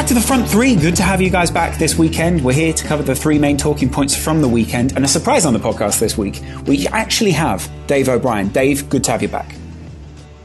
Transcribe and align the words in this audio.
back 0.00 0.08
to 0.08 0.14
the 0.14 0.20
front 0.20 0.48
three. 0.48 0.76
Good 0.76 0.96
to 0.96 1.02
have 1.02 1.20
you 1.20 1.28
guys 1.28 1.50
back 1.50 1.76
this 1.76 1.98
weekend. 1.98 2.42
We're 2.42 2.54
here 2.54 2.72
to 2.72 2.86
cover 2.86 3.02
the 3.02 3.14
three 3.14 3.38
main 3.38 3.58
talking 3.58 3.90
points 3.90 4.16
from 4.16 4.40
the 4.40 4.48
weekend. 4.48 4.96
And 4.96 5.04
a 5.04 5.08
surprise 5.08 5.44
on 5.44 5.52
the 5.52 5.58
podcast 5.58 6.00
this 6.00 6.16
week, 6.16 6.40
we 6.66 6.86
actually 6.86 7.32
have 7.32 7.70
Dave 7.86 8.08
O'Brien. 8.08 8.48
Dave, 8.48 8.88
good 8.88 9.04
to 9.04 9.10
have 9.10 9.20
you 9.20 9.28
back. 9.28 9.54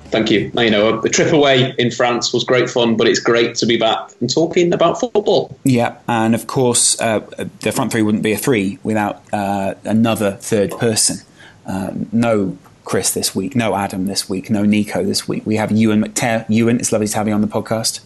Thank 0.08 0.30
you. 0.30 0.52
You 0.58 0.70
know, 0.70 1.00
the 1.00 1.08
trip 1.08 1.32
away 1.32 1.74
in 1.78 1.90
France 1.90 2.34
was 2.34 2.44
great 2.44 2.70
fun, 2.70 2.98
but 2.98 3.08
it's 3.08 3.22
great 3.22 3.56
to 3.56 3.66
be 3.66 3.78
back 3.78 4.12
and 4.20 4.30
talking 4.30 4.74
about 4.74 5.00
football. 5.00 5.58
Yeah, 5.64 6.00
and 6.06 6.36
of 6.36 6.48
course, 6.48 7.00
uh, 7.00 7.22
the 7.62 7.72
front 7.72 7.94
three 7.94 8.02
wouldn't 8.02 8.24
be 8.24 8.34
a 8.34 8.38
three 8.38 8.78
without 8.84 9.24
uh, 9.32 9.76
another 9.86 10.32
third 10.32 10.72
person. 10.72 11.26
Uh, 11.66 11.94
no 12.12 12.58
Kris 12.84 13.14
this 13.14 13.34
week, 13.34 13.56
no 13.56 13.74
Adam 13.74 14.08
this 14.08 14.28
week, 14.28 14.50
no 14.50 14.66
Nico 14.66 15.06
this 15.06 15.30
week. 15.30 15.46
We 15.46 15.56
have 15.56 15.70
Euan 15.70 16.04
McTear. 16.04 16.46
Euan, 16.48 16.78
it's 16.78 16.92
lovely 16.92 17.08
to 17.08 17.18
have 17.18 17.30
you 17.30 17.34
on 17.34 17.40
the 17.40 17.48
podcast. 17.48 18.02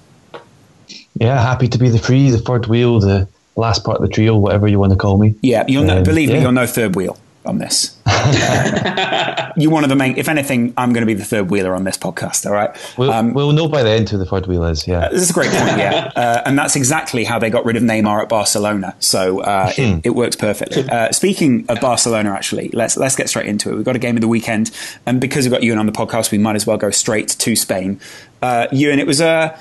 Yeah, 1.20 1.42
happy 1.42 1.67
to 1.67 1.78
be 1.78 1.89
the 1.89 2.00
free, 2.00 2.30
the 2.31 2.38
third 2.39 2.67
wheel, 2.67 3.00
the 3.00 3.28
last 3.56 3.84
part 3.84 3.98
of 3.98 4.03
the 4.08 4.14
trio, 4.14 4.38
whatever 4.38 4.67
you 4.67 4.80
want 4.80 4.92
to 4.94 4.98
call 4.98 5.17
me. 5.17 5.36
Yeah, 5.42 5.66
you're 5.67 5.84
no, 5.84 5.98
Um, 5.98 6.03
believe 6.03 6.30
me, 6.30 6.42
you're 6.42 6.52
no 6.52 6.66
third 6.67 6.95
wheel 6.95 7.17
on 7.45 7.58
this. 7.58 7.95
you're 9.56 9.72
one 9.72 9.84
of 9.84 9.89
the 9.89 9.95
main. 9.95 10.17
If 10.17 10.28
anything, 10.30 10.73
I'm 10.78 10.94
going 10.94 11.02
to 11.02 11.06
be 11.08 11.14
the 11.14 11.26
third 11.26 11.50
wheeler 11.50 11.73
on 11.76 11.84
this 11.84 11.98
podcast. 11.98 12.45
All 12.45 12.52
right. 12.53 12.70
We'll, 12.98 13.11
Um, 13.11 13.34
we'll 13.34 13.52
know 13.52 13.67
by 13.67 13.84
the 13.84 13.89
end 13.89 14.09
who 14.09 14.17
the 14.17 14.26
third 14.26 14.48
wheel 14.48 14.64
is. 14.66 14.88
Yeah, 14.88 15.09
this 15.09 15.22
is 15.22 15.30
a 15.30 15.34
great 15.34 15.52
point, 15.52 15.78
yeah. 15.78 16.11
Uh, 16.20 16.42
and 16.45 16.58
that's 16.58 16.76
exactly 16.76 17.23
how 17.23 17.39
they 17.39 17.50
got 17.50 17.66
rid 17.66 17.76
of 17.78 17.83
Neymar 17.83 18.22
at 18.22 18.30
Barcelona. 18.30 18.94
So 19.00 19.39
uh, 19.42 19.72
Hmm. 19.72 19.81
it, 19.81 20.08
it 20.08 20.09
works 20.11 20.36
perfectly. 20.36 20.88
Uh, 20.89 21.11
speaking 21.11 21.66
of 21.70 21.80
Barcelona, 21.80 22.31
actually, 22.31 22.70
let's 22.73 22.98
let's 22.98 23.16
get 23.16 23.30
straight 23.30 23.45
into 23.45 23.70
it. 23.71 23.76
We've 23.76 23.86
got 23.86 23.95
a 23.95 23.99
game 23.99 24.15
of 24.17 24.21
the 24.21 24.27
weekend, 24.27 24.71
and 25.05 25.21
because 25.21 25.45
we've 25.45 25.52
got 25.52 25.61
Euan 25.61 25.80
on 25.80 25.86
the 25.86 25.92
podcast, 25.92 26.32
we 26.32 26.38
might 26.38 26.55
as 26.55 26.67
well 26.67 26.77
go 26.77 26.89
straight 26.92 27.30
to 27.30 27.55
Spain. 27.55 27.99
Uh, 28.42 28.67
Euan, 28.71 28.98
it 28.99 29.08
was 29.08 29.21
a 29.21 29.58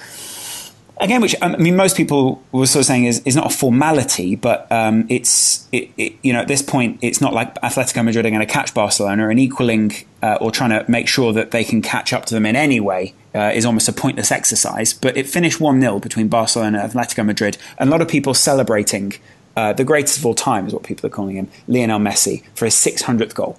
again, 1.01 1.21
which 1.21 1.35
um, 1.43 1.55
I 1.55 1.59
mean, 1.59 1.77
most 1.77 1.97
people 1.97 2.43
were 2.53 2.67
sort 2.67 2.81
of 2.81 2.87
saying 2.87 3.05
is, 3.05 3.21
is 3.25 3.37
not 3.37 3.47
a 3.47 3.57
formality, 3.57 4.37
but 4.37 4.71
um, 4.71 5.07
it's 5.09 5.69
it, 5.73 5.91
it, 5.97 6.15
you 6.23 6.33
know 6.33 6.41
at 6.41 6.49
this 6.49 6.63
point 6.63 6.99
it's 7.03 7.21
not 7.21 7.33
like 7.33 7.55
Atletico 7.57 8.05
Madrid 8.05 8.27
are 8.27 8.31
going 8.31 8.47
to 8.47 8.53
catch 8.53 8.75
Barcelona 8.75 9.29
and 9.29 9.39
equaling 9.39 9.93
uh, 10.23 10.39
or 10.41 10.51
trying 10.51 10.71
to 10.71 10.85
make 10.91 11.09
sure 11.09 11.33
that 11.33 11.51
they 11.51 11.65
can 11.65 11.83
catch 11.83 12.13
up 12.13 12.27
to 12.27 12.35
them 12.35 12.47
in 12.47 12.57
any 12.57 12.81
way 12.81 13.15
uh, 13.35 13.53
is 13.55 13.65
almost 13.65 13.89
a 13.89 13.93
pointless 13.93 14.33
exercise. 14.33 14.93
But 14.93 15.17
it 15.17 15.29
finished 15.29 15.61
one 15.61 15.81
0 15.81 16.01
between 16.01 16.29
Barcelona 16.29 16.81
and 16.81 16.93
Atletico 16.93 17.25
Madrid, 17.25 17.59
and 17.79 17.89
a 17.89 17.91
lot 17.91 18.03
of 18.03 18.09
people 18.09 18.35
celebrating. 18.35 19.15
Uh, 19.57 19.73
the 19.73 19.83
greatest 19.83 20.19
of 20.19 20.25
all 20.25 20.37
time 20.37 20.69
is 20.69 20.73
what 20.73 20.85
people 20.85 21.05
are 21.05 21.11
calling 21.11 21.35
him, 21.35 21.49
Lionel 21.67 21.99
Messi, 21.99 22.45
for 22.55 22.65
his 22.65 22.75
600th 22.75 23.35
goal. 23.35 23.59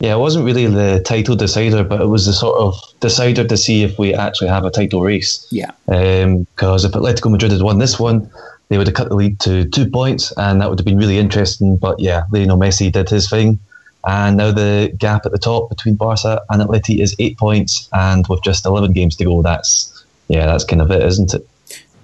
Yeah. 0.00 0.14
It 0.14 0.18
wasn't 0.18 0.44
really 0.44 0.66
the 0.66 1.00
title 1.04 1.36
decider, 1.36 1.84
but 1.84 2.00
it 2.00 2.06
was 2.06 2.26
the 2.26 2.32
sort 2.32 2.58
of 2.58 2.74
decider 3.00 3.44
to 3.44 3.56
see 3.56 3.82
if 3.84 3.98
we 3.98 4.12
actually 4.12 4.48
have 4.48 4.64
a 4.64 4.70
title 4.70 5.02
race. 5.02 5.46
Yeah. 5.50 5.70
Because 5.86 6.84
if 6.84 6.92
Atletico 6.92 7.30
Madrid 7.30 7.52
had 7.52 7.62
won 7.62 7.78
this 7.78 8.00
one, 8.00 8.28
they 8.68 8.78
would 8.78 8.86
have 8.86 8.94
cut 8.94 9.08
the 9.08 9.16
lead 9.16 9.40
to 9.40 9.64
two 9.68 9.88
points, 9.90 10.32
and 10.36 10.60
that 10.60 10.70
would 10.70 10.78
have 10.78 10.86
been 10.86 10.98
really 10.98 11.18
interesting. 11.18 11.76
But 11.76 12.00
yeah, 12.00 12.24
Lionel 12.30 12.58
Messi 12.58 12.90
did 12.90 13.08
his 13.08 13.28
thing, 13.28 13.58
and 14.04 14.36
now 14.36 14.52
the 14.52 14.94
gap 14.96 15.26
at 15.26 15.32
the 15.32 15.38
top 15.38 15.68
between 15.68 15.96
Barca 15.96 16.42
and 16.48 16.62
Atleti 16.62 17.00
is 17.02 17.14
eight 17.18 17.36
points, 17.36 17.88
and 17.92 18.26
with 18.28 18.42
just 18.42 18.64
eleven 18.64 18.92
games 18.92 19.16
to 19.16 19.24
go, 19.24 19.42
that's 19.42 20.04
yeah, 20.28 20.46
that's 20.46 20.64
kind 20.64 20.80
of 20.80 20.90
it, 20.92 21.02
isn't 21.02 21.34
it? 21.34 21.46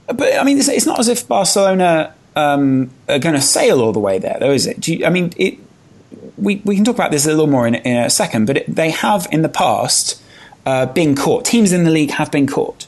But 0.09 0.39
I 0.39 0.43
mean, 0.43 0.59
it's, 0.59 0.69
it's 0.69 0.87
not 0.87 0.99
as 0.99 1.09
if 1.09 1.29
Barcelona 1.29 2.13
um, 2.35 2.91
are 3.09 3.21
going 3.21 3.37
to 3.37 3.41
sail 3.41 3.81
all 3.81 3.93
the 3.93 4.01
way 4.01 4.19
there, 4.19 4.37
though, 4.41 4.53
is 4.53 4.67
it? 4.67 4.81
Do 4.81 4.93
you, 4.93 5.07
I 5.07 5.11
mean, 5.11 5.33
it, 5.37 5.59
we 6.39 6.63
we 6.65 6.77
can 6.77 6.85
talk 6.85 6.95
about 6.95 7.11
this 7.11 7.27
a 7.27 7.31
little 7.31 7.47
more 7.47 7.67
in, 7.67 7.75
in 7.77 7.97
a 7.97 8.11
second, 8.11 8.47
but 8.47 8.59
it, 8.59 8.75
they 8.75 8.91
have 8.91 9.27
in 9.31 9.43
the 9.43 9.49
past 9.49 10.23
uh, 10.65 10.87
been 10.87 11.15
caught. 11.15 11.45
Teams 11.45 11.73
in 11.73 11.85
the 11.85 11.91
league 11.91 12.11
have 12.13 12.31
been 12.31 12.47
caught. 12.47 12.87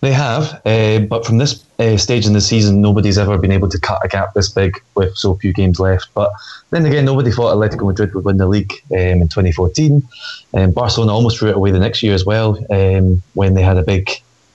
They 0.00 0.12
have, 0.12 0.62
uh, 0.64 1.00
but 1.00 1.26
from 1.26 1.36
this 1.36 1.62
uh, 1.78 1.98
stage 1.98 2.26
in 2.26 2.32
the 2.32 2.40
season, 2.40 2.80
nobody's 2.80 3.18
ever 3.18 3.36
been 3.36 3.52
able 3.52 3.68
to 3.68 3.78
cut 3.78 4.00
a 4.02 4.08
gap 4.08 4.32
this 4.32 4.48
big 4.48 4.80
with 4.94 5.14
so 5.14 5.34
few 5.34 5.52
games 5.52 5.78
left. 5.78 6.08
But 6.14 6.32
then 6.70 6.86
again, 6.86 7.04
nobody 7.04 7.30
thought 7.30 7.54
Atletico 7.54 7.86
Madrid 7.86 8.14
would 8.14 8.24
win 8.24 8.38
the 8.38 8.48
league 8.48 8.72
um, 8.92 8.98
in 8.98 9.28
2014. 9.28 10.02
Um, 10.54 10.70
Barcelona 10.72 11.12
almost 11.12 11.38
threw 11.38 11.50
it 11.50 11.56
away 11.56 11.70
the 11.70 11.78
next 11.78 12.02
year 12.02 12.14
as 12.14 12.24
well 12.24 12.56
um, 12.70 13.22
when 13.34 13.52
they 13.52 13.62
had 13.62 13.76
a 13.76 13.82
big, 13.82 14.08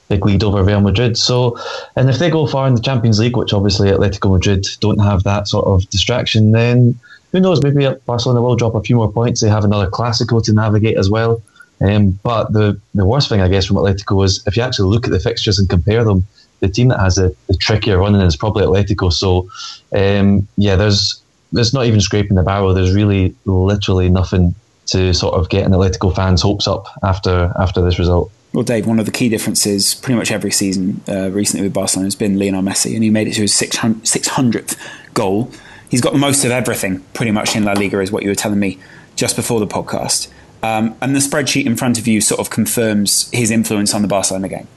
big 0.08 0.26
lead 0.26 0.44
over 0.44 0.64
Real 0.64 0.82
Madrid. 0.82 1.18
So, 1.18 1.58
and 1.96 2.10
if 2.10 2.20
they 2.20 2.30
go 2.30 2.48
far 2.48 2.68
in 2.68 2.76
the 2.76 2.82
Champions 2.82 3.20
League, 3.20 3.38
which 3.38 3.54
obviously 3.54 3.90
Atletico 3.90 4.32
Madrid 4.32 4.66
don't 4.80 5.00
have 5.00 5.24
that 5.24 5.48
sort 5.48 5.66
of 5.66 5.90
distraction, 5.90 6.52
then 6.52 7.00
who 7.32 7.40
knows? 7.40 7.62
Maybe 7.62 7.88
Barcelona 8.06 8.42
will 8.42 8.56
drop 8.56 8.76
a 8.76 8.82
few 8.82 8.96
more 8.96 9.12
points. 9.12 9.42
They 9.42 9.50
have 9.50 9.66
another 9.66 9.90
Clasico 9.90 10.44
to 10.46 10.54
navigate 10.54 10.98
as 10.98 11.10
well. 11.10 11.42
Um, 11.82 12.12
but 12.24 12.54
the, 12.54 12.80
the 12.94 13.06
worst 13.06 13.28
thing, 13.28 13.42
I 13.42 13.50
guess, 13.50 13.66
from 13.66 13.76
Atletico 13.76 14.24
is 14.24 14.42
if 14.48 14.56
you 14.56 14.64
actually 14.64 14.90
look 14.90 15.06
at 15.06 15.12
the 15.12 15.20
fixtures 15.20 15.60
and 15.60 15.70
compare 15.70 16.04
them, 16.06 16.26
the 16.62 16.70
team 16.70 16.88
that 16.88 17.00
has 17.00 17.18
a, 17.18 17.34
the 17.48 17.58
trickier 17.58 17.98
running 17.98 18.22
is 18.22 18.38
probably 18.38 18.64
Atletico. 18.64 19.12
So, 19.12 19.50
um, 19.94 20.48
yeah, 20.56 20.78
there's 20.78 21.22
there's 21.52 21.74
not 21.74 21.86
even 21.86 22.00
scraping 22.02 22.36
the 22.36 22.44
barrel. 22.44 22.74
There's 22.74 22.94
really 22.94 23.36
literally 23.46 24.10
nothing 24.10 24.56
to 24.88 25.14
sort 25.14 25.36
of 25.36 25.50
get 25.50 25.66
an 25.66 25.74
Atletico 25.74 26.16
fans' 26.16 26.42
hopes 26.42 26.68
up 26.68 26.88
after 27.04 27.52
after 27.60 27.82
this 27.82 28.00
result. 28.00 28.32
Well, 28.56 28.64
Dave, 28.64 28.88
one 28.88 29.00
of 29.00 29.06
the 29.06 29.12
key 29.12 29.28
differences 29.28 29.96
pretty 29.96 30.18
much 30.18 30.32
every 30.32 30.50
season 30.50 31.02
uh, 31.10 31.30
recently 31.30 31.66
with 31.66 31.74
Barcelona 31.74 32.06
has 32.06 32.16
been 32.16 32.40
Lionel 32.40 32.62
Messi, 32.62 32.96
and 32.96 33.04
he 33.04 33.10
made 33.10 33.28
it 33.28 33.34
to 33.34 33.42
his 33.42 33.52
600th 33.52 34.78
goal. 35.14 35.52
He's 35.90 36.00
got 36.00 36.14
the 36.14 36.20
most 36.20 36.46
of 36.46 36.52
everything 36.52 37.02
pretty 37.14 37.32
much 37.32 37.54
in 37.54 37.66
La 37.66 37.74
Liga, 37.74 38.00
is 38.00 38.14
what 38.14 38.24
you 38.24 38.30
were 38.30 38.36
telling 38.36 38.62
me 38.62 38.80
just 39.18 39.36
before 39.36 39.60
the 39.60 39.68
podcast. 39.68 40.30
Um, 40.64 40.96
and 41.02 41.14
the 41.14 41.20
spreadsheet 41.20 41.66
in 41.66 41.76
front 41.76 42.00
of 42.00 42.08
you 42.08 42.22
sort 42.22 42.40
of 42.40 42.50
confirms 42.50 43.30
his 43.32 43.52
influence 43.52 43.94
on 43.94 44.04
the 44.04 44.08
Barcelona 44.08 44.48
game. 44.48 44.70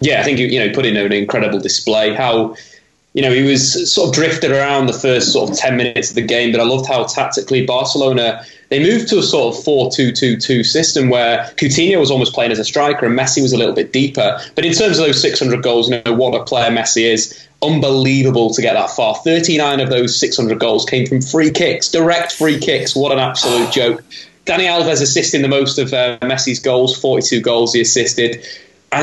Yeah, 0.00 0.20
I 0.20 0.22
think 0.22 0.38
you 0.38 0.58
know, 0.58 0.72
put 0.72 0.86
in 0.86 0.96
an 0.96 1.12
incredible 1.12 1.58
display. 1.58 2.14
How 2.14 2.56
you 3.16 3.22
know 3.22 3.32
he 3.32 3.42
was 3.42 3.92
sort 3.92 4.08
of 4.08 4.14
drifted 4.14 4.52
around 4.52 4.86
the 4.86 4.92
first 4.92 5.32
sort 5.32 5.50
of 5.50 5.56
ten 5.56 5.76
minutes 5.76 6.10
of 6.10 6.14
the 6.14 6.22
game, 6.22 6.52
but 6.52 6.60
I 6.60 6.64
loved 6.64 6.86
how 6.86 7.04
tactically 7.04 7.66
Barcelona 7.66 8.44
they 8.68 8.80
moved 8.80 9.08
to 9.08 9.18
a 9.18 9.22
sort 9.22 9.54
of 9.54 9.62
4-2-2-2 9.62 10.64
system 10.64 11.08
where 11.08 11.44
Coutinho 11.56 12.00
was 12.00 12.10
almost 12.10 12.32
playing 12.34 12.50
as 12.50 12.58
a 12.58 12.64
striker 12.64 13.06
and 13.06 13.16
Messi 13.16 13.40
was 13.40 13.52
a 13.52 13.56
little 13.56 13.74
bit 13.74 13.92
deeper. 13.92 14.40
But 14.54 14.64
in 14.64 14.72
terms 14.72 14.98
of 14.98 15.06
those 15.06 15.20
600 15.22 15.62
goals, 15.62 15.88
you 15.88 16.02
know 16.04 16.14
what 16.14 16.34
a 16.34 16.44
player 16.44 16.70
Messi 16.70 17.04
is. 17.04 17.46
Unbelievable 17.62 18.52
to 18.52 18.60
get 18.60 18.74
that 18.74 18.90
far. 18.90 19.14
39 19.14 19.80
of 19.80 19.88
those 19.88 20.18
600 20.18 20.58
goals 20.58 20.84
came 20.84 21.06
from 21.06 21.22
free 21.22 21.50
kicks, 21.50 21.88
direct 21.88 22.32
free 22.32 22.58
kicks. 22.58 22.96
What 22.96 23.12
an 23.12 23.18
absolute 23.18 23.70
joke. 23.72 24.02
Dani 24.44 24.66
Alves 24.66 25.00
assisting 25.00 25.42
the 25.42 25.48
most 25.48 25.78
of 25.78 25.92
uh, 25.92 26.18
Messi's 26.22 26.60
goals, 26.60 27.00
42 27.00 27.40
goals 27.40 27.72
he 27.72 27.80
assisted. 27.80 28.44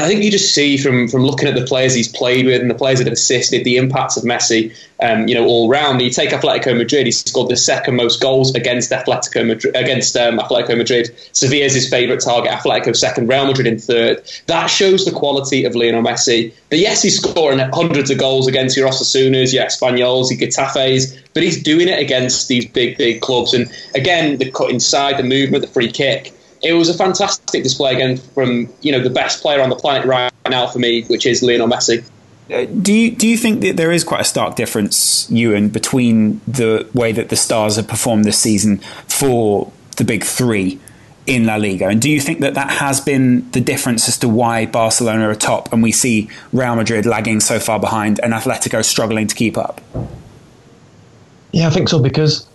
I 0.01 0.07
think 0.07 0.23
you 0.23 0.31
just 0.31 0.55
see 0.55 0.77
from 0.77 1.07
from 1.07 1.23
looking 1.23 1.47
at 1.47 1.55
the 1.55 1.65
players 1.65 1.93
he's 1.93 2.07
played 2.07 2.45
with 2.45 2.61
and 2.61 2.69
the 2.69 2.75
players 2.75 2.97
that 2.97 3.05
have 3.05 3.13
assisted 3.13 3.63
the 3.63 3.77
impacts 3.77 4.17
of 4.17 4.23
Messi, 4.23 4.75
um, 4.99 5.27
you 5.27 5.35
know, 5.35 5.45
all 5.45 5.69
round. 5.69 6.01
You 6.01 6.09
take 6.09 6.31
Atletico 6.31 6.75
Madrid; 6.75 7.05
he 7.05 7.11
scored 7.11 7.49
the 7.49 7.55
second 7.55 7.95
most 7.95 8.19
goals 8.19 8.55
against 8.55 8.91
Atletico 8.91 9.45
Madrid. 9.45 9.75
Against 9.75 10.17
um, 10.17 10.39
Atletico 10.39 10.75
Madrid, 10.77 11.15
Sevilla 11.31 11.65
is 11.65 11.75
his 11.75 11.87
favourite 11.87 12.21
target. 12.21 12.51
Atletico 12.51 12.95
second, 12.95 13.27
Real 13.27 13.45
Madrid 13.45 13.67
in 13.67 13.77
third. 13.77 14.23
That 14.47 14.67
shows 14.67 15.05
the 15.05 15.11
quality 15.11 15.63
of 15.65 15.75
Lionel 15.75 16.01
Messi. 16.01 16.53
But 16.71 16.79
yes, 16.79 17.03
he's 17.03 17.19
scoring 17.19 17.59
hundreds 17.59 18.09
of 18.09 18.17
goals 18.17 18.47
against 18.47 18.75
your 18.75 18.89
Osasunas, 18.89 19.53
your 19.53 19.65
Espanyols, 19.65 20.31
your 20.31 20.39
Getafes, 20.39 21.19
but 21.35 21.43
he's 21.43 21.61
doing 21.61 21.87
it 21.87 21.99
against 21.99 22.47
these 22.47 22.65
big, 22.65 22.97
big 22.97 23.21
clubs. 23.21 23.53
And 23.53 23.71
again, 23.93 24.37
the 24.39 24.49
cut 24.49 24.71
inside, 24.71 25.17
the 25.17 25.23
movement, 25.23 25.61
the 25.61 25.69
free 25.69 25.91
kick 25.91 26.32
it 26.63 26.73
was 26.73 26.89
a 26.89 26.93
fantastic 26.93 27.61
display 27.61 27.93
again 27.93 28.17
from 28.17 28.69
you 28.81 28.91
know 28.91 29.01
the 29.01 29.09
best 29.09 29.41
player 29.41 29.61
on 29.61 29.69
the 29.69 29.75
planet 29.75 30.05
right 30.05 30.31
now 30.49 30.65
for 30.65 30.79
me, 30.79 31.03
which 31.03 31.25
is 31.25 31.43
Lionel 31.43 31.67
Messi. 31.67 32.03
Uh, 32.51 32.65
do 32.65 32.93
you 32.93 33.11
do 33.11 33.27
you 33.27 33.37
think 33.37 33.61
that 33.61 33.77
there 33.77 33.91
is 33.91 34.03
quite 34.03 34.21
a 34.21 34.25
stark 34.25 34.55
difference, 34.55 35.29
Euan, 35.29 35.71
between 35.71 36.41
the 36.47 36.87
way 36.93 37.11
that 37.11 37.29
the 37.29 37.35
Stars 37.35 37.75
have 37.75 37.87
performed 37.87 38.25
this 38.25 38.39
season 38.39 38.77
for 39.07 39.71
the 39.97 40.03
big 40.03 40.23
three 40.23 40.79
in 41.25 41.45
La 41.45 41.55
Liga, 41.55 41.87
and 41.87 42.01
do 42.01 42.09
you 42.09 42.19
think 42.19 42.39
that 42.39 42.53
that 42.55 42.69
has 42.69 42.99
been 42.99 43.49
the 43.51 43.61
difference 43.61 44.09
as 44.09 44.17
to 44.17 44.27
why 44.27 44.65
Barcelona 44.65 45.29
are 45.29 45.35
top 45.35 45.71
and 45.71 45.81
we 45.81 45.91
see 45.91 46.29
Real 46.51 46.75
Madrid 46.75 47.05
lagging 47.05 47.39
so 47.39 47.59
far 47.59 47.79
behind 47.79 48.19
and 48.19 48.33
Atletico 48.33 48.83
struggling 48.83 49.27
to 49.27 49.35
keep 49.35 49.57
up? 49.57 49.79
Yeah, 51.53 51.67
I 51.67 51.69
think 51.69 51.87
so 51.87 51.99
because 51.99 52.45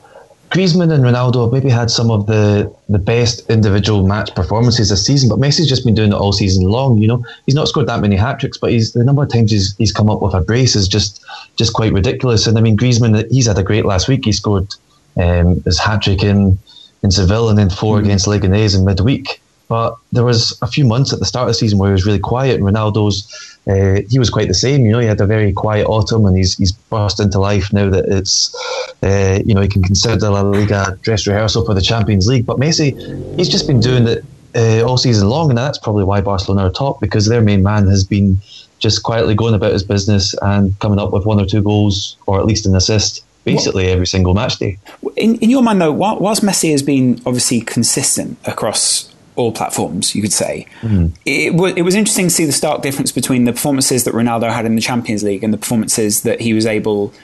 Griezmann 0.50 0.90
and 0.92 1.04
Ronaldo 1.04 1.44
have 1.44 1.52
maybe 1.52 1.68
had 1.68 1.90
some 1.90 2.10
of 2.10 2.26
the, 2.26 2.74
the 2.88 2.98
best 2.98 3.48
individual 3.50 4.06
match 4.06 4.34
performances 4.34 4.88
this 4.88 5.04
season, 5.04 5.28
but 5.28 5.38
Messi's 5.38 5.68
just 5.68 5.84
been 5.84 5.94
doing 5.94 6.12
it 6.12 6.14
all 6.14 6.32
season 6.32 6.64
long. 6.64 6.98
You 6.98 7.08
know, 7.08 7.24
he's 7.44 7.54
not 7.54 7.68
scored 7.68 7.86
that 7.88 8.00
many 8.00 8.16
hat 8.16 8.40
tricks, 8.40 8.56
but 8.56 8.70
he's 8.70 8.92
the 8.92 9.04
number 9.04 9.22
of 9.22 9.30
times 9.30 9.50
he's, 9.50 9.76
he's 9.76 9.92
come 9.92 10.08
up 10.08 10.22
with 10.22 10.34
a 10.34 10.40
brace 10.40 10.74
is 10.74 10.88
just 10.88 11.24
just 11.56 11.74
quite 11.74 11.92
ridiculous. 11.92 12.46
And 12.46 12.56
I 12.56 12.62
mean, 12.62 12.76
Griezmann, 12.78 13.30
he's 13.30 13.46
had 13.46 13.58
a 13.58 13.62
great 13.62 13.84
last 13.84 14.08
week. 14.08 14.24
He 14.24 14.32
scored 14.32 14.74
um, 15.16 15.60
his 15.62 15.78
hat 15.78 16.02
trick 16.02 16.22
in 16.22 16.58
in 17.02 17.10
Seville 17.10 17.48
and 17.48 17.58
then 17.58 17.70
4 17.70 17.98
mm. 17.98 18.04
against 18.04 18.26
Leganés 18.26 18.76
in 18.76 18.84
midweek. 18.84 19.40
But 19.68 19.96
there 20.12 20.24
was 20.24 20.58
a 20.62 20.66
few 20.66 20.86
months 20.86 21.12
at 21.12 21.18
the 21.18 21.26
start 21.26 21.42
of 21.42 21.48
the 21.48 21.54
season 21.54 21.78
where 21.78 21.90
he 21.90 21.92
was 21.92 22.06
really 22.06 22.18
quiet, 22.18 22.56
and 22.58 22.64
Ronaldo's 22.64 23.57
uh, 23.68 24.00
he 24.08 24.18
was 24.18 24.30
quite 24.30 24.48
the 24.48 24.54
same. 24.54 24.86
You 24.86 24.92
know, 24.92 24.98
he 24.98 25.06
had 25.06 25.20
a 25.20 25.26
very 25.26 25.52
quiet 25.52 25.86
autumn, 25.86 26.24
and 26.24 26.36
he's 26.36 26.56
he's 26.56 26.72
burst 26.72 27.20
into 27.20 27.38
life 27.38 27.72
now 27.72 27.90
that 27.90 28.06
it's 28.06 28.54
uh, 29.02 29.40
you 29.44 29.54
know 29.54 29.60
he 29.60 29.68
can 29.68 29.82
consider 29.82 30.30
La 30.30 30.40
Liga 30.40 30.98
dress 31.02 31.26
rehearsal 31.26 31.64
for 31.64 31.74
the 31.74 31.82
Champions 31.82 32.26
League. 32.26 32.46
But 32.46 32.58
Messi, 32.58 32.96
he's 33.36 33.48
just 33.48 33.66
been 33.66 33.80
doing 33.80 34.06
it 34.06 34.24
uh, 34.54 34.88
all 34.88 34.96
season 34.96 35.28
long, 35.28 35.50
and 35.50 35.58
that's 35.58 35.78
probably 35.78 36.04
why 36.04 36.20
Barcelona 36.22 36.68
are 36.68 36.72
top 36.72 37.00
because 37.00 37.26
their 37.26 37.42
main 37.42 37.62
man 37.62 37.86
has 37.88 38.04
been 38.04 38.38
just 38.78 39.02
quietly 39.02 39.34
going 39.34 39.54
about 39.54 39.72
his 39.72 39.82
business 39.82 40.34
and 40.40 40.78
coming 40.78 40.98
up 40.98 41.12
with 41.12 41.26
one 41.26 41.40
or 41.40 41.44
two 41.44 41.62
goals 41.62 42.16
or 42.26 42.38
at 42.38 42.46
least 42.46 42.64
an 42.64 42.76
assist 42.76 43.24
basically 43.44 43.88
every 43.88 44.06
single 44.06 44.34
match 44.34 44.58
day. 44.58 44.78
In, 45.16 45.36
in 45.36 45.50
your 45.50 45.62
mind, 45.62 45.80
though, 45.80 45.92
whilst 45.92 46.42
Messi 46.42 46.70
has 46.70 46.82
been 46.82 47.20
obviously 47.26 47.60
consistent 47.60 48.38
across 48.46 49.12
all 49.38 49.52
platforms, 49.52 50.14
you 50.14 50.20
could 50.20 50.32
say. 50.32 50.66
Mm. 50.80 51.12
It, 51.24 51.52
w- 51.52 51.74
it 51.74 51.82
was 51.82 51.94
interesting 51.94 52.26
to 52.26 52.34
see 52.34 52.44
the 52.44 52.52
stark 52.52 52.82
difference 52.82 53.12
between 53.12 53.44
the 53.44 53.52
performances 53.52 54.04
that 54.04 54.14
Ronaldo 54.14 54.52
had 54.52 54.66
in 54.66 54.74
the 54.74 54.80
Champions 54.80 55.22
League 55.22 55.44
and 55.44 55.54
the 55.54 55.58
performances 55.58 56.22
that 56.22 56.40
he 56.40 56.52
was 56.52 56.66
able. 56.66 57.14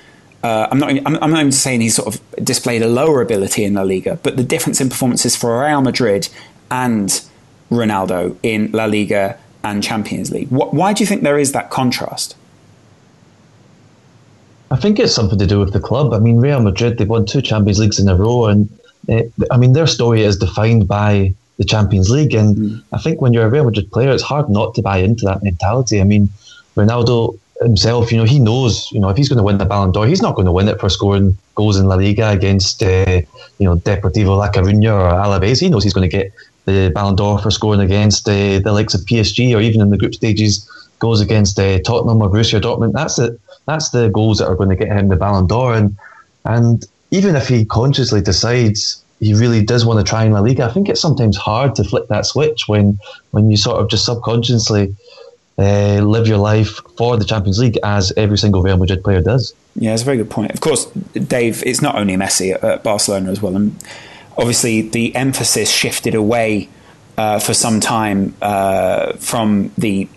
Uh, 0.43 0.69
I'm 0.71 0.79
not. 0.79 0.91
I'm, 0.91 1.17
I'm, 1.23 1.31
not 1.31 1.41
even 1.41 1.53
saying 1.53 1.81
he 1.81 1.89
sort 1.89 2.15
of 2.15 2.45
displayed 2.45 2.83
a 2.83 2.89
lower 2.89 3.21
ability 3.21 3.65
in 3.65 3.75
La 3.75 3.83
Liga, 3.83 4.19
but 4.23 4.37
the 4.37 4.45
difference 4.45 4.81
in 4.81 4.89
performances 4.89 5.35
for 5.35 5.61
Real 5.61 5.81
Madrid 5.81 6.29
and 6.71 7.23
Ronaldo 7.71 8.37
in 8.43 8.71
La 8.73 8.85
Liga 8.85 9.39
and 9.65 9.83
Champions 9.83 10.31
League. 10.31 10.49
Wh- 10.49 10.73
why 10.73 10.93
do 10.93 11.03
you 11.03 11.07
think 11.07 11.23
there 11.23 11.39
is 11.39 11.53
that 11.53 11.71
contrast? 11.71 12.37
I 14.71 14.77
think 14.77 14.99
it's 14.99 15.15
something 15.15 15.39
to 15.39 15.47
do 15.47 15.59
with 15.59 15.73
the 15.73 15.81
club. 15.81 16.13
I 16.13 16.19
mean, 16.19 16.37
Real 16.37 16.61
Madrid 16.61 16.99
they've 16.99 17.09
won 17.09 17.27
two 17.27 17.43
Champions 17.43 17.79
Leagues 17.79 17.99
in 17.99 18.09
a 18.09 18.17
row, 18.17 18.47
and 18.47 18.69
uh, 19.09 19.23
I 19.51 19.57
mean 19.57 19.73
their 19.73 19.87
story 19.87 20.23
is 20.23 20.37
defined 20.37 20.87
by 20.87 21.35
the 21.57 21.65
Champions 21.65 22.11
League. 22.11 22.35
And 22.35 22.57
mm. 22.57 22.83
I 22.93 22.99
think 22.99 23.21
when 23.21 23.33
you're 23.33 23.47
a 23.47 23.51
Real 23.51 23.65
Madrid 23.65 23.91
player, 23.93 24.11
it's 24.11 24.23
hard 24.23 24.49
not 24.49 24.75
to 24.75 24.83
buy 24.83 24.99
into 24.99 25.25
that 25.27 25.43
mentality. 25.43 26.01
I 26.01 26.05
mean, 26.05 26.29
Ronaldo 26.77 27.39
himself, 27.61 28.11
you 28.11 28.19
know, 28.19 28.25
he 28.25 28.39
knows, 28.39 28.91
you 28.93 29.01
know, 29.01 29.09
if 29.09 29.17
he's 29.17 29.29
going 29.29 29.39
to 29.39 29.45
win 29.45 29.59
the 29.59 29.65
Ballon 29.65 29.93
d'Or, 29.93 30.07
he's 30.07 30.23
not 30.23 30.35
going 30.35 30.47
to 30.47 30.53
win 30.53 30.69
it 30.69 30.81
for 30.81 30.89
scoring 30.89 31.37
goals 31.55 31.77
in 31.77 31.87
La 31.87 31.95
Liga 31.95 32.31
against, 32.31 32.83
uh, 32.83 33.21
you 33.59 33.67
know, 33.67 33.77
Deportivo 33.77 34.37
La 34.37 34.51
Coruña 34.51 34.93
or 34.93 35.13
Alaves. 35.13 35.61
He 35.61 35.69
knows 35.69 35.85
he's 35.85 35.95
going 35.95 36.09
to 36.09 36.17
get 36.17 36.33
the 36.65 36.91
Ballon 36.95 37.15
d'Or 37.15 37.39
for 37.39 37.51
scoring 37.51 37.81
against 37.81 38.29
uh, 38.29 38.59
the 38.59 38.73
likes 38.73 38.95
of 38.95 39.03
PSG 39.03 39.57
or 39.57 39.61
even 39.61 39.81
in 39.81 39.91
the 39.91 39.99
group 39.99 40.15
stages 40.15 40.69
goes 40.99 41.21
against 41.21 41.59
uh, 41.59 41.79
Tottenham 41.81 42.23
or 42.23 42.31
Borussia 42.31 42.61
Dortmund. 42.61 42.93
That's 42.93 43.19
it. 43.19 43.39
That's 43.67 43.91
the 43.91 44.09
goals 44.09 44.39
that 44.39 44.49
are 44.49 44.57
going 44.57 44.71
to 44.71 44.77
get 44.77 44.89
him 44.89 45.09
the 45.09 45.17
Ballon 45.17 45.47
d'Or. 45.47 45.75
And 45.75 45.97
and 46.45 46.85
even 47.11 47.37
if 47.37 47.49
he 47.49 47.65
consciously 47.65 48.21
decides 48.21 49.04
he 49.25 49.33
really 49.33 49.65
does 49.65 49.87
want 49.87 50.05
to 50.05 50.09
try 50.09 50.25
in 50.25 50.33
La 50.33 50.41
Liga. 50.41 50.65
I 50.65 50.71
think 50.71 50.91
it's 50.91 51.01
sometimes 51.01 51.37
hard 51.37 51.75
to 51.77 51.85
flip 51.85 52.09
that 52.09 52.27
switch 52.27 52.69
when 52.69 52.99
when 53.31 53.51
you 53.51 53.57
sort 53.57 53.81
of 53.81 53.89
just 53.89 54.05
subconsciously 54.05 54.95
uh, 55.57 56.01
live 56.03 56.27
your 56.29 56.37
life 56.37 56.79
for 56.99 57.17
the 57.17 57.25
Champions 57.25 57.59
League 57.59 57.79
as 57.83 58.13
every 58.19 58.37
single 58.37 58.61
Real 58.63 58.77
Madrid 58.77 59.03
player 59.03 59.23
does. 59.23 59.55
Yeah, 59.77 59.95
it's 59.95 60.03
a 60.03 60.05
very 60.05 60.19
good 60.19 60.31
point. 60.31 60.53
Of 60.53 60.61
course, 60.61 60.85
Dave, 61.15 61.63
it's 61.65 61.81
not 61.81 61.95
only 61.95 62.17
Messi 62.17 62.63
at, 62.63 62.83
Barcelona 62.83 63.31
as 63.31 63.41
well, 63.41 63.57
and 63.57 63.75
obviously 64.37 64.83
the 64.83 65.15
emphasis 65.17 65.71
shifted 65.71 66.15
away. 66.15 66.69
Uh, 67.17 67.39
for 67.39 67.55
some 67.55 67.79
time 67.79 68.35
uh, 68.43 69.13
from 69.19 69.71
the 69.79 70.09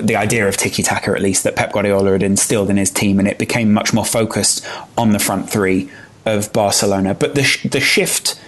the 0.00 0.16
idea 0.16 0.48
of 0.48 0.56
tiki 0.56 0.82
taka, 0.82 1.10
at 1.10 1.20
least 1.20 1.44
that 1.44 1.54
Pep 1.54 1.70
Guardiola 1.70 2.12
had 2.12 2.22
instilled 2.22 2.70
in 2.70 2.78
his 2.78 2.90
team, 2.90 3.18
and 3.18 3.28
it 3.28 3.36
became 3.36 3.74
much 3.74 3.92
more 3.92 4.06
focused 4.06 4.66
on 4.96 5.12
the 5.12 5.18
front 5.18 5.50
three 5.50 5.90
of 6.24 6.50
Barcelona. 6.54 7.12
But 7.12 7.34
the 7.34 7.44
sh- 7.44 7.64
the 7.64 7.78
shift 7.78 8.40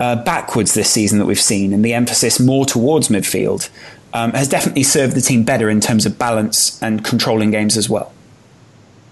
uh, 0.00 0.16
backwards 0.24 0.74
this 0.74 0.90
season 0.90 1.18
that 1.18 1.26
we've 1.26 1.40
seen 1.40 1.72
and 1.72 1.84
the 1.84 1.94
emphasis 1.94 2.40
more 2.40 2.64
towards 2.64 3.08
midfield 3.08 3.70
um, 4.12 4.32
has 4.32 4.48
definitely 4.48 4.82
served 4.82 5.14
the 5.14 5.20
team 5.20 5.42
better 5.42 5.68
in 5.68 5.80
terms 5.80 6.06
of 6.06 6.18
balance 6.18 6.80
and 6.82 7.04
controlling 7.04 7.50
games 7.50 7.76
as 7.76 7.88
well. 7.88 8.12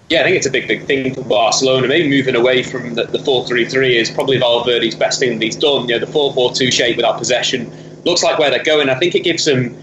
Yeah, 0.09 0.21
I 0.21 0.23
think 0.23 0.37
it's 0.37 0.45
a 0.45 0.51
big, 0.51 0.67
big 0.67 0.85
thing 0.85 1.13
for 1.13 1.23
Barcelona. 1.23 1.87
Maybe 1.87 2.09
moving 2.09 2.35
away 2.35 2.63
from 2.63 2.93
the, 2.95 3.05
the 3.05 3.17
4-3-3 3.17 3.95
is 3.95 4.11
probably 4.11 4.37
Valverde's 4.37 4.95
best 4.95 5.19
thing 5.19 5.39
that 5.39 5.43
he's 5.43 5.55
done. 5.55 5.87
You 5.87 5.99
know, 5.99 6.05
the 6.05 6.11
4-4-2 6.11 6.71
shape 6.71 6.97
without 6.97 7.17
possession 7.17 7.71
looks 8.03 8.21
like 8.21 8.37
where 8.37 8.49
they're 8.49 8.63
going. 8.63 8.89
I 8.89 8.95
think 8.95 9.15
it 9.15 9.21
gives 9.21 9.45
them 9.45 9.75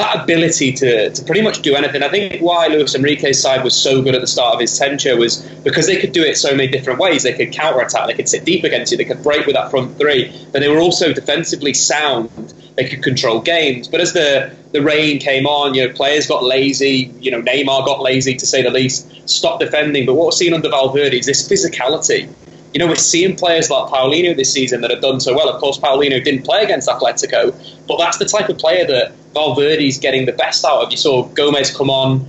that 0.00 0.22
ability 0.24 0.72
to, 0.72 1.10
to 1.10 1.24
pretty 1.24 1.42
much 1.42 1.60
do 1.60 1.74
anything. 1.74 2.02
I 2.02 2.08
think 2.08 2.40
why 2.40 2.68
Luis 2.68 2.94
Enrique's 2.94 3.40
side 3.40 3.62
was 3.62 3.76
so 3.76 4.02
good 4.02 4.14
at 4.14 4.20
the 4.20 4.26
start 4.26 4.54
of 4.54 4.60
his 4.60 4.76
tenure 4.78 5.16
was 5.16 5.42
because 5.62 5.86
they 5.86 6.00
could 6.00 6.12
do 6.12 6.22
it 6.22 6.36
so 6.36 6.54
many 6.54 6.68
different 6.68 6.98
ways. 6.98 7.22
They 7.22 7.34
could 7.34 7.52
counter 7.52 7.80
attack, 7.80 8.06
they 8.06 8.14
could 8.14 8.28
sit 8.28 8.44
deep 8.44 8.64
against 8.64 8.92
you, 8.92 8.98
they 8.98 9.04
could 9.04 9.22
break 9.22 9.46
with 9.46 9.56
that 9.56 9.70
front 9.70 9.98
three, 9.98 10.34
but 10.52 10.60
they 10.60 10.68
were 10.68 10.80
also 10.80 11.12
defensively 11.12 11.74
sound. 11.74 12.30
They 12.76 12.88
could 12.88 13.02
control 13.02 13.40
games. 13.40 13.88
But 13.88 14.00
as 14.00 14.14
the, 14.14 14.56
the 14.72 14.80
rain 14.80 15.18
came 15.18 15.46
on, 15.46 15.74
you 15.74 15.86
know, 15.86 15.92
players 15.92 16.26
got 16.26 16.42
lazy, 16.42 17.12
you 17.20 17.30
know, 17.30 17.42
Neymar 17.42 17.84
got 17.84 18.00
lazy 18.00 18.36
to 18.36 18.46
say 18.46 18.62
the 18.62 18.70
least, 18.70 19.28
stopped 19.28 19.60
defending. 19.60 20.06
But 20.06 20.14
what 20.14 20.26
we're 20.26 20.32
seeing 20.32 20.54
under 20.54 20.70
Valverde 20.70 21.18
is 21.18 21.26
this 21.26 21.46
physicality 21.46 22.32
you 22.72 22.78
know, 22.78 22.86
we're 22.86 22.94
seeing 22.94 23.34
players 23.36 23.68
like 23.68 23.90
Paulinho 23.90 24.36
this 24.36 24.52
season 24.52 24.80
that 24.82 24.92
have 24.92 25.00
done 25.00 25.18
so 25.18 25.34
well. 25.34 25.48
Of 25.48 25.60
course, 25.60 25.76
Paulinho 25.78 26.22
didn't 26.22 26.44
play 26.44 26.62
against 26.62 26.88
Atletico, 26.88 27.52
but 27.88 27.98
that's 27.98 28.18
the 28.18 28.26
type 28.26 28.48
of 28.48 28.58
player 28.58 28.86
that 28.86 29.12
Valverde's 29.34 29.98
getting 29.98 30.26
the 30.26 30.32
best 30.32 30.64
out 30.64 30.82
of. 30.82 30.90
You 30.90 30.96
saw 30.96 31.24
Gomes 31.28 31.74
come 31.76 31.90
on 31.90 32.26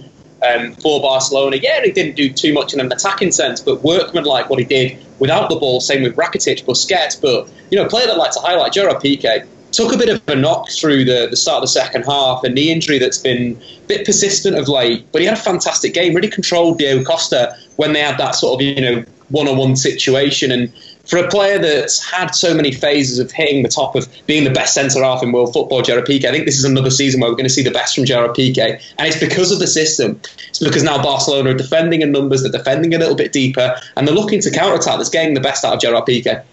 um, 0.48 0.74
for 0.76 1.02
Barcelona. 1.02 1.58
Yeah, 1.58 1.82
he 1.84 1.92
didn't 1.92 2.16
do 2.16 2.32
too 2.32 2.54
much 2.54 2.74
in 2.74 2.80
an 2.80 2.92
attacking 2.92 3.32
sense, 3.32 3.60
but 3.60 3.84
workman 3.84 4.24
like 4.24 4.50
what 4.50 4.60
he 4.60 4.66
did 4.66 4.98
without 5.20 5.50
the 5.50 5.56
ball. 5.56 5.82
Same 5.82 6.04
with 6.04 6.16
Rakitic, 6.16 6.66
Busquets. 6.66 7.20
But 7.20 7.50
you 7.70 7.78
know, 7.78 7.86
a 7.86 7.90
player 7.90 8.08
that 8.08 8.18
like 8.18 8.32
to 8.32 8.40
highlight, 8.40 8.74
Gerard 8.74 8.98
Piqué, 8.98 9.48
took 9.72 9.94
a 9.94 9.98
bit 9.98 10.10
of 10.10 10.22
a 10.28 10.36
knock 10.36 10.70
through 10.70 11.06
the, 11.06 11.28
the 11.30 11.38
start 11.38 11.58
of 11.58 11.64
the 11.64 11.68
second 11.68 12.04
half, 12.04 12.44
a 12.44 12.50
knee 12.50 12.72
injury 12.72 13.00
that's 13.00 13.18
been 13.18 13.60
a 13.84 13.88
bit 13.88 14.06
persistent 14.06 14.58
of 14.58 14.68
late. 14.68 15.10
But 15.12 15.22
he 15.22 15.28
had 15.28 15.38
a 15.38 15.42
fantastic 15.42 15.94
game, 15.94 16.14
really 16.14 16.30
controlled 16.30 16.78
Diego 16.78 17.04
Costa 17.04 17.56
when 17.78 17.94
they 17.94 18.02
had 18.02 18.18
that 18.18 18.36
sort 18.36 18.60
of 18.60 18.66
you 18.66 18.82
know 18.82 19.06
one-on-one 19.30 19.76
situation. 19.76 20.52
And 20.52 20.72
for 21.12 21.18
a 21.18 21.28
player 21.28 21.60
that's 21.60 22.02
had 22.02 22.30
so 22.30 22.54
many 22.54 22.72
phases 22.72 23.20
of 23.20 23.30
hitting 23.34 23.64
the 23.64 23.70
top 23.70 23.98
of 23.98 24.08
being 24.28 24.46
the 24.46 24.50
best 24.50 24.74
centre 24.74 25.04
half 25.04 25.22
in 25.22 25.34
world 25.34 25.52
football, 25.52 25.82
Gerard 25.82 26.06
Piqué, 26.06 26.24
I 26.24 26.32
think 26.32 26.46
this 26.46 26.58
is 26.58 26.64
another 26.64 26.90
season 26.90 27.20
where 27.20 27.30
we're 27.30 27.36
going 27.36 27.50
to 27.50 27.54
see 27.54 27.64
the 27.64 27.70
best 27.70 27.96
from 27.96 28.06
Gerard 28.06 28.32
Piqué, 28.32 28.82
and 28.98 29.08
it's 29.10 29.20
because 29.20 29.52
of 29.52 29.60
the 29.60 29.68
system. 29.68 30.22
It's 30.48 30.60
because 30.60 30.84
now 30.84 31.04
Barcelona 31.04 31.50
are 31.50 31.54
defending 31.54 32.02
in 32.02 32.14
numbers, 32.14 32.44
they're 32.44 32.52
defending 32.52 32.94
a 32.94 32.98
little 32.98 33.16
bit 33.16 33.34
deeper, 33.34 33.78
and 33.98 34.08
they're 34.08 34.16
looking 34.16 34.40
to 34.40 34.52
counter 34.52 34.76
attack. 34.76 35.00
That's 35.00 35.10
getting 35.10 35.34
the 35.34 35.42
best 35.42 35.66
out 35.66 35.74
of 35.74 35.82
Gerard 35.82 36.06
Piqué. 36.06 36.46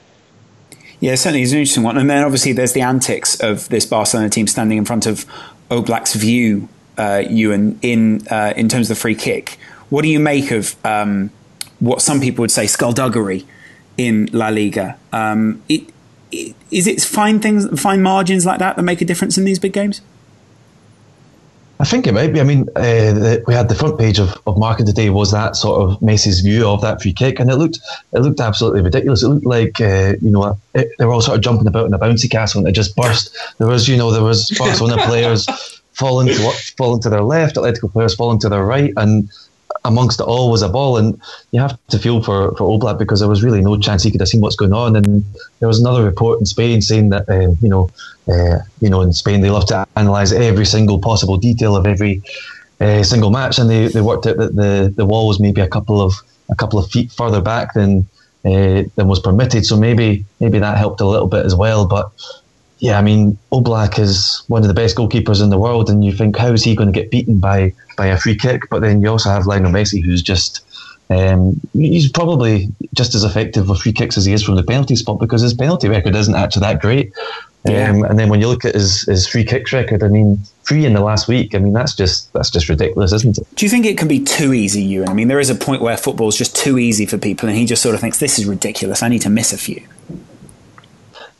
Yeah, 0.99 1.15
certainly 1.15 1.43
it's 1.43 1.53
an 1.53 1.59
interesting 1.59 1.85
one. 1.85 1.97
And 1.97 2.11
then 2.11 2.25
obviously 2.25 2.53
there's 2.53 2.73
the 2.73 2.81
antics 2.81 3.39
of 3.39 3.69
this 3.69 3.87
Barcelona 3.87 4.29
team 4.29 4.49
standing 4.49 4.77
in 4.77 4.85
front 4.85 5.07
of 5.07 5.25
Oblak's 5.71 6.15
view, 6.15 6.69
uh, 6.97 7.23
Euan, 7.23 7.79
in 7.81 8.27
uh, 8.27 8.55
in 8.57 8.69
terms 8.69 8.91
of 8.91 8.97
the 8.97 9.01
free 9.01 9.15
kick. 9.15 9.57
What 9.89 10.03
do 10.03 10.09
you 10.09 10.19
make 10.19 10.51
of 10.51 10.75
um, 10.85 11.31
what 11.79 12.03
some 12.03 12.21
people 12.21 12.43
would 12.43 12.51
say 12.51 12.67
skullduggery 12.67 13.47
in 13.99 14.31
La 14.33 14.49
Liga. 14.49 14.97
Um, 15.13 15.63
it, 15.69 15.83
it, 16.33 16.55
is 16.71 16.87
it 16.87 17.03
fine 17.03 17.41
things, 17.41 17.79
fine 17.79 18.01
margins 18.01 18.47
like 18.47 18.61
that 18.61 18.77
that 18.77 18.83
make 18.83 19.03
a 19.03 19.05
difference 19.05 19.37
in 19.37 19.45
these 19.45 19.59
big 19.59 19.75
games? 19.75 20.01
I 21.81 21.85
think 21.85 22.07
it 22.09 22.13
might 22.13 22.33
be. 22.33 22.41
I 22.41 22.45
mean, 22.45 22.63
uh, 22.75 23.13
the, 23.13 23.45
we 23.47 23.55
had 23.55 23.69
the 23.69 23.75
front 23.75 23.99
page 23.99 24.19
of, 24.19 24.37
of 24.49 24.59
Marca 24.59 24.85
today 24.85 25.11
was 25.11 25.31
that 25.31 25.55
sort 25.55 25.81
of 25.81 26.01
Messi's 26.01 26.41
view 26.41 26.67
of 26.67 26.81
that 26.81 27.01
free 27.01 27.13
kick, 27.13 27.39
and 27.39 27.49
it 27.51 27.57
looked 27.57 27.79
it 28.13 28.19
looked 28.19 28.41
absolutely 28.41 28.83
ridiculous. 28.83 29.23
It 29.23 29.29
looked 29.29 29.47
like 29.47 29.81
uh, 29.81 30.15
you 30.21 30.31
know 30.31 30.59
it, 30.75 30.89
they 30.99 31.05
were 31.05 31.13
all 31.13 31.21
sort 31.21 31.37
of 31.37 31.45
jumping 31.45 31.69
about 31.69 31.87
in 31.87 31.95
a 31.95 31.99
bouncy 31.99 32.29
castle, 32.29 32.59
and 32.59 32.69
it 32.69 32.73
just 32.73 32.97
burst. 32.97 33.37
There 33.59 33.69
was 33.69 33.89
you 33.89 33.97
know 33.97 34.11
there 34.11 34.25
was 34.25 34.51
Barcelona 34.59 35.01
players 35.07 35.47
falling 35.93 36.27
to 36.29 36.51
falling 36.77 37.01
to 37.03 37.11
their 37.11 37.23
left, 37.23 37.55
Atletico 37.55 37.93
players 37.93 38.15
falling 38.15 38.41
to 38.41 38.49
their 38.49 38.65
right, 38.65 38.93
and 38.97 39.31
amongst 39.85 40.21
it 40.21 40.25
all 40.25 40.51
was 40.51 40.63
a 40.63 40.69
ball. 40.69 40.97
And 40.97 41.21
you 41.53 41.61
have 41.61 41.79
to 41.89 41.99
feel 41.99 42.23
for, 42.23 42.55
for 42.57 42.79
Oblak 42.79 42.99
because 42.99 43.21
there 43.21 43.29
was 43.29 43.43
really 43.43 43.61
no 43.61 43.79
chance 43.79 44.03
he 44.03 44.11
could 44.11 44.21
have 44.21 44.29
seen 44.29 44.41
what's 44.41 44.57
going 44.57 44.73
on. 44.73 44.97
And 44.97 45.25
there 45.61 45.69
was 45.69 45.81
another 45.81 46.05
report 46.05 46.41
in 46.41 46.47
Spain 46.47 46.81
saying 46.83 47.11
that, 47.11 47.29
um, 47.29 47.57
you 47.61 47.69
know, 47.69 47.91
uh, 48.29 48.59
you 48.81 48.91
know, 48.91 49.01
in 49.01 49.13
Spain 49.13 49.41
they 49.41 49.51
love 49.51 49.67
to 49.67 49.87
analyse 49.97 50.33
every 50.33 50.67
single 50.67 50.99
possible 50.99 51.39
detail 51.39 51.77
of 51.77 51.87
every 51.87 52.23
uh, 52.81 53.03
single 53.03 53.31
match, 53.31 53.59
and 53.59 53.69
they, 53.69 53.89
they 53.89 54.01
worked 54.01 54.27
out 54.27 54.37
that 54.37 54.55
the, 54.55 54.93
the 54.97 55.07
wall 55.07 55.27
was 55.27 55.41
maybe 55.41 55.61
a 55.61 55.69
couple 55.69 56.01
of 56.01 56.13
a 56.51 56.55
couple 56.55 56.79
of 56.79 56.91
feet 56.91 57.11
further 57.13 57.41
back 57.41 57.75
than 57.75 58.07
uh, 58.45 58.85
than 58.95 59.09
was 59.09 59.21
permitted. 59.21 59.67
So 59.67 59.77
maybe 59.77 60.25
maybe 60.41 60.59
that 60.59 60.79
helped 60.79 61.01
a 61.01 61.07
little 61.07 61.27
bit 61.27 61.45
as 61.45 61.55
well. 61.55 61.87
But 61.87 62.13
yeah, 62.79 62.99
I 62.99 63.03
mean, 63.03 63.37
Oblak 63.51 63.99
is 63.99 64.43
one 64.49 64.63
of 64.63 64.69
the 64.69 64.75
best 64.75 64.97
goalkeepers 64.97 65.43
in 65.43 65.51
the 65.51 65.59
world, 65.59 65.91
and 65.91 66.05
you 66.05 66.13
think 66.13 66.37
how 66.37 66.53
is 66.53 66.63
he 66.63 66.77
going 66.77 66.93
to 66.93 66.99
get 66.99 67.11
beaten 67.11 67.39
by 67.39 67.73
by 67.97 68.07
a 68.07 68.19
free 68.19 68.37
kick? 68.37 68.69
But 68.71 68.81
then 68.81 69.03
you 69.03 69.09
also 69.09 69.31
have 69.31 69.47
Lionel 69.47 69.73
Messi, 69.73 70.03
who's 70.03 70.23
just 70.23 70.65
um, 71.11 71.61
he's 71.73 72.11
probably 72.11 72.69
just 72.95 73.15
as 73.15 73.25
effective 73.25 73.69
with 73.69 73.81
free 73.81 73.93
kicks 73.93 74.17
as 74.17 74.25
he 74.25 74.33
is 74.33 74.43
from 74.43 74.57
the 74.57 74.63
penalty 74.63 74.95
spot 74.95 75.19
because 75.19 75.43
his 75.43 75.55
penalty 75.55 75.89
record 75.89 76.15
isn't 76.15 76.35
actually 76.35 76.61
that 76.61 76.81
great. 76.81 77.13
Yeah. 77.67 77.91
Um, 77.91 78.05
and 78.05 78.19
then 78.19 78.29
when 78.29 78.41
you 78.41 78.47
look 78.47 78.65
at 78.65 78.75
his, 78.75 79.03
his 79.03 79.27
free 79.27 79.45
kicks 79.45 79.73
record, 79.73 80.03
I 80.03 80.09
mean, 80.09 80.39
three 80.67 80.87
in 80.87 80.93
the 80.93 81.01
last 81.01 81.27
week. 81.27 81.55
I 81.55 81.59
mean, 81.59 81.73
that's 81.73 81.95
just 81.95 82.33
that's 82.33 82.51
just 82.51 82.69
ridiculous, 82.69 83.13
isn't 83.13 83.39
it? 83.39 83.47
Do 83.57 83.67
you 83.67 83.71
think 83.71 83.87
it 83.87 83.99
can 83.99 84.07
be 84.07 84.23
too 84.23 84.53
easy, 84.53 84.87
Euan? 84.89 85.09
I 85.09 85.15
mean, 85.15 85.29
there 85.29 85.41
is 85.41 85.51
a 85.51 85.55
point 85.55 85.83
where 85.83 85.97
football 85.97 86.29
is 86.29 86.37
just 86.37 86.55
too 86.55 86.79
easy 86.79 87.07
for 87.07 87.19
people, 87.19 87.49
and 87.49 87.59
he 87.59 87.65
just 87.65 87.83
sort 87.83 87.95
of 87.95 88.01
thinks 88.01 88.21
this 88.21 88.39
is 88.39 88.47
ridiculous. 88.47 89.03
I 89.03 89.09
need 89.09 89.23
to 89.23 89.31
miss 89.31 89.53
a 89.53 89.59
few. 89.59 89.83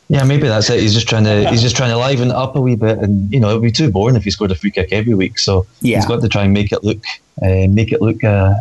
Yeah, 0.09 0.23
maybe 0.23 0.47
that's 0.47 0.69
it. 0.71 0.79
He's 0.81 0.95
just 0.95 1.07
trying 1.07 1.23
to 1.25 1.49
he's 1.49 1.61
just 1.61 1.75
trying 1.75 1.91
to 1.91 1.97
liven 1.97 2.29
it 2.29 2.35
up 2.35 2.55
a 2.55 2.61
wee 2.61 2.75
bit, 2.75 2.97
and 2.97 3.31
you 3.31 3.39
know 3.39 3.51
it'd 3.51 3.61
be 3.61 3.71
too 3.71 3.91
boring 3.91 4.15
if 4.15 4.23
he 4.23 4.31
scored 4.31 4.51
a 4.51 4.55
free 4.55 4.71
kick 4.71 4.91
every 4.91 5.13
week. 5.13 5.37
So 5.37 5.67
yeah. 5.81 5.97
he's 5.97 6.07
got 6.07 6.21
to 6.21 6.27
try 6.27 6.43
and 6.43 6.53
make 6.53 6.71
it 6.71 6.83
look 6.83 7.03
uh, 7.43 7.67
make 7.69 7.91
it 7.91 8.01
look 8.01 8.23
uh, 8.23 8.55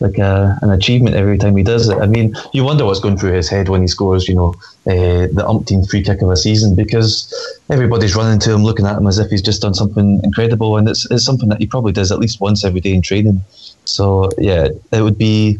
like 0.00 0.16
a, 0.16 0.58
an 0.62 0.70
achievement 0.70 1.14
every 1.14 1.36
time 1.36 1.54
he 1.54 1.62
does 1.62 1.88
it. 1.90 1.98
I 1.98 2.06
mean, 2.06 2.34
you 2.54 2.64
wonder 2.64 2.86
what's 2.86 3.00
going 3.00 3.18
through 3.18 3.32
his 3.32 3.48
head 3.48 3.68
when 3.68 3.82
he 3.82 3.88
scores, 3.88 4.26
you 4.26 4.34
know, 4.34 4.54
uh, 4.86 5.28
the 5.32 5.44
umpteenth 5.46 5.90
free 5.90 6.02
kick 6.02 6.22
of 6.22 6.30
a 6.30 6.36
season 6.36 6.74
because 6.74 7.32
everybody's 7.68 8.16
running 8.16 8.38
to 8.40 8.52
him, 8.52 8.64
looking 8.64 8.86
at 8.86 8.96
him 8.96 9.06
as 9.06 9.18
if 9.18 9.30
he's 9.30 9.42
just 9.42 9.60
done 9.60 9.74
something 9.74 10.20
incredible, 10.24 10.78
and 10.78 10.88
it's 10.88 11.10
it's 11.10 11.24
something 11.24 11.50
that 11.50 11.58
he 11.58 11.66
probably 11.66 11.92
does 11.92 12.10
at 12.10 12.18
least 12.18 12.40
once 12.40 12.64
every 12.64 12.80
day 12.80 12.94
in 12.94 13.02
training. 13.02 13.42
So 13.84 14.30
yeah, 14.38 14.68
it 14.92 15.02
would 15.02 15.18
be 15.18 15.58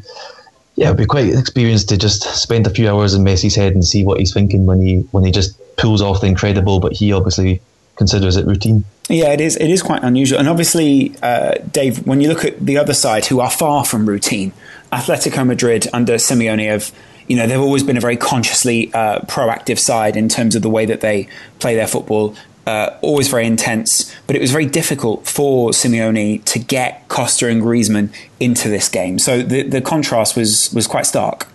yeah, 0.76 0.87
it'd 0.87 0.99
be 0.99 1.06
quite 1.06 1.33
an 1.33 1.38
experience 1.38 1.85
to 1.85 1.97
just 1.97 2.23
spend 2.23 2.66
a 2.66 2.71
few 2.71 2.88
hours 2.88 3.14
in 3.14 3.25
Messi's 3.25 3.54
head 3.54 3.73
and 3.73 3.85
see 3.85 4.04
what 4.04 4.18
he's 4.18 4.33
thinking 4.33 4.66
when 4.66 4.80
he 4.80 5.00
when 5.11 5.25
he 5.25 5.33
just 5.33 5.59
pulls 5.76 6.02
off 6.02 6.21
the 6.21 6.26
incredible, 6.26 6.80
but 6.80 6.92
he 6.92 7.12
obviously 7.12 7.61
considers 7.97 8.37
it 8.37 8.47
routine. 8.47 8.85
Yeah, 9.09 9.33
it 9.33 9.40
is. 9.40 9.56
It 9.56 9.71
is 9.71 9.83
quite 9.83 10.02
unusual, 10.02 10.38
and 10.38 10.49
obviously, 10.49 11.14
uh, 11.23 11.54
Dave, 11.73 12.06
when 12.06 12.21
you 12.21 12.28
look 12.28 12.45
at 12.45 12.61
the 12.64 12.76
other 12.76 12.95
side, 12.95 13.26
who 13.26 13.40
are 13.40 13.50
far 13.50 13.85
from 13.85 14.06
routine, 14.06 14.52
Atletico 14.92 15.47
Madrid 15.47 15.87
under 15.92 16.14
Simeone 16.14 16.68
have 16.68 16.92
you 17.28 17.37
know, 17.37 17.47
they've 17.47 17.61
always 17.61 17.83
been 17.83 17.97
a 17.97 18.00
very 18.00 18.16
consciously 18.16 18.92
uh, 18.95 19.21
proactive 19.21 19.78
side 19.78 20.16
in 20.16 20.28
terms 20.28 20.54
of 20.54 20.62
the 20.62 20.71
way 20.71 20.87
that 20.87 21.00
they 21.00 21.28
play 21.59 21.75
their 21.75 21.88
football 21.88 22.37
uh, 22.66 22.90
always 23.00 23.28
very 23.28 23.46
intense, 23.46 24.14
but 24.26 24.37
it 24.37 24.40
was 24.40 24.50
very 24.50 24.66
difficult 24.66 25.26
for 25.26 25.70
Simeone 25.70 26.44
to 26.44 26.58
get 26.58 27.08
Costa 27.08 27.49
and 27.49 27.62
Griezmann 27.62 28.12
into 28.40 28.68
this 28.68 28.88
game. 28.88 29.18
So 29.18 29.42
the, 29.42 29.62
the 29.62 29.80
contrast 29.80 30.37
was, 30.37 30.73
was 30.75 30.87
quite 30.87 31.06
stark. 31.06 31.46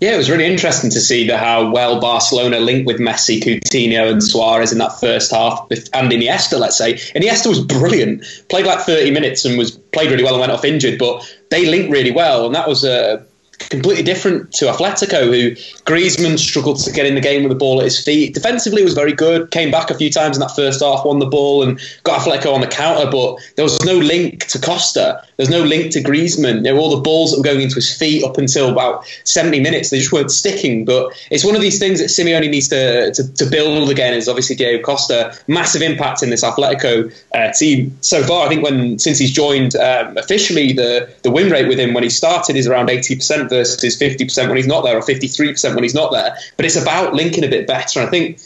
Yeah, 0.00 0.14
it 0.14 0.16
was 0.16 0.28
really 0.28 0.46
interesting 0.46 0.90
to 0.90 1.00
see 1.00 1.28
the, 1.28 1.38
how 1.38 1.70
well 1.70 2.00
Barcelona 2.00 2.58
linked 2.58 2.88
with 2.88 2.98
Messi, 2.98 3.40
Coutinho, 3.40 4.10
and 4.10 4.20
Suarez 4.20 4.72
in 4.72 4.78
that 4.78 4.98
first 4.98 5.30
half, 5.30 5.68
and 5.70 6.10
Iniesta. 6.10 6.58
Let's 6.58 6.76
say 6.76 6.94
Iniesta 6.94 7.46
was 7.46 7.60
brilliant, 7.60 8.24
played 8.48 8.66
like 8.66 8.80
thirty 8.80 9.12
minutes 9.12 9.44
and 9.44 9.56
was 9.56 9.70
played 9.70 10.10
really 10.10 10.24
well 10.24 10.34
and 10.34 10.40
went 10.40 10.50
off 10.50 10.64
injured, 10.64 10.98
but 10.98 11.24
they 11.52 11.66
linked 11.66 11.92
really 11.92 12.10
well, 12.10 12.46
and 12.46 12.54
that 12.56 12.66
was 12.66 12.82
a 12.82 13.24
completely 13.58 14.02
different 14.02 14.52
to 14.52 14.66
Atletico, 14.66 15.24
who 15.24 15.52
Griezmann 15.84 16.38
struggled 16.38 16.78
to 16.80 16.92
get 16.92 17.06
in 17.06 17.14
the 17.14 17.20
game 17.20 17.42
with 17.42 17.50
the 17.50 17.58
ball 17.58 17.80
at 17.80 17.84
his 17.84 18.02
feet. 18.02 18.34
Defensively, 18.34 18.82
was 18.82 18.94
very 18.94 19.12
good. 19.12 19.50
Came 19.50 19.70
back 19.70 19.90
a 19.90 19.94
few 19.94 20.10
times 20.10 20.36
in 20.36 20.40
that 20.40 20.54
first 20.54 20.82
half, 20.82 21.04
won 21.04 21.18
the 21.18 21.26
ball, 21.26 21.62
and 21.62 21.80
got 22.02 22.20
Atletico 22.20 22.52
on 22.52 22.60
the 22.60 22.66
counter. 22.66 23.10
But 23.10 23.36
there 23.56 23.64
was 23.64 23.82
no 23.84 23.96
link 23.96 24.46
to 24.48 24.58
Costa. 24.58 25.24
There's 25.36 25.50
no 25.50 25.62
link 25.62 25.92
to 25.92 26.00
Griezmann. 26.00 26.56
You 26.56 26.72
know, 26.74 26.78
all 26.78 26.94
the 26.94 27.02
balls 27.02 27.30
that 27.30 27.38
were 27.38 27.44
going 27.44 27.62
into 27.62 27.76
his 27.76 27.96
feet 27.96 28.24
up 28.24 28.38
until 28.38 28.70
about 28.70 29.06
70 29.24 29.60
minutes, 29.60 29.90
they 29.90 29.98
just 29.98 30.12
weren't 30.12 30.30
sticking. 30.30 30.84
But 30.84 31.12
it's 31.30 31.44
one 31.44 31.54
of 31.54 31.60
these 31.60 31.78
things 31.78 32.00
that 32.00 32.06
Simeone 32.06 32.50
needs 32.50 32.68
to, 32.68 33.12
to, 33.12 33.32
to 33.34 33.46
build 33.46 33.90
again. 33.90 34.14
Is 34.14 34.28
obviously 34.28 34.56
Diego 34.56 34.82
Costa 34.82 35.36
massive 35.46 35.82
impact 35.82 36.22
in 36.22 36.30
this 36.30 36.44
Atletico 36.44 37.12
uh, 37.34 37.52
team 37.52 37.96
so 38.00 38.22
far. 38.22 38.46
I 38.46 38.48
think 38.48 38.62
when 38.62 38.98
since 38.98 39.18
he's 39.18 39.32
joined 39.32 39.76
um, 39.76 40.16
officially, 40.16 40.72
the 40.72 41.12
the 41.22 41.30
win 41.30 41.50
rate 41.50 41.68
with 41.68 41.78
him 41.78 41.94
when 41.94 42.02
he 42.02 42.10
started 42.10 42.56
is 42.56 42.66
around 42.66 42.88
80% 42.88 43.41
versus 43.50 43.96
50% 43.98 44.48
when 44.48 44.56
he's 44.56 44.66
not 44.66 44.82
there, 44.82 44.96
or 44.96 45.00
53% 45.00 45.74
when 45.74 45.82
he's 45.82 45.94
not 45.94 46.12
there. 46.12 46.36
But 46.56 46.66
it's 46.66 46.76
about 46.76 47.14
linking 47.14 47.44
a 47.44 47.48
bit 47.48 47.66
better. 47.66 48.00
And 48.00 48.08
I 48.08 48.10
think 48.10 48.38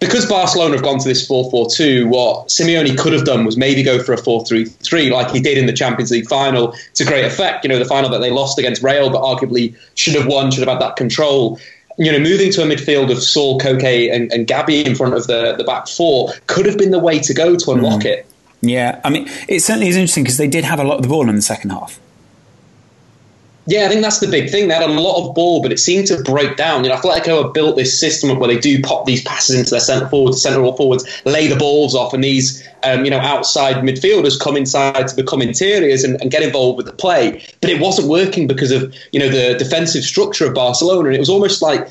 because 0.00 0.26
Barcelona 0.26 0.74
have 0.74 0.84
gone 0.84 0.98
to 0.98 1.08
this 1.08 1.26
4 1.26 1.50
4 1.50 1.70
2, 1.70 2.08
what 2.08 2.48
Simeone 2.48 2.96
could 2.96 3.12
have 3.12 3.24
done 3.24 3.44
was 3.44 3.56
maybe 3.56 3.82
go 3.82 4.02
for 4.02 4.12
a 4.12 4.18
4 4.18 4.44
3 4.44 4.64
3 4.64 5.10
like 5.10 5.30
he 5.30 5.40
did 5.40 5.58
in 5.58 5.66
the 5.66 5.72
Champions 5.72 6.10
League 6.10 6.28
final 6.28 6.74
to 6.94 7.04
great 7.04 7.24
effect. 7.24 7.64
You 7.64 7.68
know, 7.68 7.78
the 7.78 7.84
final 7.84 8.10
that 8.10 8.18
they 8.18 8.30
lost 8.30 8.58
against 8.58 8.82
Real, 8.82 9.10
but 9.10 9.22
arguably 9.22 9.76
should 9.94 10.14
have 10.14 10.26
won, 10.26 10.50
should 10.50 10.66
have 10.66 10.72
had 10.72 10.80
that 10.80 10.96
control. 10.96 11.58
You 11.98 12.12
know, 12.12 12.20
moving 12.20 12.52
to 12.52 12.62
a 12.62 12.66
midfield 12.66 13.10
of 13.10 13.20
Saul, 13.20 13.58
Koke, 13.58 14.12
and, 14.12 14.32
and 14.32 14.46
Gabi 14.46 14.84
in 14.84 14.94
front 14.94 15.14
of 15.14 15.26
the, 15.26 15.56
the 15.56 15.64
back 15.64 15.88
four 15.88 16.32
could 16.46 16.64
have 16.66 16.78
been 16.78 16.92
the 16.92 17.00
way 17.00 17.18
to 17.18 17.34
go 17.34 17.56
to 17.56 17.72
unlock 17.72 18.02
mm. 18.02 18.06
it. 18.06 18.26
Yeah, 18.60 19.00
I 19.04 19.10
mean, 19.10 19.28
it 19.48 19.60
certainly 19.60 19.88
is 19.88 19.96
interesting 19.96 20.24
because 20.24 20.36
they 20.36 20.48
did 20.48 20.64
have 20.64 20.78
a 20.78 20.84
lot 20.84 20.96
of 20.96 21.02
the 21.02 21.08
ball 21.08 21.28
in 21.28 21.34
the 21.34 21.42
second 21.42 21.70
half. 21.70 21.98
Yeah, 23.68 23.84
I 23.84 23.88
think 23.88 24.00
that's 24.00 24.20
the 24.20 24.28
big 24.28 24.48
thing. 24.48 24.68
They 24.68 24.74
had 24.74 24.88
a 24.88 24.92
lot 24.92 25.22
of 25.22 25.34
ball, 25.34 25.60
but 25.60 25.70
it 25.70 25.78
seemed 25.78 26.06
to 26.06 26.22
break 26.22 26.56
down. 26.56 26.84
You 26.84 26.88
know, 26.88 26.96
Atletico 26.96 27.44
have 27.44 27.52
built 27.52 27.76
this 27.76 28.00
system 28.00 28.38
where 28.38 28.48
they 28.48 28.56
do 28.56 28.80
pop 28.80 29.04
these 29.04 29.22
passes 29.22 29.58
into 29.58 29.68
their 29.72 29.80
centre 29.80 30.08
forwards, 30.08 30.40
centre 30.40 30.62
all 30.62 30.74
forwards, 30.74 31.04
lay 31.26 31.48
the 31.48 31.56
balls 31.56 31.94
off, 31.94 32.14
and 32.14 32.24
these 32.24 32.66
um, 32.84 33.04
you 33.04 33.10
know 33.10 33.18
outside 33.18 33.76
midfielders 33.84 34.40
come 34.40 34.56
inside 34.56 35.06
to 35.08 35.14
become 35.14 35.42
interiors 35.42 36.02
and, 36.02 36.18
and, 36.22 36.30
get 36.30 36.42
involved 36.42 36.78
with 36.78 36.86
the 36.86 36.94
play. 36.94 37.44
But 37.60 37.68
it 37.68 37.78
wasn't 37.78 38.08
working 38.08 38.46
because 38.46 38.70
of 38.70 38.94
you 39.12 39.20
know 39.20 39.28
the 39.28 39.58
defensive 39.58 40.02
structure 40.02 40.46
of 40.46 40.54
Barcelona, 40.54 41.08
and 41.08 41.16
it 41.16 41.20
was 41.20 41.28
almost 41.28 41.60
like 41.60 41.86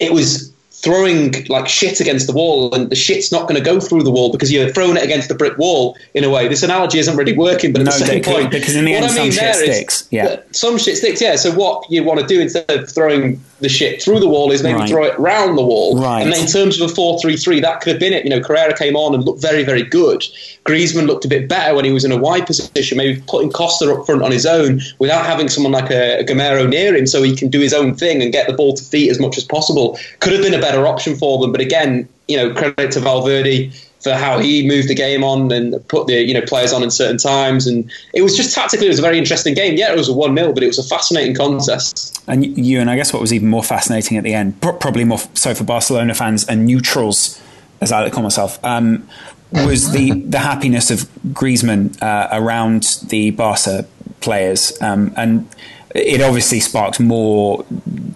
it 0.00 0.12
was 0.12 0.51
throwing 0.82 1.46
like 1.46 1.68
shit 1.68 2.00
against 2.00 2.26
the 2.26 2.32
wall 2.32 2.74
and 2.74 2.90
the 2.90 2.96
shit's 2.96 3.30
not 3.30 3.48
going 3.48 3.54
to 3.54 3.64
go 3.64 3.78
through 3.78 4.02
the 4.02 4.10
wall 4.10 4.32
because 4.32 4.52
you're 4.52 4.68
throwing 4.68 4.96
it 4.96 5.04
against 5.04 5.28
the 5.28 5.34
brick 5.34 5.56
wall 5.56 5.96
in 6.14 6.24
a 6.24 6.30
way. 6.30 6.48
This 6.48 6.62
analogy 6.62 6.98
isn't 6.98 7.16
really 7.16 7.36
working, 7.36 7.72
but 7.72 7.80
at 7.80 7.84
no, 7.84 7.92
the 7.92 8.04
same 8.04 8.22
point, 8.22 8.50
because 8.50 8.74
in 8.74 8.84
the 8.84 8.94
end, 8.94 9.10
some 9.10 9.30
shit 9.30 9.54
sticks. 9.54 10.08
Yeah, 10.10 10.40
some 10.50 10.78
shit 10.78 10.96
sticks. 10.96 11.20
Yeah. 11.20 11.36
So 11.36 11.52
what 11.52 11.88
you 11.90 12.02
want 12.02 12.20
to 12.20 12.26
do 12.26 12.40
instead 12.40 12.70
of 12.70 12.90
throwing 12.90 13.42
the 13.62 13.68
shit 13.68 14.02
through 14.02 14.20
the 14.20 14.28
wall 14.28 14.50
is 14.50 14.62
maybe 14.62 14.80
right. 14.80 14.88
throw 14.88 15.04
it 15.04 15.18
round 15.18 15.56
the 15.56 15.64
wall. 15.64 15.98
Right. 15.98 16.22
And 16.22 16.32
then 16.32 16.42
in 16.42 16.46
terms 16.46 16.80
of 16.80 16.90
a 16.90 16.94
four-three-three, 16.94 17.60
that 17.60 17.80
could 17.80 17.92
have 17.92 18.00
been 18.00 18.12
it. 18.12 18.24
You 18.24 18.30
know, 18.30 18.40
Correa 18.40 18.76
came 18.76 18.96
on 18.96 19.14
and 19.14 19.24
looked 19.24 19.40
very, 19.40 19.64
very 19.64 19.82
good. 19.82 20.20
Griezmann 20.64 21.06
looked 21.06 21.24
a 21.24 21.28
bit 21.28 21.48
better 21.48 21.74
when 21.74 21.84
he 21.84 21.92
was 21.92 22.04
in 22.04 22.12
a 22.12 22.16
wide 22.16 22.46
position, 22.46 22.98
maybe 22.98 23.22
putting 23.26 23.50
Costa 23.50 23.90
up 23.92 24.04
front 24.04 24.22
on 24.22 24.30
his 24.30 24.44
own 24.44 24.80
without 24.98 25.24
having 25.24 25.48
someone 25.48 25.72
like 25.72 25.90
a, 25.90 26.20
a 26.20 26.24
Gameiro 26.24 26.68
near 26.68 26.94
him 26.94 27.06
so 27.06 27.22
he 27.22 27.34
can 27.34 27.48
do 27.48 27.60
his 27.60 27.72
own 27.72 27.94
thing 27.94 28.20
and 28.22 28.32
get 28.32 28.46
the 28.46 28.52
ball 28.52 28.74
to 28.74 28.84
feet 28.84 29.10
as 29.10 29.18
much 29.18 29.38
as 29.38 29.44
possible. 29.44 29.98
Could 30.20 30.32
have 30.32 30.42
been 30.42 30.54
a 30.54 30.60
better 30.60 30.86
option 30.86 31.16
for 31.16 31.40
them. 31.40 31.52
But 31.52 31.60
again, 31.60 32.08
you 32.28 32.36
know, 32.36 32.52
credit 32.52 32.90
to 32.92 33.00
Valverde 33.00 33.72
for 34.02 34.14
how 34.14 34.38
he 34.38 34.66
moved 34.66 34.88
the 34.88 34.94
game 34.94 35.22
on 35.22 35.50
and 35.52 35.86
put 35.88 36.06
the 36.06 36.14
you 36.14 36.34
know 36.34 36.42
players 36.42 36.72
on 36.72 36.82
in 36.82 36.90
certain 36.90 37.18
times. 37.18 37.66
And 37.66 37.90
it 38.12 38.22
was 38.22 38.36
just 38.36 38.54
tactically, 38.54 38.86
it 38.86 38.90
was 38.90 38.98
a 38.98 39.02
very 39.02 39.18
interesting 39.18 39.54
game. 39.54 39.76
Yeah, 39.76 39.92
it 39.92 39.96
was 39.96 40.08
a 40.08 40.12
one 40.12 40.36
0 40.36 40.52
but 40.52 40.62
it 40.62 40.66
was 40.66 40.78
a 40.78 40.82
fascinating 40.82 41.34
contest. 41.34 42.22
And 42.26 42.44
you 42.58 42.80
and 42.80 42.90
I 42.90 42.96
guess 42.96 43.12
what 43.12 43.20
was 43.20 43.32
even 43.32 43.48
more 43.48 43.64
fascinating 43.64 44.16
at 44.16 44.24
the 44.24 44.34
end, 44.34 44.60
probably 44.60 45.04
more 45.04 45.18
so 45.34 45.54
for 45.54 45.64
Barcelona 45.64 46.14
fans 46.14 46.46
and 46.46 46.66
neutrals, 46.66 47.40
as 47.80 47.92
I 47.92 48.00
like 48.00 48.10
to 48.10 48.14
call 48.14 48.22
myself. 48.22 48.62
Um, 48.64 49.08
was 49.52 49.92
the, 49.92 50.12
the 50.12 50.38
happiness 50.38 50.90
of 50.90 51.00
Griezmann 51.28 52.00
uh, 52.02 52.28
around 52.32 53.00
the 53.08 53.32
Barca 53.32 53.86
players, 54.20 54.72
um, 54.80 55.12
and 55.16 55.46
it 55.94 56.22
obviously 56.22 56.58
sparked 56.60 56.98
more 57.00 57.64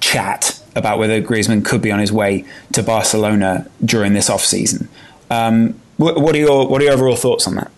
chat 0.00 0.62
about 0.74 0.98
whether 0.98 1.20
Griezmann 1.20 1.64
could 1.64 1.82
be 1.82 1.90
on 1.90 1.98
his 1.98 2.12
way 2.12 2.44
to 2.72 2.82
Barcelona 2.82 3.68
during 3.84 4.14
this 4.14 4.30
off 4.30 4.44
season. 4.44 4.88
Um, 5.30 5.80
what, 5.96 6.34
are 6.34 6.38
your 6.38 6.68
what 6.68 6.80
are 6.80 6.84
your 6.84 6.94
overall 6.94 7.16
thoughts 7.16 7.46
on 7.46 7.54
that? 7.56 7.70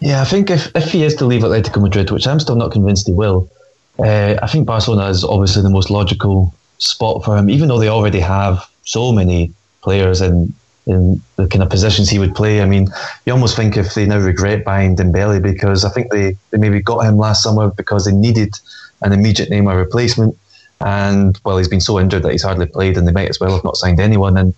Yeah, 0.00 0.20
I 0.20 0.24
think 0.24 0.50
if, 0.50 0.70
if 0.76 0.92
he 0.92 1.02
is 1.02 1.14
to 1.16 1.24
leave 1.24 1.42
Atletico 1.42 1.82
Madrid, 1.82 2.10
which 2.10 2.26
I'm 2.26 2.38
still 2.38 2.54
not 2.54 2.70
convinced 2.70 3.06
he 3.06 3.12
will, 3.12 3.50
uh, 3.98 4.36
I 4.40 4.46
think 4.46 4.66
Barcelona 4.66 5.08
is 5.10 5.24
obviously 5.24 5.62
the 5.62 5.70
most 5.70 5.90
logical 5.90 6.54
spot 6.78 7.24
for 7.24 7.36
him, 7.36 7.50
even 7.50 7.68
though 7.68 7.78
they 7.78 7.88
already 7.88 8.20
have 8.20 8.64
so 8.84 9.12
many 9.12 9.52
players 9.82 10.20
in 10.20 10.54
in 10.86 11.20
the 11.36 11.46
kind 11.46 11.62
of 11.62 11.68
positions 11.68 12.08
he 12.08 12.18
would 12.18 12.34
play. 12.34 12.62
I 12.62 12.64
mean, 12.64 12.88
you 13.26 13.32
almost 13.32 13.56
think 13.56 13.76
if 13.76 13.94
they 13.94 14.06
now 14.06 14.18
regret 14.18 14.64
buying 14.64 14.96
Dembele 14.96 15.42
because 15.42 15.84
I 15.84 15.90
think 15.90 16.10
they, 16.10 16.36
they 16.50 16.56
maybe 16.56 16.80
got 16.80 17.00
him 17.00 17.18
last 17.18 17.42
summer 17.42 17.68
because 17.68 18.06
they 18.06 18.12
needed 18.12 18.54
an 19.02 19.12
immediate 19.12 19.50
Neymar 19.50 19.76
replacement. 19.76 20.36
And 20.80 21.38
well, 21.44 21.58
he's 21.58 21.68
been 21.68 21.80
so 21.80 22.00
injured 22.00 22.22
that 22.22 22.32
he's 22.32 22.42
hardly 22.42 22.66
played, 22.66 22.96
and 22.96 23.06
they 23.06 23.12
might 23.12 23.28
as 23.28 23.38
well 23.38 23.52
have 23.54 23.64
not 23.64 23.76
signed 23.76 24.00
anyone. 24.00 24.36
And 24.36 24.54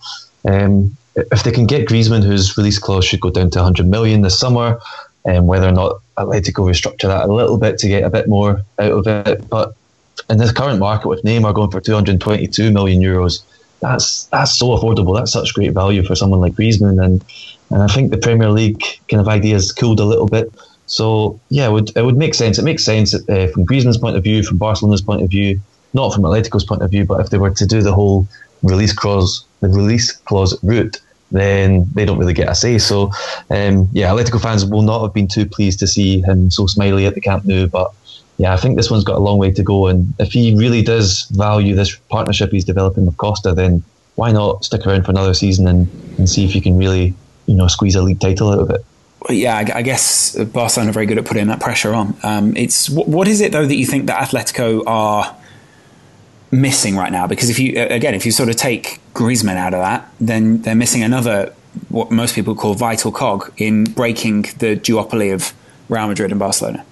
um, 0.49 0.97
if 1.17 1.43
they 1.43 1.53
can 1.53 1.67
get 1.67 1.89
Griezmann, 1.89 2.25
whose 2.25 2.57
release 2.57 2.79
clause 2.79 3.05
should 3.05 3.21
go 3.21 3.31
down 3.31 3.51
to 3.51 3.59
100 3.59 3.87
million 3.89 4.23
this 4.23 4.39
summer, 4.39 4.81
and 5.25 5.39
um, 5.39 5.47
whether 5.47 5.69
or 5.69 5.73
not 5.73 6.01
Atletico 6.17 6.65
restructure 6.65 7.09
that 7.09 7.29
a 7.29 7.33
little 7.33 7.59
bit 7.59 7.79
to 7.79 7.89
get 7.89 8.05
a 8.05 8.11
bit 8.11 8.29
more 8.29 8.63
out 8.79 8.93
of 8.93 9.07
it. 9.07 9.49
But 9.49 9.75
in 10.29 10.39
this 10.39 10.53
current 10.53 10.79
market 10.79 11.09
with 11.09 11.23
Neymar 11.23 11.55
going 11.55 11.71
for 11.71 11.81
222 11.81 12.71
million 12.71 13.03
euros, 13.03 13.43
that's 13.81 14.25
that's 14.27 14.55
so 14.55 14.69
affordable. 14.69 15.17
That's 15.17 15.33
such 15.33 15.55
great 15.55 15.73
value 15.73 16.05
for 16.05 16.15
someone 16.15 16.41
like 16.41 16.55
Griezmann, 16.55 17.03
and 17.05 17.25
and 17.71 17.83
I 17.83 17.87
think 17.87 18.11
the 18.11 18.19
Premier 18.19 18.51
League 18.51 18.83
kind 19.09 19.21
of 19.21 19.29
idea 19.29 19.55
has 19.55 19.73
cooled 19.73 20.01
a 20.01 20.05
little 20.05 20.27
bit. 20.27 20.53
So 20.87 21.41
yeah, 21.49 21.69
it 21.69 21.73
would 21.73 21.97
it 21.97 22.05
would 22.05 22.17
make 22.17 22.35
sense. 22.35 22.59
It 22.59 22.65
makes 22.65 22.85
sense 22.85 23.15
uh, 23.15 23.49
from 23.53 23.65
Griezmann's 23.65 23.99
point 23.99 24.17
of 24.17 24.23
view, 24.23 24.43
from 24.43 24.59
Barcelona's 24.59 25.03
point 25.03 25.23
of 25.23 25.31
view, 25.31 25.61
not 25.95 26.13
from 26.13 26.25
Atletico's 26.25 26.65
point 26.65 26.83
of 26.83 26.91
view. 26.91 27.05
But 27.05 27.21
if 27.21 27.31
they 27.31 27.39
were 27.39 27.51
to 27.51 27.67
do 27.67 27.83
the 27.83 27.93
whole 27.93 28.27
release 28.63 28.93
clause, 28.93 29.45
the 29.61 29.69
release 29.69 30.13
clause 30.13 30.59
route, 30.63 31.01
then 31.33 31.87
they 31.95 32.05
don't 32.05 32.19
really 32.19 32.35
get 32.35 32.49
a 32.49 32.55
say. 32.55 32.79
So 32.79 33.13
um, 33.51 33.89
yeah, 33.93 34.11
Atletico 34.11 34.41
fans 34.41 34.65
will 34.65 34.83
not 34.83 35.03
have 35.03 35.15
been 35.15 35.29
too 35.29 35.47
pleased 35.47 35.79
to 35.81 35.87
see 35.87 36.23
him 36.23 36.51
so 36.51 36.67
smiley 36.67 37.07
at 37.07 37.15
the 37.15 37.21
Camp 37.21 37.45
Nou, 37.45 37.67
but 37.67 37.93
yeah, 38.39 38.55
I 38.55 38.57
think 38.57 38.77
this 38.77 38.91
one's 38.91 39.05
got 39.05 39.17
a 39.17 39.21
long 39.21 39.39
way 39.39 39.51
to 39.51 39.63
go. 39.63 39.87
And 39.87 40.15
if 40.19 40.33
he 40.33 40.57
really 40.57 40.83
does 40.83 41.25
value 41.25 41.75
this 41.75 41.95
partnership 42.09 42.51
he's 42.51 42.65
developing 42.65 43.05
with 43.05 43.17
Costa, 43.19 43.53
then 43.53 43.83
why 44.15 44.33
not 44.33 44.65
stick 44.65 44.87
around 44.87 45.05
for 45.05 45.11
another 45.11 45.35
season 45.35 45.67
and, 45.67 45.89
and 46.17 46.29
see 46.29 46.45
if 46.45 46.55
you 46.55 46.63
can 46.63 46.79
really, 46.79 47.15
you 47.47 47.55
know, 47.55 47.67
squeeze 47.67 47.95
a 47.95 48.03
league 48.03 48.19
title 48.19 48.51
out 48.51 48.61
of 48.61 48.71
it? 48.71 48.85
Yeah, 49.29 49.57
I, 49.75 49.83
guess 49.83 50.43
Barcelona 50.45 50.91
are 50.91 50.93
very 50.95 51.05
good 51.05 51.19
at 51.19 51.27
putting 51.27 51.49
that 51.49 51.61
pressure 51.61 51.93
on. 51.93 52.17
Um, 52.23 52.57
it's 52.57 52.89
what, 52.89 53.07
what 53.07 53.29
is 53.29 53.43
it 53.43 53.53
though 53.53 53.67
that 53.67 53.77
you 53.77 53.85
think 53.85 54.07
that 54.07 54.27
Atletico 54.27 54.83
are 54.87 55.37
missing 56.51 56.97
right 56.97 57.13
now? 57.13 57.27
Because 57.27 57.51
if 57.51 57.59
you 57.59 57.81
again, 57.81 58.15
if 58.15 58.27
you 58.27 58.33
sort 58.33 58.49
of 58.49 58.57
take 58.57 59.01
Griezmann 59.15 59.57
out 59.57 59.75
of 59.75 59.81
that, 59.81 60.11
then 60.21 60.63
they're 60.63 60.75
missing 60.75 61.03
another 61.03 61.55
what 61.89 62.11
most 62.11 62.35
people 62.35 62.55
call 62.55 62.75
vital 62.75 63.13
cog 63.13 63.53
in 63.57 63.85
breaking 63.85 64.43
the 64.59 64.77
duopoly 64.77 65.33
of 65.33 65.53
Real 65.89 66.09
Madrid 66.09 66.31
and 66.31 66.41
Barcelona. 66.41 66.85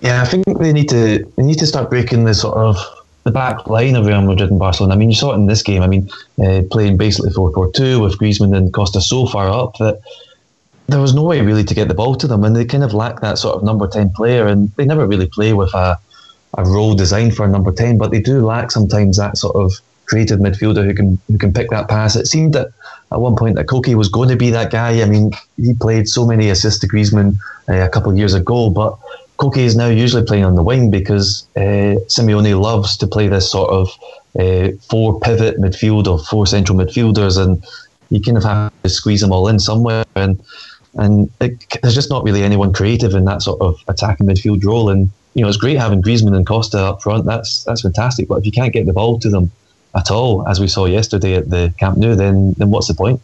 Yeah, 0.00 0.22
I 0.22 0.26
think 0.26 0.44
they 0.58 0.72
need 0.72 0.88
to 0.90 1.24
they 1.36 1.42
need 1.42 1.58
to 1.58 1.66
start 1.66 1.90
breaking 1.90 2.24
the 2.24 2.34
sort 2.34 2.56
of 2.56 2.76
the 3.24 3.30
back 3.30 3.66
line 3.68 3.96
of 3.96 4.06
Real 4.06 4.20
Madrid 4.20 4.50
and 4.50 4.58
Barcelona. 4.58 4.94
I 4.94 4.98
mean, 4.98 5.10
you 5.10 5.16
saw 5.16 5.32
it 5.32 5.36
in 5.36 5.46
this 5.46 5.62
game. 5.62 5.82
I 5.82 5.86
mean, 5.86 6.10
uh, 6.44 6.62
playing 6.70 6.98
basically 6.98 7.30
4 7.30 7.52
4 7.52 7.72
2 7.72 8.00
with 8.00 8.18
Griezmann 8.18 8.54
and 8.56 8.72
Costa 8.72 9.00
so 9.00 9.26
far 9.26 9.48
up 9.48 9.78
that 9.78 10.00
there 10.88 11.00
was 11.00 11.14
no 11.14 11.22
way 11.22 11.40
really 11.40 11.64
to 11.64 11.74
get 11.74 11.88
the 11.88 11.94
ball 11.94 12.14
to 12.16 12.26
them. 12.26 12.44
And 12.44 12.54
they 12.54 12.66
kind 12.66 12.84
of 12.84 12.92
lack 12.92 13.20
that 13.20 13.38
sort 13.38 13.56
of 13.56 13.62
number 13.62 13.88
10 13.88 14.10
player. 14.10 14.46
And 14.46 14.70
they 14.76 14.84
never 14.84 15.06
really 15.06 15.26
play 15.26 15.54
with 15.54 15.72
a, 15.72 15.98
a 16.56 16.64
role 16.64 16.94
designed 16.94 17.36
for 17.36 17.44
a 17.44 17.48
number 17.48 17.72
10, 17.72 17.98
but 17.98 18.10
they 18.10 18.20
do 18.20 18.44
lack 18.44 18.70
sometimes 18.70 19.16
that 19.16 19.36
sort 19.36 19.56
of 19.56 19.72
creative 20.06 20.38
midfielder 20.38 20.84
who 20.84 20.94
can 20.94 21.18
who 21.28 21.38
can 21.38 21.52
pick 21.52 21.70
that 21.70 21.88
pass. 21.88 22.16
It 22.16 22.26
seemed 22.26 22.52
that 22.54 22.68
at 23.10 23.20
one 23.20 23.36
point 23.36 23.56
that 23.56 23.66
Koke 23.66 23.94
was 23.94 24.08
going 24.08 24.28
to 24.28 24.36
be 24.36 24.50
that 24.50 24.70
guy. 24.70 25.02
I 25.02 25.06
mean, 25.06 25.32
he 25.56 25.74
played 25.74 26.08
so 26.08 26.26
many 26.26 26.50
assists 26.50 26.80
to 26.80 26.88
Griezmann 26.88 27.36
uh, 27.68 27.80
a 27.80 27.88
couple 27.88 28.10
of 28.12 28.18
years 28.18 28.34
ago, 28.34 28.70
but 28.70 28.98
Koke 29.38 29.58
is 29.58 29.76
now 29.76 29.88
usually 29.88 30.24
playing 30.24 30.44
on 30.44 30.54
the 30.54 30.62
wing 30.62 30.90
because 30.90 31.46
uh, 31.56 31.96
Simeone 32.08 32.60
loves 32.60 32.96
to 32.98 33.06
play 33.06 33.28
this 33.28 33.50
sort 33.50 33.70
of 33.70 33.88
uh, 34.38 34.76
four 34.88 35.18
pivot 35.20 35.58
midfield 35.58 36.06
or 36.06 36.18
four 36.18 36.46
central 36.46 36.78
midfielders, 36.78 37.42
and 37.42 37.64
you 38.10 38.20
kind 38.20 38.36
of 38.36 38.44
have 38.44 38.72
to 38.82 38.88
squeeze 38.88 39.20
them 39.20 39.32
all 39.32 39.48
in 39.48 39.58
somewhere. 39.58 40.04
And 40.14 40.42
and 40.96 41.30
it, 41.40 41.64
there's 41.82 41.94
just 41.94 42.10
not 42.10 42.22
really 42.24 42.42
anyone 42.42 42.72
creative 42.72 43.14
in 43.14 43.24
that 43.24 43.42
sort 43.42 43.60
of 43.60 43.80
attacking 43.88 44.26
midfield 44.26 44.64
role. 44.64 44.90
And 44.90 45.10
you 45.34 45.42
know, 45.42 45.48
it's 45.48 45.56
great 45.56 45.76
having 45.76 46.02
Griezmann 46.02 46.36
and 46.36 46.46
Costa 46.46 46.78
up 46.78 47.02
front. 47.02 47.26
That's 47.26 47.64
that's 47.64 47.82
fantastic. 47.82 48.28
But 48.28 48.36
if 48.36 48.46
you 48.46 48.52
can't 48.52 48.72
get 48.72 48.86
the 48.86 48.92
ball 48.92 49.18
to 49.18 49.28
them 49.28 49.50
at 49.94 50.10
all, 50.10 50.46
as 50.48 50.60
we 50.60 50.68
saw 50.68 50.86
yesterday 50.86 51.34
at 51.34 51.50
the 51.50 51.74
Camp 51.78 51.98
Nou, 51.98 52.14
then 52.14 52.54
then 52.56 52.70
what's 52.70 52.88
the 52.88 52.94
point? 52.94 53.20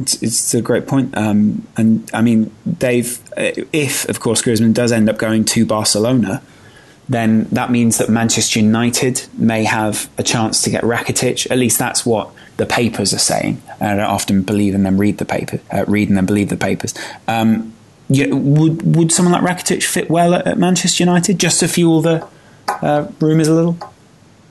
It's, 0.00 0.22
it's 0.22 0.54
a 0.54 0.62
great 0.62 0.86
point. 0.86 1.16
Um, 1.16 1.66
and 1.76 2.10
I 2.12 2.22
mean, 2.22 2.50
Dave, 2.78 3.20
uh, 3.36 3.52
if 3.72 4.08
of 4.08 4.20
course 4.20 4.42
Griezmann 4.42 4.74
does 4.74 4.90
end 4.90 5.08
up 5.08 5.18
going 5.18 5.44
to 5.46 5.64
Barcelona, 5.64 6.42
then 7.08 7.44
that 7.52 7.70
means 7.70 7.98
that 7.98 8.08
Manchester 8.08 8.58
United 8.58 9.26
may 9.34 9.64
have 9.64 10.10
a 10.18 10.22
chance 10.22 10.62
to 10.62 10.70
get 10.70 10.82
Rakitic. 10.82 11.50
At 11.50 11.58
least 11.58 11.78
that's 11.78 12.04
what 12.04 12.30
the 12.56 12.66
papers 12.66 13.12
are 13.12 13.18
saying. 13.18 13.62
I 13.80 13.94
don't 13.94 14.00
often 14.00 14.42
believe 14.42 14.74
in 14.74 14.82
them, 14.82 14.98
read 14.98 15.18
the 15.18 15.24
paper, 15.24 15.60
uh, 15.70 15.84
read 15.86 16.08
and 16.08 16.16
then 16.16 16.26
believe 16.26 16.48
the 16.48 16.56
papers. 16.56 16.94
Um, 17.28 17.72
you, 18.14 18.36
would 18.36 18.96
would 18.96 19.12
someone 19.12 19.32
like 19.32 19.56
Rakitic 19.56 19.82
fit 19.82 20.10
well 20.10 20.34
at, 20.34 20.46
at 20.46 20.58
Manchester 20.58 21.04
United 21.04 21.38
just 21.38 21.60
to 21.60 21.68
fuel 21.68 22.00
the 22.00 22.26
uh, 22.68 23.08
rumours 23.20 23.48
a 23.48 23.54
little? 23.54 23.76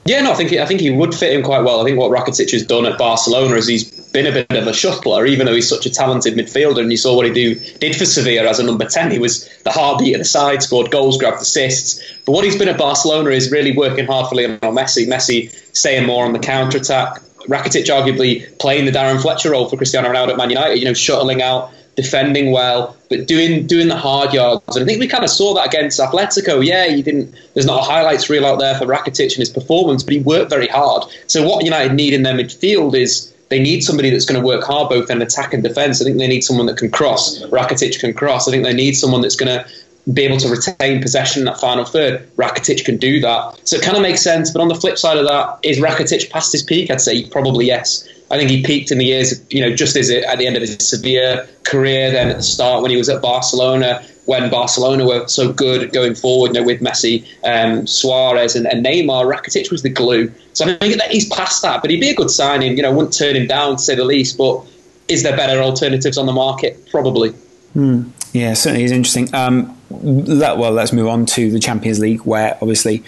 Yeah, 0.04 0.22
no, 0.22 0.32
I 0.32 0.36
think 0.36 0.52
I 0.54 0.66
think 0.66 0.82
he 0.82 0.90
would 0.90 1.14
fit 1.14 1.32
in 1.32 1.44
quite 1.44 1.62
well. 1.64 1.80
I 1.80 1.84
think 1.84 2.00
what 2.00 2.12
Rakitic 2.12 2.52
has 2.52 2.66
done 2.66 2.88
at 2.88 2.98
Barcelona 2.98 3.56
is 3.56 3.68
he's 3.68 4.10
been 4.12 4.26
a 4.26 4.32
bit 4.32 4.50
of 4.50 4.66
a 4.66 4.72
shuttler, 4.72 5.30
even 5.30 5.46
though 5.46 5.54
he's 5.54 5.70
such 5.70 5.86
a 5.86 5.92
talented 5.92 6.34
midfielder. 6.34 6.80
And 6.80 6.90
you 6.90 6.98
saw 6.98 7.16
what 7.16 7.28
he 7.28 7.32
do 7.32 7.54
did 7.80 7.96
for 7.96 8.06
Sevilla 8.06 8.50
as 8.50 8.58
a 8.58 8.64
number 8.64 8.86
ten. 8.86 9.12
He 9.12 9.20
was 9.20 9.48
the 9.60 9.72
heartbeat 9.72 10.16
of 10.16 10.20
the 10.20 10.26
side, 10.26 10.64
scored 10.64 10.90
goals, 10.90 11.20
grabbed 11.20 11.40
assists. 11.40 12.02
But 12.26 12.32
what 12.32 12.44
he's 12.44 12.58
been 12.58 12.68
at 12.68 12.80
Barcelona 12.80 13.30
is 13.30 13.52
really 13.52 13.78
working 13.78 14.08
hard 14.08 14.28
for 14.28 14.36
Lionel 14.36 14.60
Messi. 14.74 15.08
Messi 15.08 15.54
staying 15.76 16.08
more 16.08 16.26
on 16.26 16.34
the 16.34 16.40
counter 16.40 16.80
attack. 16.80 17.22
Rakitic 17.48 17.86
arguably 17.86 18.58
playing 18.58 18.86
the 18.86 18.92
Darren 18.92 19.22
Fletcher 19.22 19.52
role 19.52 19.70
for 19.70 19.78
Cristiano 19.78 20.10
Ronaldo 20.10 20.32
at 20.32 20.38
Man 20.38 20.50
United. 20.50 20.80
You 20.80 20.86
know, 20.86 20.94
shuttling 20.94 21.44
out 21.44 21.72
defending 21.96 22.52
well, 22.52 22.96
but 23.10 23.28
doing 23.28 23.68
doing 23.68 23.88
the 23.88 23.98
hard 23.98 24.34
yards. 24.34 24.76
And 24.76 24.84
I 24.84 24.86
think 24.86 25.00
we 25.00 25.08
kind 25.08 25.24
of 25.24 25.30
saw 25.30 25.54
that 25.56 25.68
against 25.68 26.00
Atletico. 26.00 26.66
Yeah, 26.66 26.88
he 26.88 27.02
didn't. 27.02 27.34
There's 27.54 27.66
not 27.66 27.80
a 27.80 27.84
highlights 27.84 28.30
reel 28.30 28.46
out 28.46 28.60
there 28.60 28.78
for 28.78 28.86
Rakitic 28.86 29.30
and 29.30 29.38
his 29.38 29.50
performance, 29.50 30.04
but 30.04 30.14
he 30.14 30.20
worked 30.20 30.50
very 30.50 30.68
hard. 30.68 31.04
So 31.28 31.48
what 31.48 31.64
United 31.66 31.94
need 31.94 32.14
in 32.14 32.24
their 32.24 32.34
midfield 32.34 32.96
is 32.96 33.34
they 33.50 33.60
need 33.60 33.84
somebody 33.84 34.10
that's 34.10 34.26
going 34.26 34.40
to 34.40 34.46
work 34.46 34.64
hard 34.64 34.90
both 34.90 35.10
in 35.10 35.22
attack 35.22 35.54
and 35.54 35.62
defence. 35.62 36.02
I 36.02 36.06
think 36.06 36.18
they 36.18 36.28
need 36.28 36.42
someone 36.42 36.68
that 36.68 36.78
can 36.78 36.90
cross. 36.90 37.42
Rakitic 37.44 38.00
can 38.00 38.14
cross. 38.14 38.48
I 38.48 38.52
think 38.52 38.64
they 38.64 38.74
need 38.74 38.94
someone 38.94 39.22
that's 39.22 39.36
going 39.36 39.60
to 39.60 39.70
be 40.12 40.24
able 40.24 40.38
to 40.38 40.50
retain 40.50 41.02
possession 41.02 41.42
in 41.42 41.46
that 41.46 41.60
final 41.60 41.86
third. 41.86 42.28
Rakitic 42.36 42.86
can 42.86 42.98
do 42.98 43.20
that. 43.20 43.60
So 43.66 43.76
it 43.76 43.84
kind 43.84 43.98
of 43.98 44.02
makes 44.02 44.22
sense. 44.22 44.52
But 44.52 44.62
on 44.62 44.70
the 44.70 44.76
flip 44.76 44.98
side 44.98 45.18
of 45.18 45.28
that, 45.28 45.60
is 45.64 45.80
Rakitic 45.80 46.30
past 46.30 46.54
his 46.54 46.64
peak? 46.64 46.90
I'd 46.90 47.02
say 47.02 47.26
probably 47.28 47.68
yes. 47.68 48.08
I 48.32 48.38
think 48.38 48.50
he 48.50 48.64
peaked 48.64 48.92
in 48.92 48.98
the 48.98 49.06
years, 49.06 49.44
you 49.50 49.60
know, 49.62 49.76
just 49.76 49.98
as 49.98 50.10
it, 50.10 50.24
at 50.24 50.38
the 50.38 50.48
end 50.48 50.56
of 50.56 50.62
his 50.62 50.78
Sevilla 50.88 51.46
career, 51.64 52.12
then 52.12 52.30
at 52.30 52.38
the 52.38 52.44
start 52.44 52.82
when 52.82 52.90
he 52.90 52.98
was 52.98 53.10
at 53.10 53.22
Barcelona, 53.22 54.02
when 54.26 54.50
Barcelona 54.50 55.06
were 55.06 55.28
so 55.28 55.52
good 55.52 55.92
going 55.92 56.16
forward, 56.16 56.56
you 56.56 56.62
know, 56.62 56.66
with 56.66 56.80
Messi, 56.80 57.28
um, 57.44 57.86
Suarez, 57.86 58.56
and, 58.56 58.66
and, 58.66 58.86
Neymar, 58.86 59.30
Rakitic 59.30 59.70
was 59.70 59.82
the 59.82 59.90
glue. 59.90 60.32
So 60.54 60.66
I 60.66 60.78
think 60.78 60.98
that 60.98 61.12
he's 61.12 61.28
past 61.28 61.62
that, 61.64 61.82
but 61.82 61.92
he'd 61.92 62.00
be 62.00 62.10
a 62.10 62.16
good 62.16 62.32
signing. 62.32 62.78
You 62.78 62.84
know, 62.84 62.94
wouldn't 62.94 63.14
turn 63.14 63.36
him 63.36 63.48
down 63.48 63.76
to 63.76 63.82
say 63.82 63.96
the 63.96 64.06
least. 64.06 64.38
But 64.38 64.66
is 65.10 65.24
there 65.24 65.36
better 65.36 65.62
alternatives 65.62 66.18
on 66.18 66.26
the 66.26 66.32
market? 66.32 66.88
Probably. 66.90 67.32
Hmm. 67.74 68.12
Yeah, 68.32 68.54
certainly 68.54 68.86
is 68.86 68.92
interesting. 68.92 69.34
Um, 69.36 69.78
well, 69.90 70.72
let's 70.72 70.94
move 70.94 71.08
on 71.08 71.26
to 71.28 71.52
the 71.52 71.60
Champions 71.60 72.00
League, 72.00 72.22
where 72.22 72.58
obviously 72.62 73.04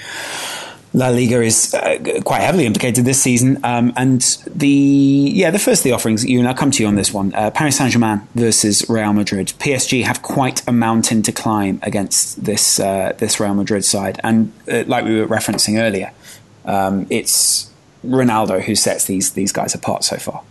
La 0.95 1.07
Liga 1.07 1.41
is 1.41 1.73
uh, 1.73 1.97
quite 2.23 2.41
heavily 2.41 2.65
implicated 2.67 3.03
this 3.03 3.21
season. 3.21 3.59
Um, 3.63 3.93
and 3.95 4.21
the 4.47 4.67
yeah, 4.67 5.49
the 5.49 5.57
first 5.57 5.81
of 5.81 5.83
the 5.85 5.91
offerings, 5.91 6.23
you 6.23 6.37
and 6.37 6.47
I'll 6.47 6.53
come 6.53 6.69
to 6.69 6.83
you 6.83 6.87
on 6.87 6.95
this 6.95 7.11
one. 7.11 7.33
Uh, 7.33 7.49
Paris 7.49 7.77
Saint 7.77 7.91
Germain 7.91 8.27
versus 8.35 8.87
Real 8.87 9.11
Madrid. 9.11 9.53
PSG 9.57 10.03
have 10.03 10.21
quite 10.21 10.65
a 10.67 10.71
mountain 10.71 11.23
to 11.23 11.31
climb 11.31 11.79
against 11.81 12.43
this 12.43 12.79
uh, 12.79 13.13
this 13.17 13.39
Real 13.39 13.55
Madrid 13.55 13.83
side, 13.83 14.19
and 14.23 14.53
uh, 14.71 14.83
like 14.85 15.03
we 15.03 15.19
were 15.19 15.27
referencing 15.27 15.79
earlier, 15.79 16.11
um, 16.65 17.07
it's 17.09 17.71
Ronaldo 18.05 18.61
who 18.61 18.75
sets 18.75 19.05
these 19.05 19.33
these 19.33 19.51
guys 19.51 19.73
apart 19.73 20.03
so 20.03 20.17
far. 20.17 20.43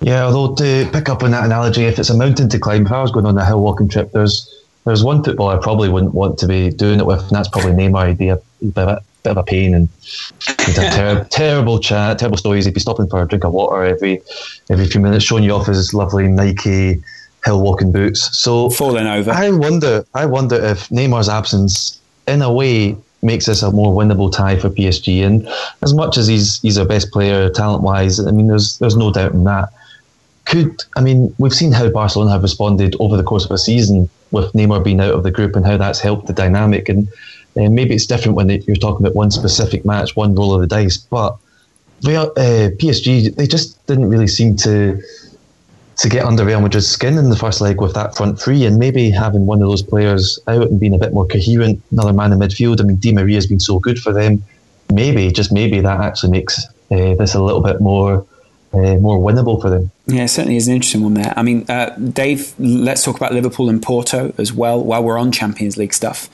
Yeah, 0.00 0.24
although 0.24 0.56
to 0.56 0.90
pick 0.92 1.08
up 1.08 1.22
on 1.22 1.30
that 1.30 1.44
analogy, 1.44 1.84
if 1.84 2.00
it's 2.00 2.10
a 2.10 2.16
mountain 2.16 2.48
to 2.48 2.58
climb, 2.58 2.86
if 2.86 2.90
I 2.90 3.00
was 3.00 3.12
going 3.12 3.26
on 3.26 3.38
a 3.38 3.44
hill 3.44 3.60
walking 3.60 3.88
trip, 3.88 4.10
there's 4.10 4.51
there's 4.84 5.04
one 5.04 5.22
footballer 5.22 5.56
I 5.56 5.62
probably 5.62 5.88
wouldn't 5.88 6.14
want 6.14 6.38
to 6.38 6.46
be 6.46 6.70
doing 6.70 6.98
it 6.98 7.06
with, 7.06 7.20
and 7.20 7.30
that's 7.30 7.48
probably 7.48 7.72
Neymar. 7.72 8.08
He'd 8.08 8.18
be 8.18 8.28
a 8.28 8.36
bit 8.36 8.76
of 8.76 8.88
a, 8.88 9.00
bit 9.22 9.30
of 9.30 9.36
a 9.36 9.42
pain 9.42 9.74
and 9.74 9.88
ter- 10.40 11.24
terrible 11.30 11.78
chat, 11.78 12.18
terrible 12.18 12.38
stories. 12.38 12.64
He'd 12.64 12.74
be 12.74 12.80
stopping 12.80 13.08
for 13.08 13.22
a 13.22 13.28
drink 13.28 13.44
of 13.44 13.52
water 13.52 13.84
every 13.84 14.22
every 14.70 14.86
few 14.86 15.00
minutes, 15.00 15.24
showing 15.24 15.44
you 15.44 15.52
off 15.52 15.66
his 15.66 15.94
lovely 15.94 16.28
Nike 16.28 17.02
hill 17.44 17.62
walking 17.62 17.92
boots. 17.92 18.36
So 18.36 18.70
falling 18.70 19.06
over. 19.06 19.30
I 19.30 19.50
wonder. 19.50 20.04
I 20.14 20.26
wonder 20.26 20.56
if 20.56 20.88
Neymar's 20.88 21.28
absence, 21.28 22.00
in 22.26 22.42
a 22.42 22.52
way, 22.52 22.96
makes 23.22 23.46
this 23.46 23.62
a 23.62 23.70
more 23.70 23.94
winnable 23.94 24.32
tie 24.32 24.58
for 24.58 24.68
PSG. 24.68 25.24
And 25.24 25.48
as 25.82 25.94
much 25.94 26.18
as 26.18 26.26
he's 26.26 26.60
he's 26.60 26.78
our 26.78 26.86
best 26.86 27.10
player 27.12 27.48
talent 27.50 27.82
wise, 27.82 28.18
I 28.18 28.32
mean, 28.32 28.48
there's 28.48 28.78
there's 28.78 28.96
no 28.96 29.12
doubt 29.12 29.32
in 29.32 29.44
that. 29.44 29.70
Could 30.52 30.84
I 30.96 31.00
mean 31.00 31.34
we've 31.38 31.54
seen 31.54 31.72
how 31.72 31.88
Barcelona 31.88 32.32
have 32.32 32.42
responded 32.42 32.94
over 33.00 33.16
the 33.16 33.22
course 33.22 33.46
of 33.46 33.50
a 33.50 33.58
season 33.58 34.10
with 34.32 34.52
Neymar 34.52 34.84
being 34.84 35.00
out 35.00 35.14
of 35.14 35.22
the 35.22 35.30
group 35.30 35.56
and 35.56 35.64
how 35.64 35.78
that's 35.78 35.98
helped 35.98 36.26
the 36.26 36.34
dynamic. 36.34 36.90
And 36.90 37.08
uh, 37.56 37.70
maybe 37.70 37.94
it's 37.94 38.04
different 38.04 38.36
when 38.36 38.50
you're 38.50 38.76
talking 38.76 39.04
about 39.04 39.16
one 39.16 39.30
specific 39.30 39.86
match, 39.86 40.14
one 40.14 40.34
roll 40.34 40.54
of 40.54 40.60
the 40.60 40.66
dice. 40.66 40.98
But 40.98 41.38
uh, 42.04 42.68
PSG 42.76 43.34
they 43.34 43.46
just 43.46 43.84
didn't 43.86 44.10
really 44.10 44.28
seem 44.28 44.54
to 44.56 45.00
to 45.96 46.08
get 46.08 46.26
under 46.26 46.44
Real 46.44 46.60
Madrid's 46.60 46.88
skin 46.88 47.16
in 47.16 47.30
the 47.30 47.36
first 47.36 47.62
leg 47.62 47.80
with 47.80 47.94
that 47.94 48.14
front 48.14 48.38
three, 48.38 48.66
and 48.66 48.78
maybe 48.78 49.10
having 49.10 49.46
one 49.46 49.62
of 49.62 49.68
those 49.68 49.82
players 49.82 50.38
out 50.48 50.68
and 50.68 50.78
being 50.78 50.94
a 50.94 50.98
bit 50.98 51.14
more 51.14 51.26
coherent, 51.26 51.82
another 51.92 52.12
man 52.12 52.32
in 52.32 52.38
midfield. 52.38 52.80
I 52.80 52.84
mean, 52.84 52.96
Di 52.96 53.12
Maria 53.12 53.36
has 53.36 53.46
been 53.46 53.60
so 53.60 53.78
good 53.78 53.98
for 53.98 54.12
them. 54.12 54.42
Maybe, 54.92 55.30
just 55.30 55.52
maybe, 55.52 55.80
that 55.80 56.00
actually 56.00 56.30
makes 56.30 56.64
uh, 56.90 57.14
this 57.14 57.34
a 57.34 57.42
little 57.42 57.60
bit 57.62 57.80
more 57.80 58.26
uh, 58.72 58.96
more 58.96 59.18
winnable 59.18 59.60
for 59.60 59.70
them. 59.70 59.90
Yeah, 60.06 60.26
certainly 60.26 60.56
is 60.56 60.68
an 60.68 60.74
interesting 60.74 61.02
one 61.02 61.14
there. 61.14 61.32
I 61.36 61.42
mean, 61.42 61.66
uh, 61.68 61.90
Dave, 61.96 62.54
let's 62.58 63.04
talk 63.04 63.16
about 63.16 63.32
Liverpool 63.32 63.68
and 63.68 63.82
Porto 63.82 64.32
as 64.38 64.52
well 64.52 64.82
while 64.82 65.02
we're 65.02 65.18
on 65.18 65.30
Champions 65.30 65.76
League 65.76 65.92
stuff. 65.92 66.28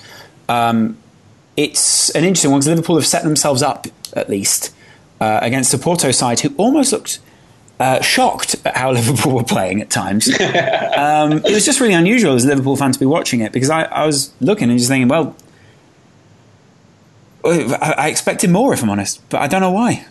Um, 0.49 0.97
it's 1.57 2.11
an 2.11 2.25
interesting 2.25 2.51
one 2.53 2.61
because 2.61 2.69
Liverpool 2.69 2.97
have 2.97 3.07
set 3.07 3.25
themselves 3.25 3.63
up, 3.63 3.87
at 4.15 4.31
least, 4.31 4.73
uh, 5.21 5.41
against 5.43 5.75
a 5.75 5.79
Porto 5.79 6.13
side 6.13 6.41
who 6.41 6.55
almost 6.57 6.93
looked 6.93 7.19
uh, 7.81 8.01
shocked 8.01 8.55
at 8.65 8.77
how 8.77 8.93
Liverpool 8.93 9.35
were 9.35 9.45
playing 9.45 9.81
at 9.81 9.91
times. 9.91 10.29
um, 10.41 11.33
it 11.33 11.53
was 11.53 11.65
just 11.65 11.81
really 11.81 11.95
unusual 11.95 12.35
as 12.35 12.45
a 12.45 12.49
Liverpool 12.49 12.77
fan 12.77 12.93
to 12.93 12.99
be 12.99 13.07
watching 13.07 13.41
it 13.41 13.53
because 13.53 13.71
I, 13.71 13.83
I 13.83 14.07
was 14.07 14.33
looking 14.41 14.71
and 14.71 14.79
just 14.79 14.89
thinking, 14.89 15.09
well, 15.09 15.35
I, 17.45 17.95
I 17.99 18.09
expected 18.09 18.51
more, 18.51 18.73
if 18.73 18.83
I'm 18.83 18.91
honest, 18.91 19.29
but 19.29 19.41
I 19.41 19.49
don't 19.49 19.61
know 19.61 19.73
why. 19.73 20.07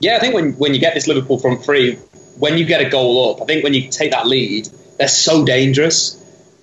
Yeah, 0.00 0.16
I 0.16 0.20
think 0.20 0.34
when, 0.34 0.52
when 0.54 0.74
you 0.74 0.80
get 0.80 0.94
this 0.94 1.08
Liverpool 1.08 1.38
front 1.38 1.64
three, 1.64 1.96
when 2.38 2.56
you 2.56 2.64
get 2.64 2.80
a 2.80 2.88
goal 2.88 3.34
up, 3.34 3.42
I 3.42 3.46
think 3.46 3.64
when 3.64 3.74
you 3.74 3.88
take 3.88 4.12
that 4.12 4.26
lead, 4.26 4.68
they're 4.98 5.08
so 5.08 5.44
dangerous 5.44 6.14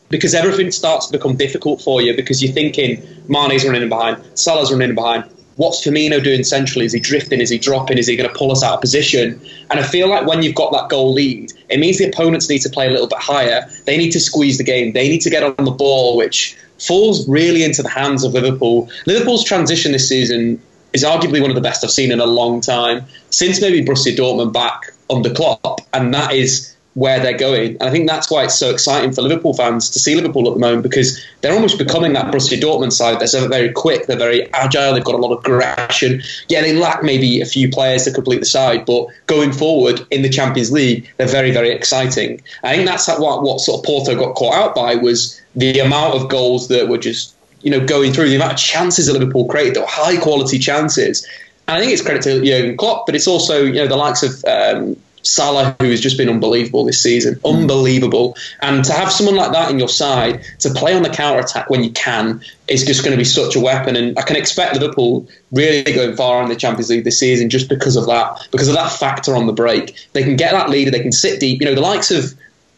because 0.09 0.33
everything 0.33 0.71
starts 0.71 1.07
to 1.07 1.17
become 1.17 1.35
difficult 1.35 1.81
for 1.81 2.01
you 2.01 2.15
because 2.15 2.41
you're 2.41 2.53
thinking 2.53 3.03
Mane's 3.27 3.65
running 3.65 3.81
in 3.81 3.89
behind, 3.89 4.23
Salah's 4.35 4.71
running 4.71 4.89
in 4.89 4.95
behind. 4.95 5.29
What's 5.57 5.85
Firmino 5.85 6.21
doing 6.21 6.43
centrally? 6.43 6.85
Is 6.85 6.91
he 6.91 6.99
drifting? 6.99 7.39
Is 7.39 7.49
he 7.49 7.57
dropping? 7.57 7.97
Is 7.97 8.07
he 8.07 8.17
going 8.17 8.29
to 8.29 8.35
pull 8.35 8.51
us 8.51 8.61
out 8.61 8.73
of 8.73 8.81
position? 8.81 9.39
And 9.71 9.79
I 9.79 9.83
feel 9.83 10.09
like 10.09 10.27
when 10.27 10.43
you've 10.43 10.55
got 10.55 10.73
that 10.73 10.89
goal 10.89 11.13
lead, 11.13 11.53
it 11.69 11.79
means 11.79 11.97
the 11.97 12.09
opponents 12.09 12.49
need 12.49 12.59
to 12.59 12.69
play 12.69 12.87
a 12.87 12.91
little 12.91 13.07
bit 13.07 13.19
higher. 13.19 13.65
They 13.85 13.97
need 13.97 14.11
to 14.11 14.19
squeeze 14.19 14.57
the 14.57 14.65
game. 14.65 14.91
They 14.91 15.07
need 15.07 15.21
to 15.21 15.29
get 15.29 15.43
on 15.43 15.63
the 15.63 15.71
ball, 15.71 16.17
which 16.17 16.57
falls 16.77 17.27
really 17.29 17.63
into 17.63 17.81
the 17.81 17.89
hands 17.89 18.25
of 18.25 18.33
Liverpool. 18.33 18.89
Liverpool's 19.05 19.45
transition 19.45 19.93
this 19.93 20.09
season 20.09 20.61
is 20.95 21.03
arguably 21.03 21.41
one 21.41 21.51
of 21.51 21.55
the 21.55 21.61
best 21.61 21.83
I've 21.83 21.91
seen 21.91 22.11
in 22.11 22.21
a 22.21 22.25
long 22.25 22.61
time 22.61 23.05
since 23.29 23.59
maybe 23.59 23.83
Borussia 23.83 24.15
Dortmund 24.15 24.53
back 24.53 24.93
under 25.09 25.29
Klopp, 25.29 25.81
and 25.93 26.13
that 26.13 26.33
is 26.33 26.73
where 26.93 27.19
they're 27.19 27.37
going. 27.37 27.71
And 27.71 27.83
I 27.83 27.91
think 27.91 28.07
that's 28.07 28.31
why 28.31 28.45
it's 28.45 28.57
so 28.57 28.69
exciting 28.69 29.11
for 29.11 29.21
Liverpool 29.21 29.53
fans 29.53 29.89
to 29.89 29.99
see 29.99 30.15
Liverpool 30.15 30.47
at 30.47 30.53
the 30.53 30.61
moment 30.61 30.83
because 30.83 31.21
they're 31.41 31.53
almost 31.53 31.77
becoming 31.77 32.13
that 32.13 32.33
Borussia 32.33 32.57
Dortmund 32.57 32.93
side. 32.93 33.19
They're 33.19 33.49
very 33.49 33.73
quick, 33.73 34.07
they're 34.07 34.17
very 34.17 34.51
agile, 34.53 34.93
they've 34.93 35.03
got 35.03 35.15
a 35.15 35.17
lot 35.17 35.33
of 35.33 35.39
aggression. 35.39 36.21
Yeah, 36.47 36.61
they 36.61 36.73
lack 36.73 37.03
maybe 37.03 37.41
a 37.41 37.45
few 37.45 37.69
players 37.69 38.05
to 38.05 38.13
complete 38.13 38.39
the 38.39 38.45
side, 38.45 38.85
but 38.85 39.07
going 39.27 39.51
forward 39.51 40.07
in 40.09 40.21
the 40.21 40.29
Champions 40.29 40.71
League, 40.71 41.11
they're 41.17 41.27
very, 41.27 41.51
very 41.51 41.71
exciting. 41.71 42.41
I 42.63 42.75
think 42.75 42.87
that's 42.87 43.09
what, 43.09 43.43
what 43.43 43.59
sort 43.59 43.79
of 43.79 43.85
Porto 43.85 44.15
got 44.15 44.35
caught 44.35 44.55
out 44.55 44.73
by 44.73 44.95
was 44.95 45.41
the 45.53 45.79
amount 45.79 46.15
of 46.15 46.29
goals 46.29 46.69
that 46.69 46.87
were 46.87 46.97
just 46.97 47.34
you 47.65 47.71
know, 47.71 47.83
going 47.83 48.13
through 48.13 48.29
the 48.29 48.35
amount 48.35 48.53
of 48.53 48.59
chances 48.59 49.07
that 49.07 49.13
Liverpool 49.13 49.47
created, 49.47 49.75
the 49.75 49.85
high 49.85 50.17
quality 50.17 50.59
chances. 50.59 51.27
And 51.67 51.77
I 51.77 51.79
think 51.79 51.91
it's 51.91 52.03
credit 52.03 52.21
to 52.23 52.45
Jurgen 52.45 52.77
Klopp, 52.77 53.07
but 53.07 53.15
it's 53.15 53.27
also 53.27 53.63
you 53.63 53.73
know 53.73 53.87
the 53.87 53.97
likes 53.97 54.21
of 54.21 54.45
um, 54.45 54.95
Salah, 55.23 55.75
who 55.79 55.89
has 55.89 55.99
just 55.99 56.15
been 56.15 56.29
unbelievable 56.29 56.85
this 56.85 57.01
season, 57.01 57.35
mm. 57.35 57.57
unbelievable. 57.57 58.37
And 58.61 58.85
to 58.85 58.93
have 58.93 59.11
someone 59.11 59.35
like 59.35 59.51
that 59.53 59.71
in 59.71 59.79
your 59.79 59.89
side 59.89 60.45
to 60.59 60.69
play 60.69 60.93
on 60.93 61.01
the 61.01 61.09
counter 61.09 61.39
attack 61.39 61.71
when 61.71 61.83
you 61.83 61.89
can 61.91 62.41
is 62.67 62.85
just 62.85 63.03
going 63.03 63.13
to 63.13 63.17
be 63.17 63.25
such 63.25 63.55
a 63.55 63.59
weapon. 63.59 63.95
And 63.95 64.17
I 64.19 64.21
can 64.21 64.35
expect 64.35 64.75
Liverpool 64.75 65.27
really 65.51 65.91
going 65.91 66.15
far 66.15 66.43
in 66.43 66.49
the 66.49 66.55
Champions 66.55 66.91
League 66.91 67.03
this 67.03 67.19
season 67.19 67.49
just 67.49 67.67
because 67.67 67.95
of 67.95 68.05
that, 68.05 68.47
because 68.51 68.67
of 68.67 68.75
that 68.75 68.91
factor 68.91 69.35
on 69.35 69.47
the 69.47 69.53
break. 69.53 70.07
They 70.13 70.21
can 70.21 70.35
get 70.35 70.51
that 70.51 70.69
leader, 70.69 70.91
they 70.91 71.01
can 71.01 71.11
sit 71.11 71.39
deep. 71.39 71.59
You 71.61 71.67
know, 71.67 71.75
the 71.75 71.81
likes 71.81 72.11
of 72.11 72.35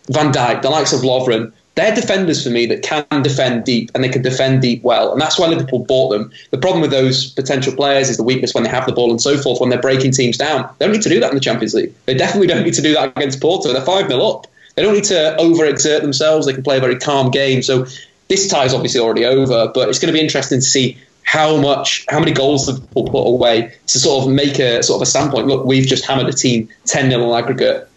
Van 0.10 0.32
Dijk, 0.32 0.62
the 0.62 0.69
likes 0.69 0.93
of 0.93 1.02
Lovren, 1.02 1.52
they're 1.78 1.94
defenders 1.94 2.44
for 2.44 2.50
me 2.50 2.66
that 2.66 2.82
can 2.82 3.22
defend 3.22 3.63
deep 3.63 3.92
and 3.94 4.04
they 4.04 4.10
can 4.10 4.24
defend 4.24 4.63
deep 4.63 4.82
well. 4.82 5.12
And 5.12 5.22
that's 5.22 5.38
why 5.38 5.46
Liverpool 5.46 5.86
bought 5.86 6.10
them. 6.10 6.32
The 6.50 6.58
problem 6.58 6.82
with 6.82 6.90
those 6.90 7.32
potential 7.34 7.72
players 7.72 8.10
is 8.10 8.18
the 8.18 8.24
weakness 8.24 8.56
when 8.56 8.63
they 8.63 8.70
have 8.70 8.88
the 8.88 8.94
ball 8.94 9.12
and 9.12 9.22
so 9.22 9.38
forth, 9.38 9.62
when 9.62 9.70
they're 9.70 9.80
breaking 9.80 10.12
teams 10.12 10.38
down. 10.38 10.68
They 10.80 10.86
don't 10.86 10.94
need 10.94 11.04
to 11.04 11.10
do 11.10 11.20
that 11.20 11.30
in 11.30 11.36
the 11.36 11.42
Champions 11.42 11.76
League. 11.76 11.94
They 12.08 12.16
definitely 12.16 12.48
don't 12.48 12.63
need 12.63 12.74
to 12.74 12.82
do 12.82 12.94
that 12.94 13.16
against 13.16 13.40
Porto. 13.40 13.72
They're 13.72 13.86
5 13.86 14.08
0 14.08 14.20
up. 14.22 14.48
They 14.76 14.82
don't 14.82 14.96
need 14.96 15.04
to 15.06 15.38
overexert 15.40 16.02
themselves. 16.02 16.48
They 16.48 16.54
can 16.54 16.63
play 16.63 16.78
a 16.78 16.82
very 16.82 16.98
calm 16.98 17.30
game. 17.30 17.62
So 17.62 17.86
this 18.28 18.48
tie 18.48 18.66
is 18.66 18.74
obviously 18.74 19.00
already 19.00 19.26
over, 19.26 19.72
but 19.72 19.88
it's 19.88 20.00
going 20.00 20.12
to 20.12 20.18
be 20.18 20.24
interesting 20.24 20.58
to 20.58 20.66
see 20.66 20.98
how 21.22 21.58
much, 21.58 22.06
how 22.10 22.20
many 22.20 22.32
goals 22.32 22.68
Liverpool 22.68 23.06
put 23.06 23.28
away 23.28 23.72
to 23.86 24.00
sort 24.00 24.26
of 24.26 24.32
make 24.32 24.58
a 24.58 24.82
sort 24.82 24.98
of 24.98 25.04
a 25.04 25.06
standpoint. 25.06 25.46
Look, 25.46 25.63
we've 25.63 25.86
just 25.86 26.06
hammered 26.06 26.28
a 26.28 26.34
team 26.34 26.70
10 26.86 27.12
0 27.12 27.36
aggregate. 27.36 27.88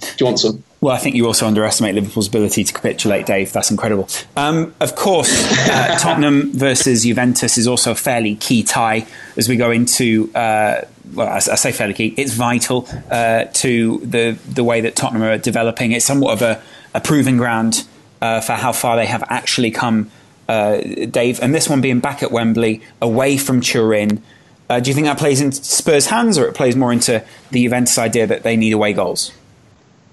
Do 0.00 0.08
you 0.18 0.26
want 0.26 0.40
some? 0.40 0.64
Well, 0.82 0.92
I 0.92 0.98
think 0.98 1.14
you 1.14 1.28
also 1.28 1.46
underestimate 1.46 1.94
Liverpool's 1.94 2.26
ability 2.26 2.64
to 2.64 2.72
capitulate, 2.72 3.24
Dave. 3.24 3.52
That's 3.52 3.70
incredible. 3.70 4.08
Um, 4.36 4.74
of 4.80 4.96
course, 4.96 5.30
uh, 5.68 5.96
Tottenham 6.00 6.50
versus 6.52 7.04
Juventus 7.04 7.56
is 7.56 7.68
also 7.68 7.92
a 7.92 7.94
fairly 7.94 8.34
key 8.34 8.64
tie 8.64 9.06
as 9.36 9.48
we 9.48 9.56
go 9.56 9.70
into. 9.70 10.28
Uh, 10.34 10.80
well, 11.14 11.28
I, 11.28 11.36
I, 11.36 11.38
say 11.38 11.70
fairly 11.70 11.94
key. 11.94 12.14
It's 12.16 12.32
vital 12.32 12.88
uh, 13.12 13.44
to 13.44 13.98
the 13.98 14.36
the 14.48 14.64
way 14.64 14.80
that 14.80 14.96
Tottenham 14.96 15.22
are 15.22 15.38
developing. 15.38 15.92
It's 15.92 16.04
somewhat 16.04 16.32
of 16.32 16.42
a, 16.42 16.60
a 16.94 17.00
proving 17.00 17.36
ground 17.36 17.86
uh, 18.20 18.40
for 18.40 18.54
how 18.54 18.72
far 18.72 18.96
they 18.96 19.06
have 19.06 19.22
actually 19.28 19.70
come, 19.70 20.10
uh, 20.48 20.78
Dave. 20.78 21.40
And 21.40 21.54
this 21.54 21.68
one 21.68 21.80
being 21.80 22.00
back 22.00 22.24
at 22.24 22.32
Wembley, 22.32 22.82
away 23.00 23.36
from 23.36 23.60
Turin. 23.60 24.20
Uh, 24.68 24.80
do 24.80 24.90
you 24.90 24.94
think 24.94 25.06
that 25.06 25.18
plays 25.18 25.40
into 25.40 25.62
Spurs' 25.62 26.06
hands, 26.06 26.38
or 26.38 26.48
it 26.48 26.56
plays 26.56 26.74
more 26.74 26.92
into 26.92 27.24
the 27.52 27.62
Juventus 27.62 27.98
idea 27.98 28.26
that 28.26 28.42
they 28.42 28.56
need 28.56 28.72
away 28.72 28.92
goals? 28.92 29.30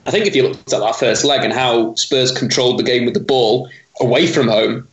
I 0.10 0.12
think 0.12 0.26
if 0.26 0.36
you 0.36 0.42
looked 0.42 0.74
at 0.74 0.80
that 0.80 0.96
first 0.96 1.24
leg 1.24 1.44
and 1.44 1.54
how 1.54 1.94
Spurs 1.94 2.32
controlled 2.32 2.80
the 2.80 2.84
game 2.84 3.06
with 3.06 3.14
the 3.14 3.20
ball 3.20 3.70
away 4.02 4.26
from 4.26 4.48
home, 4.48 4.88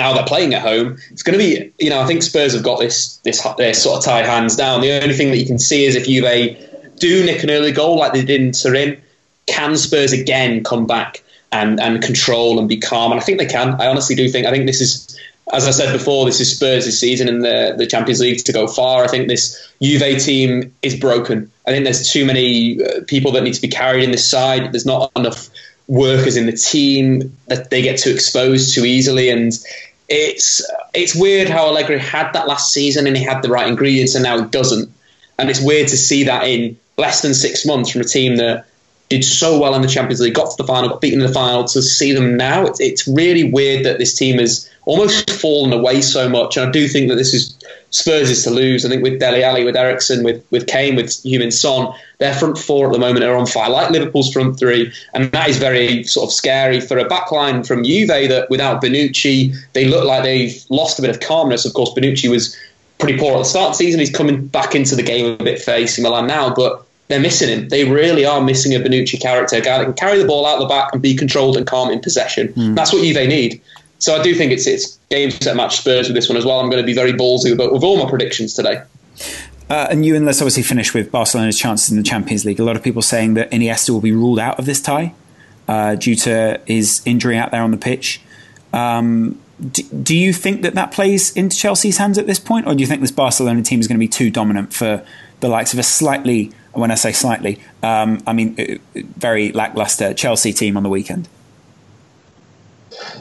now 0.00 0.12
they're 0.12 0.26
playing 0.26 0.52
at 0.52 0.62
home. 0.62 0.98
It's 1.12 1.22
going 1.22 1.38
to 1.38 1.44
be, 1.44 1.72
you 1.78 1.88
know, 1.88 2.00
I 2.00 2.06
think 2.08 2.24
Spurs 2.24 2.52
have 2.52 2.64
got 2.64 2.80
this 2.80 3.18
this 3.18 3.46
their 3.56 3.72
sort 3.72 3.98
of 3.98 4.04
tied 4.04 4.26
hands 4.26 4.56
down. 4.56 4.80
The 4.80 5.00
only 5.00 5.14
thing 5.14 5.30
that 5.30 5.36
you 5.36 5.46
can 5.46 5.60
see 5.60 5.84
is 5.84 5.94
if 5.94 6.08
you 6.08 6.22
they 6.22 6.68
do 6.98 7.24
nick 7.24 7.44
an 7.44 7.50
early 7.50 7.70
goal 7.70 7.96
like 7.96 8.14
they 8.14 8.24
did 8.24 8.40
in 8.40 8.50
Turin, 8.50 9.00
can 9.46 9.76
Spurs 9.76 10.12
again 10.12 10.64
come 10.64 10.88
back 10.88 11.22
and 11.52 11.78
and 11.78 12.02
control 12.02 12.58
and 12.58 12.68
be 12.68 12.78
calm? 12.78 13.12
And 13.12 13.20
I 13.20 13.22
think 13.22 13.38
they 13.38 13.46
can. 13.46 13.80
I 13.80 13.86
honestly 13.86 14.16
do 14.16 14.28
think. 14.28 14.44
I 14.44 14.50
think 14.50 14.66
this 14.66 14.80
is 14.80 15.20
as 15.52 15.68
I 15.68 15.70
said 15.70 15.92
before, 15.92 16.24
this 16.24 16.40
is 16.40 16.56
Spurs' 16.56 16.98
season 16.98 17.28
in 17.28 17.40
the, 17.40 17.74
the 17.76 17.86
Champions 17.86 18.20
League 18.20 18.42
to 18.44 18.52
go 18.52 18.66
far. 18.66 19.04
I 19.04 19.08
think 19.08 19.28
this 19.28 19.70
Juve 19.82 20.18
team 20.22 20.74
is 20.80 20.96
broken. 20.96 21.50
I 21.66 21.70
think 21.70 21.84
there's 21.84 22.10
too 22.10 22.24
many 22.24 22.82
uh, 22.82 23.02
people 23.06 23.32
that 23.32 23.42
need 23.42 23.54
to 23.54 23.60
be 23.60 23.68
carried 23.68 24.02
in 24.02 24.10
this 24.10 24.28
side. 24.28 24.72
There's 24.72 24.86
not 24.86 25.12
enough 25.14 25.50
workers 25.88 26.36
in 26.36 26.46
the 26.46 26.52
team 26.52 27.36
that 27.48 27.68
they 27.68 27.82
get 27.82 27.98
too 27.98 28.10
exposed 28.10 28.74
too 28.74 28.86
easily. 28.86 29.28
And 29.28 29.52
it's 30.08 30.64
it's 30.94 31.14
weird 31.14 31.50
how 31.50 31.66
Allegri 31.66 31.98
had 31.98 32.32
that 32.32 32.48
last 32.48 32.72
season 32.72 33.06
and 33.06 33.16
he 33.16 33.22
had 33.22 33.42
the 33.42 33.50
right 33.50 33.66
ingredients 33.66 34.14
and 34.14 34.24
now 34.24 34.42
he 34.42 34.48
doesn't. 34.48 34.90
And 35.38 35.50
it's 35.50 35.62
weird 35.62 35.88
to 35.88 35.96
see 35.96 36.24
that 36.24 36.46
in 36.46 36.78
less 36.96 37.20
than 37.20 37.34
six 37.34 37.66
months 37.66 37.90
from 37.90 38.00
a 38.00 38.04
team 38.04 38.36
that 38.36 38.66
did 39.10 39.24
so 39.24 39.60
well 39.60 39.74
in 39.74 39.82
the 39.82 39.88
Champions 39.88 40.20
League, 40.20 40.34
got 40.34 40.50
to 40.50 40.56
the 40.56 40.66
final, 40.66 40.88
got 40.88 41.02
beaten 41.02 41.20
in 41.20 41.26
the 41.26 41.32
final. 41.32 41.64
To 41.64 41.82
see 41.82 42.12
them 42.12 42.38
now, 42.38 42.64
it's, 42.64 42.80
it's 42.80 43.06
really 43.06 43.44
weird 43.44 43.84
that 43.84 43.98
this 43.98 44.14
team 44.14 44.38
has 44.38 44.70
almost 44.84 45.30
fallen 45.30 45.72
away 45.72 46.00
so 46.00 46.28
much. 46.28 46.56
And 46.56 46.68
I 46.68 46.72
do 46.72 46.88
think 46.88 47.08
that 47.08 47.16
this 47.16 47.34
is 47.34 47.56
Spurs 47.90 48.30
is 48.30 48.42
to 48.44 48.50
lose. 48.50 48.86
I 48.86 48.88
think 48.88 49.02
with 49.02 49.20
Dele 49.20 49.44
Alli, 49.44 49.64
with 49.64 49.76
Eriksen, 49.76 50.24
with 50.24 50.44
with 50.50 50.66
Kane, 50.66 50.96
with 50.96 51.08
Heung-min 51.08 51.50
Son, 51.50 51.94
their 52.18 52.34
front 52.34 52.56
four 52.56 52.86
at 52.86 52.92
the 52.92 52.98
moment 52.98 53.24
are 53.24 53.36
on 53.36 53.46
fire, 53.46 53.68
like 53.68 53.90
Liverpool's 53.90 54.32
front 54.32 54.58
three, 54.58 54.90
and 55.14 55.30
that 55.32 55.48
is 55.48 55.58
very 55.58 56.02
sort 56.04 56.28
of 56.28 56.32
scary 56.32 56.80
for 56.80 56.98
a 56.98 57.04
backline 57.04 57.66
from 57.66 57.84
Juve 57.84 58.08
that 58.08 58.48
without 58.48 58.82
Bonucci, 58.82 59.54
they 59.74 59.84
look 59.84 60.04
like 60.04 60.22
they've 60.22 60.64
lost 60.70 60.98
a 60.98 61.02
bit 61.02 61.10
of 61.10 61.20
calmness. 61.20 61.66
Of 61.66 61.74
course, 61.74 61.90
Bonucci 61.90 62.30
was 62.30 62.56
pretty 62.98 63.18
poor 63.18 63.34
at 63.34 63.38
the 63.38 63.44
start 63.44 63.66
of 63.66 63.72
the 63.72 63.78
season. 63.78 64.00
He's 64.00 64.10
coming 64.10 64.46
back 64.46 64.74
into 64.74 64.96
the 64.96 65.02
game 65.02 65.36
a 65.38 65.44
bit 65.44 65.60
facing 65.60 66.04
Milan 66.04 66.26
now, 66.26 66.54
but 66.54 66.86
they're 67.08 67.20
missing 67.20 67.48
him. 67.50 67.68
They 67.68 67.84
really 67.84 68.24
are 68.24 68.40
missing 68.40 68.74
a 68.74 68.78
Bonucci 68.78 69.20
character, 69.20 69.56
a 69.56 69.60
guy 69.60 69.78
that 69.78 69.84
can 69.84 69.92
carry 69.92 70.18
the 70.18 70.26
ball 70.26 70.46
out 70.46 70.60
the 70.60 70.66
back 70.66 70.94
and 70.94 71.02
be 71.02 71.14
controlled 71.14 71.58
and 71.58 71.66
calm 71.66 71.90
in 71.90 72.00
possession. 72.00 72.48
Mm. 72.54 72.74
That's 72.74 72.90
what 72.90 73.02
Juve 73.02 73.28
need. 73.28 73.60
So 74.02 74.18
I 74.18 74.22
do 74.22 74.34
think 74.34 74.50
it's 74.50 74.66
it's 74.66 74.98
game 75.10 75.30
set 75.30 75.54
match 75.54 75.78
Spurs 75.78 76.08
with 76.08 76.16
this 76.16 76.28
one 76.28 76.36
as 76.36 76.44
well. 76.44 76.58
I'm 76.58 76.68
going 76.68 76.82
to 76.82 76.86
be 76.86 76.92
very 76.92 77.12
ballsy 77.12 77.56
with, 77.56 77.72
with 77.72 77.84
all 77.84 78.02
my 78.02 78.10
predictions 78.10 78.52
today. 78.52 78.82
Uh, 79.70 79.86
and 79.90 80.04
you 80.04 80.18
let's 80.18 80.40
obviously 80.40 80.64
finish 80.64 80.92
with 80.92 81.12
Barcelona's 81.12 81.56
chances 81.56 81.92
in 81.92 81.98
the 81.98 82.02
Champions 82.02 82.44
League. 82.44 82.58
A 82.58 82.64
lot 82.64 82.74
of 82.74 82.82
people 82.82 83.00
saying 83.00 83.34
that 83.34 83.52
Iniesta 83.52 83.90
will 83.90 84.00
be 84.00 84.10
ruled 84.10 84.40
out 84.40 84.58
of 84.58 84.66
this 84.66 84.80
tie 84.80 85.14
uh, 85.68 85.94
due 85.94 86.16
to 86.16 86.60
his 86.66 87.00
injury 87.04 87.36
out 87.36 87.52
there 87.52 87.62
on 87.62 87.70
the 87.70 87.76
pitch. 87.76 88.20
Um, 88.72 89.40
do, 89.60 89.82
do, 89.82 90.16
you 90.16 90.32
think 90.32 90.62
that 90.62 90.74
that 90.74 90.90
plays 90.90 91.30
into 91.36 91.56
Chelsea's 91.56 91.98
hands 91.98 92.18
at 92.18 92.26
this 92.26 92.40
point, 92.40 92.66
or 92.66 92.74
do 92.74 92.80
you 92.80 92.88
think 92.88 93.02
this 93.02 93.12
Barcelona 93.12 93.62
team 93.62 93.78
is 93.78 93.86
going 93.86 93.98
to 93.98 94.00
be 94.00 94.08
too 94.08 94.30
dominant 94.30 94.74
for 94.74 95.06
the 95.38 95.48
likes 95.48 95.72
of 95.72 95.78
a 95.78 95.84
slightly 95.84 96.50
when 96.72 96.90
I 96.90 96.96
say 96.96 97.12
slightly, 97.12 97.60
um, 97.84 98.20
I 98.26 98.32
mean 98.32 98.56
uh, 98.58 99.00
very 99.16 99.52
lackluster 99.52 100.12
Chelsea 100.12 100.52
team 100.52 100.76
on 100.76 100.82
the 100.82 100.88
weekend. 100.88 101.28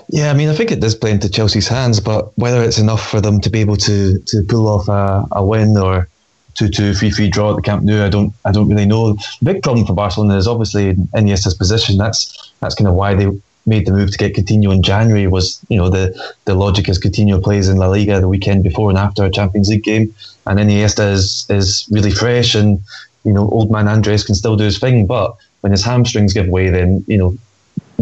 Yeah, 0.10 0.30
I 0.30 0.34
mean, 0.34 0.50
I 0.50 0.54
think 0.54 0.72
it 0.72 0.80
does 0.80 0.96
play 0.96 1.12
into 1.12 1.30
Chelsea's 1.30 1.68
hands, 1.68 2.00
but 2.00 2.38
whether 2.38 2.62
it's 2.62 2.78
enough 2.78 3.10
for 3.10 3.22
them 3.22 3.40
to 3.42 3.50
be 3.50 3.60
able 3.60 3.78
to 3.78 4.20
to 4.20 4.44
pull 4.44 4.68
off 4.68 4.88
a, 4.88 5.26
a 5.32 5.44
win 5.44 5.78
or 5.78 6.08
two 6.56 6.70
two 6.70 6.94
three 6.94 7.12
three 7.12 7.30
draw 7.30 7.52
at 7.52 7.56
the 7.56 7.62
Camp 7.62 7.84
Nou. 7.84 8.04
I 8.06 8.10
don't 8.10 8.34
I 8.46 8.52
don't 8.52 8.70
really 8.70 8.86
know. 8.86 9.14
The 9.14 9.54
big 9.54 9.64
problem 9.64 9.86
for 9.86 9.94
Barcelona 9.94 10.38
is 10.38 10.48
obviously 10.48 10.94
Iniesta's 11.16 11.54
position. 11.54 11.98
That's 11.98 12.54
that's 12.60 12.76
kind 12.76 12.88
of 12.88 12.96
why 12.96 13.16
they 13.16 13.30
made 13.66 13.86
the 13.86 13.92
move 13.92 14.12
to 14.12 14.18
get 14.18 14.36
Coutinho 14.36 14.74
in 14.74 14.82
January. 14.82 15.28
Was 15.28 15.60
you 15.70 15.78
know 15.78 15.90
the 15.90 16.36
the 16.46 16.56
logic 16.56 16.90
is 16.90 17.00
Coutinho 17.00 17.42
plays 17.42 17.70
in 17.70 17.78
La 17.78 17.88
Liga 17.88 18.20
the 18.20 18.28
weekend 18.28 18.64
before 18.64 18.90
and 18.90 18.98
after 18.98 19.24
a 19.24 19.32
Champions 19.32 19.70
League 19.70 19.84
game, 19.84 20.14
and 20.46 20.60
Iniesta 20.60 21.12
is 21.12 21.46
is 21.50 21.88
really 21.92 22.12
fresh 22.12 22.56
and 22.56 22.80
you 23.24 23.34
know 23.34 23.50
old 23.50 23.72
man 23.72 23.88
Andres 23.88 24.24
can 24.24 24.36
still 24.36 24.56
do 24.56 24.66
his 24.66 24.80
thing, 24.80 25.06
but 25.06 25.36
when 25.62 25.72
his 25.72 25.84
hamstrings 25.84 26.34
give 26.34 26.48
way, 26.48 26.70
then 26.70 27.04
you 27.08 27.18
know 27.18 27.36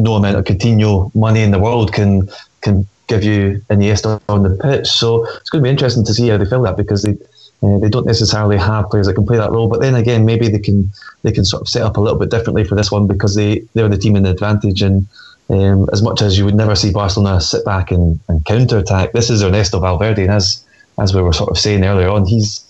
no 0.04 0.16
amount 0.16 0.38
of 0.38 0.46
Coutinho 0.46 1.14
money 1.16 1.42
in 1.42 1.52
the 1.52 1.60
world 1.60 1.94
can 1.94 2.30
can 2.62 2.88
give 3.08 3.24
you 3.24 3.62
Iniesta 3.70 4.22
on 4.30 4.44
the 4.44 4.56
pitch. 4.58 4.88
So 4.88 5.26
it's 5.26 5.50
going 5.50 5.62
to 5.62 5.68
be 5.68 5.70
interesting 5.70 6.06
to 6.06 6.14
see 6.14 6.28
how 6.30 6.38
they 6.38 6.46
fill 6.46 6.62
that 6.64 6.78
because 6.78 7.04
they 7.04 7.18
uh, 7.62 7.78
they 7.80 7.90
don't 7.90 8.06
necessarily 8.06 8.58
have 8.58 8.90
players 8.90 9.08
that 9.08 9.16
can 9.16 9.26
play 9.26 9.38
that 9.38 9.52
role. 9.52 9.68
But 9.68 9.82
then 9.82 9.96
again, 9.96 10.26
maybe 10.26 10.48
they 10.48 10.60
can 10.60 10.90
they 11.24 11.32
can 11.32 11.44
sort 11.44 11.62
of 11.62 11.68
set 11.68 11.82
up 11.82 11.98
a 11.98 12.02
little 12.02 12.18
bit 12.18 12.30
differently 12.30 12.64
for 12.64 12.76
this 12.76 12.92
one 12.92 13.08
because 13.08 13.36
they 13.36 13.64
they're 13.74 13.90
the 13.90 13.98
team 13.98 14.16
in 14.16 14.24
the 14.24 14.30
advantage. 14.30 14.82
And 14.82 15.08
um, 15.50 15.90
as 15.92 16.02
much 16.02 16.22
as 16.22 16.38
you 16.38 16.46
would 16.46 16.56
never 16.56 16.76
see 16.76 16.92
Barcelona 16.92 17.42
sit 17.42 17.66
back 17.66 17.92
and, 17.92 18.20
and 18.30 18.46
counter 18.46 18.78
attack, 18.78 19.12
this 19.12 19.30
is 19.30 19.44
Ernesto 19.44 19.80
Valverde, 19.80 20.24
and 20.24 20.32
as 20.32 20.64
as 21.00 21.14
we 21.14 21.22
were 21.22 21.34
sort 21.34 21.50
of 21.50 21.58
saying 21.58 21.84
earlier 21.84 22.10
on, 22.10 22.26
he's 22.26 22.64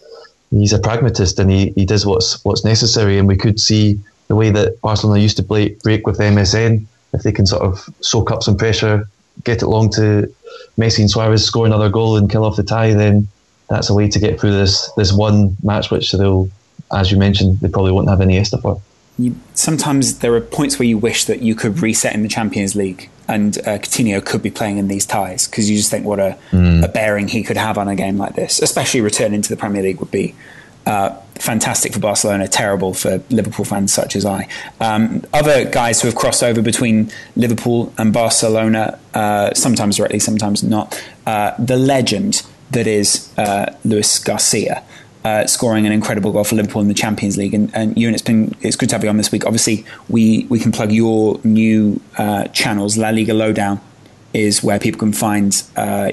he's 0.50 0.74
a 0.74 0.80
pragmatist 0.80 1.38
and 1.38 1.52
he, 1.52 1.70
he 1.72 1.86
does 1.86 2.06
what's 2.06 2.44
what's 2.44 2.65
necessary. 2.65 3.20
And 3.20 3.28
we 3.28 3.38
could 3.38 3.60
see 3.60 4.00
the 4.28 4.36
way 4.36 4.50
that 4.52 4.80
Barcelona 4.82 5.20
used 5.20 5.38
to 5.38 5.44
play, 5.44 5.70
break 5.84 6.08
with 6.08 6.20
MSN 6.20 6.86
if 7.13 7.24
they 7.24 7.32
can 7.32 7.45
sort 7.45 7.62
of 7.62 7.89
soak 8.02 8.32
up 8.32 8.43
some 8.43 8.58
pressure, 8.58 9.08
get 9.43 9.62
it 9.62 9.67
long 9.67 9.89
to 9.91 10.34
Messi 10.78 11.00
and 11.00 11.10
Suarez, 11.10 11.45
score 11.45 11.65
another 11.65 11.89
goal 11.89 12.17
and 12.17 12.30
kill 12.30 12.45
off 12.45 12.56
the 12.56 12.63
tie, 12.63 12.93
then 12.93 13.28
that's 13.69 13.89
a 13.89 13.93
way 13.93 14.08
to 14.08 14.19
get 14.19 14.39
through 14.39 14.52
this 14.52 14.91
this 14.98 15.13
one 15.13 15.56
match, 15.63 15.91
which 15.91 16.12
they'll, 16.12 16.50
as 16.91 17.12
you 17.12 17.17
mentioned, 17.17 17.60
they 17.60 17.67
probably 17.67 17.91
won't 17.91 18.10
have 18.10 18.19
Iniesta 18.19 18.62
for. 18.62 18.82
You, 19.17 19.36
sometimes 19.54 20.19
there 20.19 20.34
are 20.34 20.41
points 20.41 20.80
where 20.80 20.88
you 20.88 20.98
wish 20.98 21.26
that 21.26 21.41
you 21.41 21.54
could 21.54 21.80
reset 21.80 22.15
in 22.15 22.24
the 22.24 22.30
Champions 22.30 22.74
League 22.76 23.10
and 23.28 23.58
uh, 23.60 23.78
Coutinho 23.78 24.26
could 24.26 24.41
be 24.41 24.50
playing 24.50 24.78
in 24.78 24.88
these 24.88 25.06
ties 25.06 25.45
because 25.45 25.69
you 25.69 25.76
just 25.76 25.91
think 25.91 26.06
what 26.06 26.19
a, 26.19 26.38
mm. 26.52 26.84
a 26.84 26.88
bearing 26.88 27.28
he 27.28 27.43
could 27.43 27.58
have 27.58 27.78
on 27.78 27.89
a 27.89 27.95
game 27.95 28.17
like 28.17 28.36
this, 28.36 28.62
especially 28.62 29.02
returning 29.02 29.41
to 29.41 29.50
the 29.50 29.58
Premier 29.58 29.84
League 29.84 30.00
would 30.00 30.10
be 30.10 30.36
uh, 30.86 31.15
fantastic 31.39 31.93
for 31.93 31.99
Barcelona, 31.99 32.47
terrible 32.47 32.93
for 32.93 33.21
Liverpool 33.30 33.65
fans 33.65 33.93
such 33.93 34.15
as 34.15 34.25
I. 34.25 34.47
Um, 34.80 35.23
other 35.34 35.65
guys 35.65 36.02
who 36.02 36.08
have 36.08 36.15
crossed 36.15 36.43
over 36.43 36.62
between 36.62 37.12
Liverpool 37.36 37.93
and 37.97 38.13
Barcelona, 38.13 38.99
uh, 39.13 39.54
sometimes 39.54 39.97
directly, 39.97 40.19
sometimes 40.19 40.63
not. 40.63 41.02
Uh, 41.25 41.56
the 41.58 41.78
legend 41.78 42.45
that 42.71 42.88
is 42.88 43.34
uh, 43.38 43.75
Luis 43.84 44.19
Garcia. 44.19 44.84
Uh, 45.21 45.45
scoring 45.45 45.86
an 45.86 45.91
incredible 45.91 46.32
goal 46.32 46.45
for 46.45 46.56
Liverpool 46.56 46.82
in 46.82 46.88
the 46.88 46.93
Champions 46.93 47.36
League, 47.36 47.54
and, 47.54 47.69
and 47.75 47.97
and 47.97 48.15
it's 48.15 48.21
been 48.21 48.56
it's 48.62 48.78
good 48.78 48.88
to 48.88 48.95
have 48.95 49.04
you 49.04 49.10
on 49.10 49.17
this 49.17 49.34
week. 49.34 49.45
Obviously, 49.45 49.86
we 50.08 50.45
we 50.45 50.60
can 50.60 50.71
plug 50.71 50.93
your 50.93 51.41
new 51.43 51.99
channels. 52.54 52.97
La 52.97 53.10
Liga 53.10 53.34
Lowdown 53.34 53.82
is 54.34 54.63
where 54.63 54.80
people 54.80 55.00
can 55.00 55.13
find 55.13 55.63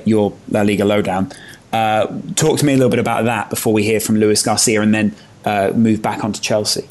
your 0.05 0.37
La 0.51 0.63
Liga 0.63 0.85
Lowdown. 0.85 1.33
Uh, 1.73 2.07
talk 2.37 2.59
to 2.59 2.65
me 2.65 2.73
a 2.73 2.77
little 2.77 2.91
bit 2.91 2.99
about 2.99 3.25
that 3.25 3.51
before 3.51 3.73
we 3.73 3.83
hear 3.83 4.01
from 4.01 4.17
Luis 4.17 4.43
Garcia 4.43 4.81
and 4.81 4.95
then 4.95 5.15
uh, 5.45 5.73
move 5.75 6.01
back 6.01 6.25
onto 6.25 6.41
Chelsea. 6.41 6.89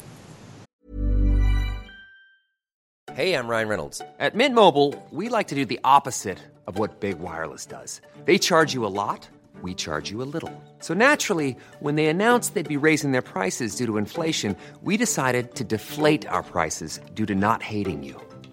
Hey, 3.14 3.34
I'm 3.34 3.48
Ryan 3.48 3.68
Reynolds. 3.68 4.02
At 4.18 4.34
Mint 4.34 4.54
Mobile, 4.54 4.94
we 5.10 5.28
like 5.30 5.48
to 5.48 5.54
do 5.54 5.64
the 5.64 5.80
opposite 5.82 6.38
of 6.66 6.78
what 6.78 7.00
Big 7.00 7.18
Wireless 7.18 7.64
does. 7.64 8.00
They 8.26 8.38
charge 8.38 8.74
you 8.74 8.84
a 8.84 8.92
lot, 8.92 9.26
we 9.62 9.74
charge 9.74 10.10
you 10.10 10.20
a 10.20 10.28
little. 10.28 10.52
So 10.80 10.92
naturally, 10.92 11.56
when 11.80 11.94
they 11.94 12.06
announced 12.06 12.52
they'd 12.52 12.68
be 12.68 12.76
raising 12.76 13.12
their 13.12 13.22
prices 13.22 13.74
due 13.74 13.86
to 13.86 13.96
inflation, 13.96 14.54
we 14.82 14.98
decided 14.98 15.54
to 15.54 15.64
deflate 15.64 16.26
our 16.26 16.42
prices 16.42 17.00
due 17.14 17.26
to 17.26 17.34
not 17.34 17.62
hating 17.62 18.02
you. 18.02 18.20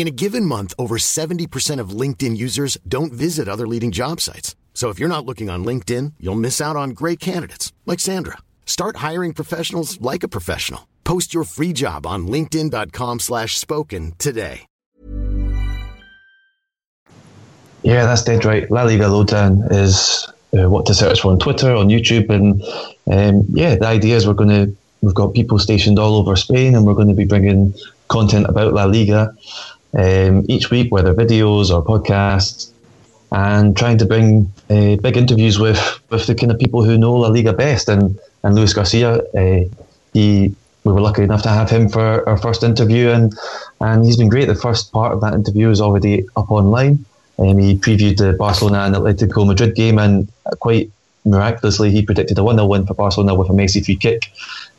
In 0.00 0.08
a 0.08 0.22
given 0.22 0.46
month, 0.46 0.72
over 0.78 0.96
70% 0.96 1.78
of 1.78 1.90
LinkedIn 1.90 2.34
users 2.34 2.78
don't 2.88 3.12
visit 3.12 3.48
other 3.48 3.66
leading 3.66 3.90
job 3.90 4.18
sites. 4.18 4.56
So 4.72 4.88
if 4.88 4.98
you're 4.98 5.10
not 5.10 5.26
looking 5.26 5.50
on 5.50 5.62
LinkedIn, 5.62 6.14
you'll 6.18 6.40
miss 6.46 6.58
out 6.58 6.74
on 6.74 6.96
great 7.00 7.20
candidates 7.20 7.74
like 7.84 8.00
Sandra. 8.00 8.38
Start 8.64 8.96
hiring 9.08 9.34
professionals 9.34 10.00
like 10.00 10.22
a 10.22 10.28
professional. 10.36 10.88
Post 11.04 11.34
your 11.34 11.44
free 11.44 11.74
job 11.74 12.06
on 12.06 12.26
linkedin.com/spoken 12.26 14.12
today. 14.16 14.62
Yeah, 17.82 18.06
that's 18.06 18.24
dead 18.24 18.46
right. 18.46 18.70
La 18.70 18.84
Liga 18.84 19.06
Lowdown 19.06 19.64
is 19.70 20.26
uh, 20.56 20.70
what 20.70 20.86
to 20.86 20.94
search 20.94 21.20
for 21.20 21.30
on 21.32 21.38
Twitter, 21.38 21.74
on 21.74 21.90
YouTube, 21.90 22.30
and 22.30 22.62
um, 23.12 23.44
yeah, 23.52 23.74
the 23.74 23.86
idea 23.86 24.16
is 24.16 24.26
we're 24.26 24.32
going 24.32 24.48
to 24.48 24.74
we've 25.02 25.20
got 25.22 25.34
people 25.34 25.58
stationed 25.58 25.98
all 25.98 26.14
over 26.16 26.36
Spain, 26.36 26.74
and 26.74 26.86
we're 26.86 26.96
going 27.00 27.12
to 27.12 27.20
be 27.22 27.26
bringing 27.26 27.74
content 28.08 28.46
about 28.48 28.72
La 28.72 28.84
Liga 28.84 29.36
um, 29.94 30.44
each 30.48 30.70
week, 30.70 30.92
whether 30.92 31.14
videos 31.14 31.70
or 31.70 31.84
podcasts 31.84 32.70
and 33.32 33.76
trying 33.76 33.98
to 33.98 34.06
bring 34.06 34.52
uh, 34.70 34.96
big 34.96 35.16
interviews 35.16 35.58
with, 35.58 36.00
with 36.10 36.26
the 36.26 36.34
kind 36.34 36.50
of 36.50 36.58
people 36.58 36.82
who 36.84 36.98
know 36.98 37.14
La 37.14 37.28
Liga 37.28 37.52
best. 37.52 37.88
And, 37.88 38.18
and 38.42 38.54
Luis 38.54 38.72
Garcia, 38.72 39.18
uh, 39.18 39.64
he 40.12 40.54
we 40.84 40.92
were 40.92 41.00
lucky 41.00 41.22
enough 41.22 41.42
to 41.42 41.50
have 41.50 41.68
him 41.68 41.88
for 41.88 42.26
our 42.28 42.38
first 42.38 42.62
interview, 42.62 43.10
and 43.10 43.34
and 43.80 44.04
he's 44.04 44.16
been 44.16 44.28
great. 44.28 44.46
The 44.46 44.54
first 44.54 44.92
part 44.92 45.12
of 45.12 45.20
that 45.20 45.34
interview 45.34 45.70
is 45.70 45.80
already 45.80 46.24
up 46.36 46.50
online. 46.50 47.04
Um, 47.38 47.58
he 47.58 47.76
previewed 47.76 48.16
the 48.16 48.32
Barcelona 48.32 48.80
and 48.80 48.94
Atletico 48.94 49.46
Madrid 49.46 49.74
game, 49.74 49.98
and 49.98 50.28
quite 50.60 50.90
miraculously, 51.24 51.90
he 51.90 52.02
predicted 52.02 52.38
a 52.38 52.44
1 52.44 52.56
0 52.56 52.66
win 52.66 52.86
for 52.86 52.94
Barcelona 52.94 53.34
with 53.34 53.48
a 53.48 53.52
Messi 53.52 53.84
free 53.84 53.96
kick. 53.96 54.32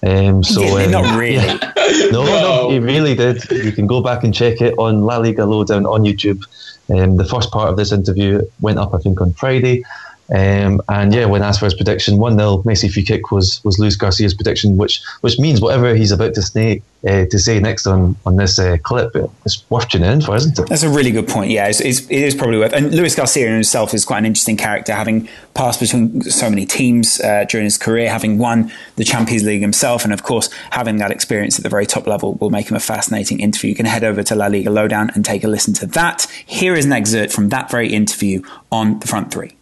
Um, 0.03 0.43
so 0.43 0.63
um, 0.77 0.91
not 0.91 1.19
really. 1.19 1.59
Yeah. 1.91 2.09
no, 2.11 2.23
no, 2.23 2.69
he 2.69 2.79
really 2.79 3.15
did. 3.15 3.43
You 3.51 3.73
can 3.73 3.85
go 3.85 4.01
back 4.01 4.23
and 4.23 4.33
check 4.33 4.61
it 4.61 4.73
on 4.77 5.01
La 5.01 5.17
Liga 5.17 5.45
Lowdown 5.45 5.85
on 5.85 6.03
YouTube. 6.03 6.41
Um, 6.89 7.17
the 7.17 7.25
first 7.25 7.51
part 7.51 7.69
of 7.69 7.75
this 7.75 7.91
interview 7.91 8.41
went 8.61 8.79
up, 8.79 8.93
I 8.93 8.99
think, 8.99 9.19
on 9.19 9.33
Friday. 9.33 9.83
Um, 10.31 10.81
and 10.87 11.13
yeah, 11.13 11.25
when 11.25 11.43
asked 11.43 11.59
for 11.59 11.65
his 11.65 11.73
prediction, 11.73 12.17
1 12.17 12.37
0 12.37 12.63
Messi 12.63 12.91
free 12.91 13.03
kick 13.03 13.31
was, 13.31 13.61
was 13.65 13.77
Luis 13.79 13.97
Garcia's 13.97 14.33
prediction, 14.33 14.77
which 14.77 15.01
which 15.21 15.37
means 15.37 15.59
whatever 15.59 15.93
he's 15.93 16.11
about 16.11 16.33
to 16.35 16.41
say, 16.41 16.81
uh, 17.05 17.25
to 17.25 17.37
say 17.37 17.59
next 17.59 17.85
on, 17.85 18.15
on 18.25 18.37
this 18.37 18.57
uh, 18.57 18.77
clip, 18.81 19.13
it's 19.45 19.69
worth 19.69 19.89
tuning 19.89 20.09
in 20.09 20.21
for, 20.21 20.35
isn't 20.37 20.57
it? 20.57 20.69
That's 20.69 20.83
a 20.83 20.89
really 20.89 21.11
good 21.11 21.27
point. 21.27 21.51
Yeah, 21.51 21.67
it's, 21.67 21.81
it's, 21.81 22.01
it 22.09 22.21
is 22.23 22.33
probably 22.33 22.59
worth. 22.59 22.71
And 22.71 22.95
Luis 22.95 23.13
Garcia 23.13 23.49
himself 23.49 23.93
is 23.93 24.05
quite 24.05 24.19
an 24.19 24.25
interesting 24.25 24.55
character, 24.55 24.93
having 24.93 25.27
passed 25.53 25.81
between 25.81 26.21
so 26.21 26.49
many 26.49 26.65
teams 26.65 27.19
uh, 27.19 27.45
during 27.49 27.65
his 27.65 27.77
career, 27.77 28.09
having 28.09 28.37
won 28.37 28.71
the 28.95 29.03
Champions 29.03 29.43
League 29.43 29.61
himself, 29.61 30.05
and 30.05 30.13
of 30.13 30.23
course, 30.23 30.49
having 30.69 30.95
that 30.97 31.11
experience 31.11 31.59
at 31.59 31.63
the 31.63 31.69
very 31.69 31.85
top 31.85 32.07
level 32.07 32.35
will 32.35 32.51
make 32.51 32.69
him 32.69 32.77
a 32.77 32.81
fascinating 32.81 33.41
interview. 33.41 33.71
You 33.71 33.75
can 33.75 33.85
head 33.85 34.05
over 34.05 34.23
to 34.23 34.35
La 34.35 34.47
Liga 34.47 34.69
Lowdown 34.69 35.11
and 35.13 35.25
take 35.25 35.43
a 35.43 35.49
listen 35.49 35.73
to 35.75 35.85
that. 35.87 36.25
Here 36.45 36.73
is 36.73 36.85
an 36.85 36.93
excerpt 36.93 37.33
from 37.33 37.49
that 37.49 37.69
very 37.69 37.91
interview 37.91 38.41
on 38.71 38.99
the 38.99 39.07
front 39.07 39.33
three. 39.33 39.57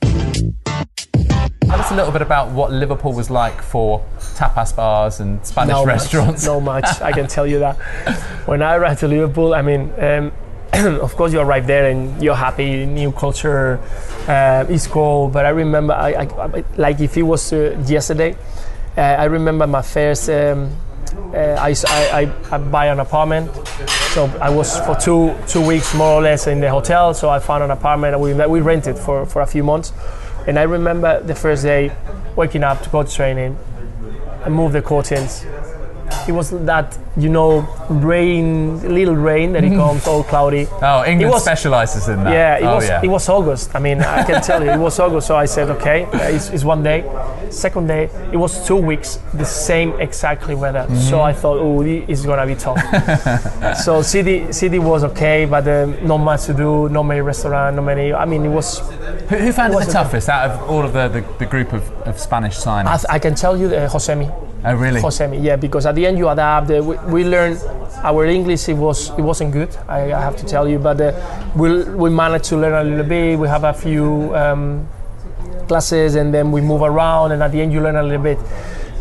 Tell 1.70 1.80
us 1.82 1.92
a 1.92 1.96
little 1.96 2.12
bit 2.12 2.24
about 2.24 2.50
what 2.50 2.72
Liverpool 2.72 3.14
was 3.14 3.30
like 3.30 3.62
for 3.62 4.04
tapas 4.36 4.76
bars 4.76 5.20
and 5.20 5.46
Spanish 5.46 5.74
no 5.74 5.86
restaurants. 5.86 6.44
Much, 6.44 6.48
no 6.48 6.60
much, 6.60 7.02
I 7.02 7.12
can 7.12 7.28
tell 7.28 7.46
you 7.46 7.60
that. 7.60 7.78
When 8.48 8.64
I 8.64 8.76
arrived 8.76 9.02
to 9.02 9.08
Liverpool, 9.08 9.54
I 9.54 9.62
mean, 9.62 9.92
um, 10.00 10.32
of 10.74 11.16
course 11.16 11.32
you 11.32 11.40
arrive 11.40 11.68
there 11.68 11.92
and 11.92 12.22
you're 12.24 12.36
happy, 12.36 12.86
new 12.86 13.12
culture, 13.12 13.80
uh, 14.28 14.66
it's 14.68 14.88
cool. 14.88 15.30
But 15.30 15.46
I 15.46 15.50
remember, 15.50 15.94
I, 15.94 16.24
I, 16.24 16.64
like 16.78 17.00
if 17.02 17.16
it 17.18 17.24
was 17.24 17.54
uh, 17.54 17.78
yesterday, 17.86 18.36
uh, 18.98 19.02
I 19.02 19.26
remember 19.26 19.68
my 19.68 19.82
first. 19.82 20.30
Um, 20.30 20.76
uh, 21.34 21.58
I, 21.60 21.76
I, 21.88 22.32
I, 22.52 22.58
buy 22.58 22.88
an 22.88 23.00
apartment. 23.00 23.52
So 24.14 24.26
I 24.42 24.50
was 24.50 24.80
for 24.80 24.96
two 24.96 25.36
two 25.48 25.66
weeks 25.66 25.94
more 25.94 26.14
or 26.14 26.22
less 26.22 26.48
in 26.48 26.60
the 26.60 26.70
hotel. 26.70 27.14
So 27.14 27.30
I 27.30 27.40
found 27.40 27.64
an 27.64 27.72
apartment 27.72 28.16
and 28.16 28.24
we, 28.24 28.34
we 28.34 28.62
rented 28.62 28.98
for, 28.98 29.26
for 29.26 29.42
a 29.42 29.48
few 29.48 29.64
months. 29.64 29.92
And 30.48 30.58
I 30.58 30.64
remember 30.64 31.22
the 31.22 31.36
first 31.36 31.64
day 31.64 31.96
waking 32.36 32.64
up 32.64 32.82
to 32.84 32.90
go 32.90 33.04
to 33.04 33.12
training 33.12 33.58
and 34.46 34.54
move 34.54 34.74
the 34.74 34.82
curtains. 34.82 35.46
It 36.28 36.32
was 36.32 36.50
that 36.66 36.98
you 37.18 37.30
know 37.30 37.62
rain, 37.90 38.82
little 38.96 39.16
rain 39.16 39.54
that 39.54 39.64
it 39.64 39.70
comes 39.76 40.08
all 40.08 40.24
cloudy. 40.24 40.68
Oh, 40.82 41.02
It 41.02 41.12
England 41.12 41.34
was- 41.34 41.44
specialises 41.44 42.08
in 42.08 42.24
that. 42.24 42.34
Yeah, 42.34 42.58
it 42.58 42.64
oh, 42.64 42.76
was 42.76 42.88
yeah. 42.88 43.02
it 43.04 43.08
was 43.08 43.30
August. 43.30 43.76
I 43.76 43.80
mean, 43.80 44.02
I 44.02 44.24
can 44.24 44.42
tell 44.42 44.64
you, 44.64 44.72
it 44.72 44.78
was 44.80 45.00
August. 45.00 45.28
So 45.28 45.36
I 45.36 45.46
said, 45.46 45.70
okay, 45.70 46.06
uh, 46.06 46.36
it's, 46.36 46.50
it's 46.50 46.64
one 46.64 46.84
day. 46.84 47.04
Second 47.50 47.88
day, 47.88 48.10
it 48.32 48.38
was 48.38 48.66
two 48.68 48.76
weeks, 48.76 49.20
the 49.34 49.46
same 49.46 49.94
exactly 50.00 50.56
weather. 50.56 50.86
So 51.10 51.18
Mhm. 51.18 51.24
I 51.30 51.34
thought, 51.34 51.58
oh, 51.60 51.82
it's 51.82 52.26
gonna 52.26 52.46
be 52.46 52.56
tough. 52.56 52.80
so 53.84 54.02
city 54.02 54.52
city 54.52 54.80
was 54.80 55.04
okay, 55.04 55.46
but 55.46 55.68
um, 55.68 55.96
not 56.06 56.18
much 56.18 56.46
to 56.46 56.54
do, 56.54 56.90
not 56.90 57.04
many 57.04 57.22
restaurant, 57.22 57.76
not 57.76 57.86
many. 57.86 58.14
I 58.14 58.26
mean, 58.26 58.46
it 58.46 58.50
was. 58.50 58.80
Who, 59.30 59.38
who 59.38 59.52
found 59.52 59.74
it 59.74 59.76
was 59.78 59.88
the 59.88 59.94
toughest 59.94 60.30
out 60.30 60.50
of 60.50 60.70
all 60.70 60.84
of 60.86 60.94
the, 60.94 61.08
the, 61.08 61.22
the 61.40 61.46
group 61.46 61.74
of, 61.74 61.84
of 62.08 62.20
Spanish 62.20 62.56
signings? 62.58 63.06
I, 63.10 63.16
I 63.16 63.20
can 63.20 63.36
tell 63.36 63.58
you, 63.58 63.68
uh, 63.68 63.90
Josemi. 63.90 64.30
oh, 64.66 64.74
really? 64.76 65.02
Josemi, 65.02 65.42
yeah, 65.44 65.56
because 65.56 65.86
at 65.86 65.96
the 66.00 66.08
end 66.08 66.18
you 66.18 66.30
adapt. 66.30 66.72
Uh, 66.72 66.82
we, 66.84 66.96
we 67.14 67.24
learned 67.26 67.58
our 68.04 68.26
English. 68.26 68.70
It 68.70 68.78
was 68.78 69.10
it 69.10 69.22
wasn't 69.22 69.52
good. 69.52 69.70
I, 69.88 70.14
I 70.14 70.22
have 70.22 70.38
to 70.38 70.46
tell 70.46 70.68
you, 70.68 70.80
but 70.80 71.00
uh, 71.02 71.12
we 71.56 71.84
we 71.84 72.10
managed 72.10 72.46
to 72.46 72.58
learn 72.58 72.74
a 72.74 72.84
little 72.90 73.06
bit. 73.06 73.38
We 73.38 73.48
have 73.48 73.64
a 73.64 73.74
few 73.74 74.36
um, 74.36 74.88
classes, 75.68 76.16
and 76.16 76.34
then 76.34 76.52
we 76.52 76.62
move 76.62 76.82
around, 76.82 77.32
and 77.34 77.44
at 77.44 77.52
the 77.52 77.62
end 77.62 77.74
you 77.74 77.82
learn 77.82 77.96
a 77.96 78.04
little 78.04 78.24
bit. 78.24 78.40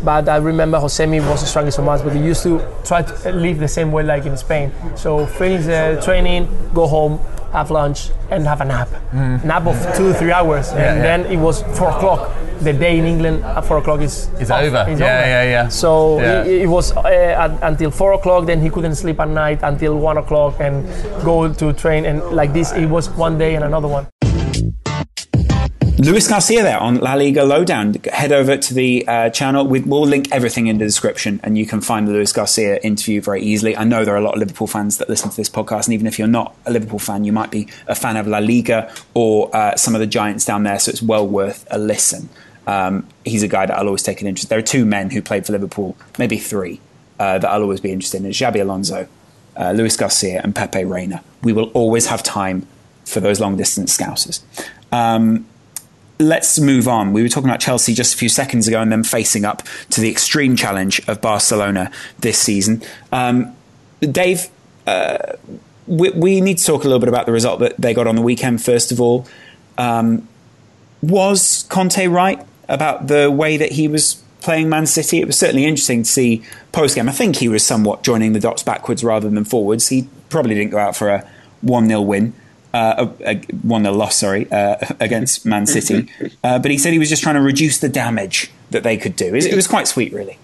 But 0.03 0.29
I 0.29 0.37
remember 0.37 0.79
Josemi 0.79 1.19
was 1.19 1.47
struggling 1.49 1.71
so 1.71 1.83
much, 1.83 2.03
but 2.03 2.13
he 2.15 2.19
used 2.23 2.43
to 2.43 2.61
try 2.85 3.01
to 3.01 3.31
live 3.31 3.59
the 3.59 3.67
same 3.67 3.91
way 3.91 4.03
like 4.03 4.25
in 4.25 4.37
Spain. 4.37 4.71
So 4.95 5.25
finish 5.25 5.65
the 5.65 5.99
training, 6.03 6.47
go 6.73 6.87
home, 6.87 7.19
have 7.51 7.71
lunch, 7.71 8.09
and 8.31 8.45
have 8.45 8.61
a 8.61 8.65
nap. 8.65 8.89
Nap 9.43 9.65
of 9.65 9.77
two, 9.97 10.13
three 10.13 10.31
hours, 10.31 10.69
and 10.69 10.79
Yeah, 10.79 10.95
yeah. 10.95 11.01
then 11.01 11.25
it 11.25 11.37
was 11.37 11.63
four 11.77 11.89
o'clock. 11.89 12.29
The 12.61 12.73
day 12.73 12.97
in 12.99 13.05
England 13.05 13.43
at 13.43 13.61
four 13.65 13.77
o'clock 13.77 14.01
is 14.01 14.27
It's 14.39 14.51
off. 14.51 14.61
over. 14.61 14.85
It's 14.89 14.99
Yeah, 14.99 15.17
over. 15.19 15.27
yeah, 15.27 15.43
yeah. 15.43 15.67
So 15.69 16.19
Yeah. 16.19 16.43
It, 16.43 16.61
it 16.63 16.67
was 16.67 16.91
uh, 16.95 17.03
at, 17.07 17.51
until 17.63 17.89
four 17.89 18.13
o'clock. 18.13 18.45
Then 18.45 18.59
he 18.61 18.69
couldn't 18.69 18.95
sleep 18.95 19.19
at 19.21 19.29
night 19.29 19.59
until 19.63 19.95
one 19.97 20.17
o'clock 20.17 20.59
and 20.59 20.83
go 21.23 21.47
to 21.53 21.71
train. 21.73 22.05
And 22.05 22.21
like 22.31 22.51
this, 22.53 22.73
it 22.73 22.87
was 22.87 23.09
one 23.11 23.37
day 23.37 23.55
and 23.55 23.63
another 23.63 23.87
one. 23.87 24.07
Luis 25.99 26.29
Garcia 26.29 26.63
there 26.63 26.79
on 26.79 26.95
La 27.01 27.15
Liga 27.15 27.43
Lowdown. 27.43 27.93
Head 28.05 28.31
over 28.31 28.55
to 28.55 28.73
the 28.73 29.05
uh, 29.05 29.29
channel. 29.31 29.67
We, 29.67 29.81
we'll 29.81 30.03
link 30.03 30.29
everything 30.31 30.67
in 30.67 30.77
the 30.77 30.85
description, 30.85 31.41
and 31.43 31.57
you 31.57 31.65
can 31.65 31.81
find 31.81 32.07
the 32.07 32.13
Luis 32.13 32.31
Garcia 32.31 32.77
interview 32.77 33.19
very 33.19 33.43
easily. 33.43 33.75
I 33.75 33.83
know 33.83 34.05
there 34.05 34.13
are 34.13 34.17
a 34.17 34.21
lot 34.21 34.35
of 34.35 34.39
Liverpool 34.39 34.65
fans 34.65 34.97
that 34.99 35.09
listen 35.09 35.29
to 35.29 35.35
this 35.35 35.49
podcast, 35.49 35.87
and 35.87 35.93
even 35.93 36.07
if 36.07 36.17
you're 36.17 36.29
not 36.29 36.55
a 36.65 36.71
Liverpool 36.71 36.99
fan, 36.99 37.25
you 37.25 37.33
might 37.33 37.51
be 37.51 37.67
a 37.85 37.95
fan 37.95 38.15
of 38.15 38.27
La 38.27 38.37
Liga 38.37 38.89
or 39.13 39.53
uh, 39.53 39.75
some 39.75 39.93
of 39.93 39.99
the 39.99 40.07
giants 40.07 40.45
down 40.45 40.63
there. 40.63 40.79
So 40.79 40.89
it's 40.89 41.01
well 41.01 41.27
worth 41.27 41.67
a 41.69 41.77
listen. 41.77 42.29
Um, 42.65 43.05
he's 43.25 43.43
a 43.43 43.49
guy 43.49 43.65
that 43.65 43.77
I'll 43.77 43.87
always 43.87 44.03
take 44.03 44.21
an 44.21 44.27
interest. 44.27 44.47
There 44.47 44.59
are 44.59 44.61
two 44.61 44.85
men 44.85 45.09
who 45.09 45.21
played 45.21 45.45
for 45.45 45.51
Liverpool, 45.51 45.97
maybe 46.17 46.37
three, 46.37 46.79
uh, 47.19 47.39
that 47.39 47.49
I'll 47.49 47.63
always 47.63 47.81
be 47.81 47.91
interested 47.91 48.21
in: 48.21 48.27
It's 48.27 48.39
Xabi 48.39 48.61
Alonso, 48.61 49.09
uh, 49.57 49.71
Luis 49.73 49.97
Garcia, 49.97 50.39
and 50.45 50.55
Pepe 50.55 50.85
Reina. 50.85 51.25
We 51.43 51.51
will 51.51 51.71
always 51.71 52.05
have 52.05 52.23
time 52.23 52.65
for 53.03 53.19
those 53.19 53.41
long 53.41 53.57
distance 53.57 53.97
scousers. 53.97 54.41
Um, 54.93 55.45
let's 56.19 56.59
move 56.59 56.87
on. 56.87 57.13
We 57.13 57.21
were 57.21 57.29
talking 57.29 57.49
about 57.49 57.61
Chelsea 57.61 57.93
just 57.93 58.13
a 58.13 58.17
few 58.17 58.29
seconds 58.29 58.67
ago 58.67 58.81
and 58.81 58.91
them 58.91 59.03
facing 59.03 59.45
up 59.45 59.63
to 59.91 60.01
the 60.01 60.09
extreme 60.09 60.55
challenge 60.55 61.01
of 61.07 61.21
Barcelona 61.21 61.91
this 62.19 62.37
season. 62.37 62.83
Um, 63.11 63.55
Dave, 64.01 64.49
uh, 64.85 65.33
we, 65.87 66.09
we 66.11 66.41
need 66.41 66.57
to 66.57 66.65
talk 66.65 66.83
a 66.83 66.87
little 66.87 66.99
bit 66.99 67.09
about 67.09 67.25
the 67.25 67.31
result 67.31 67.61
that 67.61 67.79
they 67.79 67.93
got 67.93 68.05
on 68.05 68.15
the 68.15 68.21
weekend, 68.21 68.61
first 68.61 68.91
of 68.91 68.99
all. 68.99 69.27
Um, 69.77 70.27
was 71.01 71.65
Conte 71.69 72.05
right 72.07 72.45
about 72.67 73.07
the 73.07 73.31
way 73.31 73.55
that 73.55 73.71
he 73.71 73.87
was 73.87 74.21
playing 74.41 74.67
Man 74.67 74.85
City? 74.85 75.19
It 75.19 75.25
was 75.25 75.39
certainly 75.39 75.65
interesting 75.65 76.03
to 76.03 76.09
see 76.09 76.43
post 76.73 76.95
game. 76.95 77.07
I 77.07 77.13
think 77.13 77.37
he 77.37 77.47
was 77.47 77.65
somewhat 77.65 78.03
joining 78.03 78.33
the 78.33 78.39
dots 78.41 78.61
backwards 78.61 79.03
rather 79.05 79.29
than 79.29 79.45
forwards. 79.45 79.87
He 79.87 80.09
probably 80.29 80.55
didn't 80.55 80.71
go 80.71 80.79
out 80.79 80.97
for 80.97 81.09
a 81.09 81.29
1 81.61 81.87
0 81.87 82.01
win. 82.01 82.33
Uh, 82.73 83.05
1 83.05 83.83
0 83.83 83.93
loss, 83.95 84.15
sorry, 84.17 84.51
uh, 84.51 84.77
against 84.99 85.45
Man 85.45 85.65
City. 85.65 86.09
Uh, 86.43 86.57
but 86.57 86.71
he 86.71 86.77
said 86.77 86.93
he 86.93 86.99
was 86.99 87.09
just 87.09 87.21
trying 87.21 87.35
to 87.35 87.41
reduce 87.41 87.79
the 87.79 87.89
damage 87.89 88.49
that 88.71 88.83
they 88.83 88.95
could 88.95 89.15
do. 89.15 89.35
It, 89.35 89.45
it 89.45 89.55
was 89.55 89.67
quite 89.67 89.87
sweet, 89.87 90.13
really. 90.13 90.37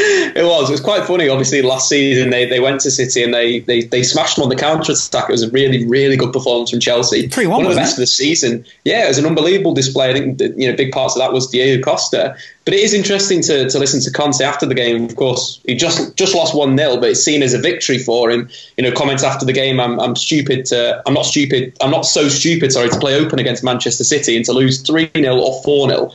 It 0.00 0.44
was. 0.44 0.68
It 0.68 0.72
was 0.72 0.80
quite 0.80 1.04
funny. 1.04 1.28
Obviously, 1.28 1.60
last 1.62 1.88
season 1.88 2.30
they, 2.30 2.46
they 2.46 2.60
went 2.60 2.80
to 2.82 2.90
City 2.90 3.24
and 3.24 3.34
they, 3.34 3.60
they, 3.60 3.82
they 3.82 4.02
smashed 4.02 4.36
them 4.36 4.44
on 4.44 4.48
the 4.48 4.56
counter 4.56 4.92
attack. 4.92 5.28
It 5.28 5.32
was 5.32 5.42
a 5.42 5.50
really 5.50 5.86
really 5.86 6.16
good 6.16 6.32
performance 6.32 6.70
from 6.70 6.78
Chelsea. 6.78 7.28
3-1, 7.28 7.64
of 7.64 7.70
the 7.70 7.74
best 7.74 7.92
it? 7.92 7.94
of 7.94 8.02
the 8.02 8.06
season. 8.06 8.64
Yeah, 8.84 9.06
it 9.06 9.08
was 9.08 9.18
an 9.18 9.26
unbelievable 9.26 9.74
display. 9.74 10.10
I 10.10 10.12
think 10.12 10.38
that, 10.38 10.56
you 10.56 10.70
know 10.70 10.76
big 10.76 10.92
parts 10.92 11.16
of 11.16 11.20
that 11.20 11.32
was 11.32 11.48
Diego 11.48 11.82
Costa. 11.82 12.36
But 12.64 12.74
it 12.74 12.80
is 12.80 12.94
interesting 12.94 13.42
to, 13.42 13.68
to 13.68 13.78
listen 13.78 14.00
to 14.02 14.12
Conte 14.12 14.40
after 14.40 14.66
the 14.66 14.74
game. 14.74 15.04
Of 15.04 15.16
course, 15.16 15.60
he 15.66 15.74
just 15.74 16.16
just 16.16 16.34
lost 16.34 16.54
one 16.54 16.76
0 16.76 16.98
but 16.98 17.10
it's 17.10 17.24
seen 17.24 17.42
as 17.42 17.54
a 17.54 17.58
victory 17.58 17.98
for 17.98 18.30
him. 18.30 18.48
You 18.76 18.84
know, 18.84 18.92
comments 18.92 19.24
after 19.24 19.44
the 19.44 19.52
game. 19.52 19.80
I'm 19.80 19.98
I'm 19.98 20.14
stupid 20.14 20.66
to. 20.66 21.02
I'm 21.06 21.14
not 21.14 21.24
stupid. 21.24 21.76
I'm 21.80 21.90
not 21.90 22.02
so 22.02 22.28
stupid. 22.28 22.72
Sorry 22.72 22.88
to 22.88 22.98
play 23.00 23.18
open 23.18 23.40
against 23.40 23.64
Manchester 23.64 24.04
City 24.04 24.36
and 24.36 24.44
to 24.44 24.52
lose 24.52 24.80
three 24.80 25.10
0 25.16 25.36
or 25.36 25.60
four 25.64 25.88
0 25.88 26.12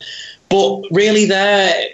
But 0.48 0.84
really, 0.90 1.26
there 1.26 1.90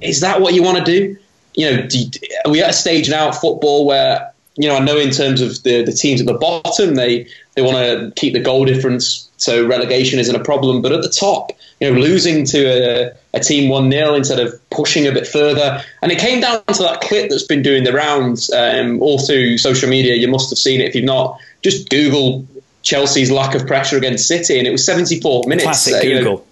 is 0.00 0.20
that 0.20 0.40
what 0.40 0.54
you 0.54 0.62
want 0.62 0.78
to 0.78 0.84
do? 0.84 1.16
You 1.54 1.70
know, 1.70 1.86
do 1.86 1.98
you, 1.98 2.10
are 2.44 2.50
we 2.50 2.62
at 2.62 2.70
a 2.70 2.72
stage 2.72 3.10
now 3.10 3.28
at 3.28 3.34
football 3.34 3.86
where 3.86 4.32
you 4.56 4.68
know 4.68 4.76
I 4.76 4.80
know 4.80 4.98
in 4.98 5.10
terms 5.10 5.40
of 5.40 5.62
the 5.62 5.82
the 5.82 5.92
teams 5.92 6.20
at 6.20 6.26
the 6.26 6.34
bottom 6.34 6.94
they 6.94 7.26
they 7.54 7.62
want 7.62 7.76
to 7.76 8.12
keep 8.20 8.32
the 8.32 8.40
goal 8.40 8.64
difference 8.64 9.28
so 9.42 9.66
relegation 9.66 10.20
isn't 10.20 10.34
a 10.34 10.42
problem, 10.42 10.82
but 10.82 10.92
at 10.92 11.02
the 11.02 11.08
top, 11.08 11.50
you 11.80 11.90
know, 11.90 11.98
losing 11.98 12.44
to 12.46 12.64
a, 12.64 13.12
a 13.34 13.40
team 13.40 13.68
one 13.68 13.90
0 13.90 14.14
instead 14.14 14.38
of 14.38 14.54
pushing 14.70 15.06
a 15.06 15.12
bit 15.12 15.26
further, 15.26 15.82
and 16.00 16.12
it 16.12 16.18
came 16.18 16.40
down 16.40 16.64
to 16.64 16.82
that 16.82 17.00
clip 17.00 17.28
that's 17.28 17.42
been 17.42 17.62
doing 17.62 17.82
the 17.82 17.92
rounds 17.92 18.52
um, 18.52 19.02
all 19.02 19.18
through 19.18 19.58
social 19.58 19.88
media. 19.88 20.14
You 20.14 20.28
must 20.28 20.50
have 20.50 20.58
seen 20.58 20.80
it 20.80 20.88
if 20.88 20.94
you've 20.94 21.04
not. 21.04 21.38
Just 21.60 21.90
Google 21.90 22.46
Chelsea's 22.82 23.32
lack 23.32 23.56
of 23.56 23.66
pressure 23.66 23.96
against 23.96 24.28
City, 24.28 24.58
and 24.58 24.66
it 24.66 24.70
was 24.70 24.84
74 24.86 25.42
minutes. 25.46 25.64
Classic 25.64 25.94
uh, 25.94 26.06
you 26.06 26.14
know, 26.14 26.20
Google. 26.20 26.46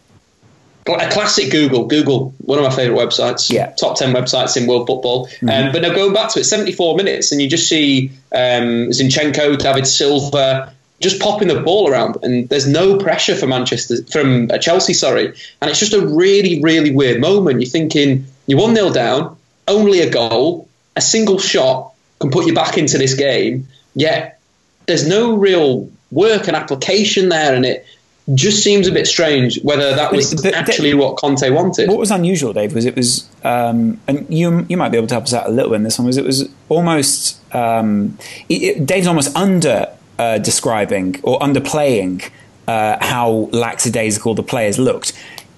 A 0.87 1.11
classic 1.11 1.51
Google. 1.51 1.87
Google, 1.87 2.35
one 2.39 2.59
of 2.59 2.65
my 2.65 2.75
favourite 2.75 2.99
websites. 2.99 3.51
Yeah. 3.51 3.73
Top 3.73 3.97
10 3.97 4.13
websites 4.15 4.57
in 4.57 4.67
world 4.67 4.87
football. 4.87 5.29
Um, 5.43 5.73
but 5.73 5.83
now 5.83 5.95
going 5.95 6.13
back 6.13 6.31
to 6.33 6.41
it, 6.41 6.45
74 6.45 6.97
minutes, 6.97 7.33
and 7.33 7.41
you 7.41 7.49
just 7.49 7.69
see 7.69 8.11
um, 8.33 8.91
Zinchenko, 8.91 9.59
David 9.59 9.87
Silva 9.87 10.73
just 11.01 11.19
popping 11.19 11.49
the 11.49 11.61
ball 11.61 11.91
around, 11.91 12.19
and 12.23 12.49
there's 12.49 12.69
no 12.69 12.99
pressure 12.99 13.35
for 13.35 13.47
Manchester, 13.47 14.05
from 14.05 14.51
uh, 14.51 14.59
Chelsea, 14.59 14.93
sorry. 14.93 15.29
And 15.61 15.71
it's 15.71 15.81
just 15.81 15.95
a 15.95 16.07
really, 16.07 16.61
really 16.61 16.91
weird 16.91 17.21
moment. 17.21 17.61
You're 17.61 17.71
thinking, 17.71 18.27
you're 18.47 18.61
1 18.61 18.75
0 18.75 18.93
down, 18.93 19.37
only 19.67 20.01
a 20.01 20.11
goal, 20.11 20.69
a 20.97 21.01
single 21.01 21.39
shot 21.39 21.93
can 22.19 22.31
put 22.31 22.47
you 22.47 22.55
back 22.55 22.77
into 22.77 22.99
this 22.99 23.15
game, 23.15 23.67
yet 23.95 24.41
there's 24.87 25.09
no 25.09 25.37
real 25.37 25.91
work 26.11 26.49
and 26.49 26.57
application 26.57 27.31
there, 27.31 27.55
and 27.55 27.65
it 27.65 27.87
just 28.35 28.63
seems 28.63 28.87
a 28.87 28.93
bit 28.93 29.07
strange 29.07 29.61
whether 29.63 29.95
that 29.95 30.13
was 30.13 30.33
But- 30.35 30.43
but- 30.45 30.55
actually 30.55 30.95
what 30.95 31.17
Conte 31.17 31.49
wanted. 31.51 31.89
What 31.89 31.99
was 31.99 32.11
unusual, 32.11 32.53
Dave, 32.53 32.75
was 32.75 32.85
it 32.85 32.97
was, 32.97 33.25
um, 33.45 33.99
and 34.07 34.27
you 34.29 34.67
you 34.69 34.77
might 34.77 34.91
be 34.91 34.97
able 34.99 35.09
to 35.09 35.15
help 35.15 35.25
us 35.25 35.35
out 35.35 35.47
a 35.47 35.51
little 35.51 35.75
in 35.75 35.83
this 35.83 35.99
one. 35.99 36.07
Was 36.07 36.17
it 36.17 36.25
was 36.25 36.49
almost 36.69 37.39
um, 37.55 38.19
it, 38.49 38.63
it- 38.63 38.87
Dave's 38.87 39.07
almost 39.07 39.35
under 39.37 39.89
uh, 40.19 40.39
describing 40.39 41.19
or 41.23 41.39
underplaying 41.41 42.29
uh, 42.69 42.97
how 43.01 43.49
lackadaisical 43.53 44.35
the 44.35 44.43
players 44.43 44.79
looked. 44.79 45.13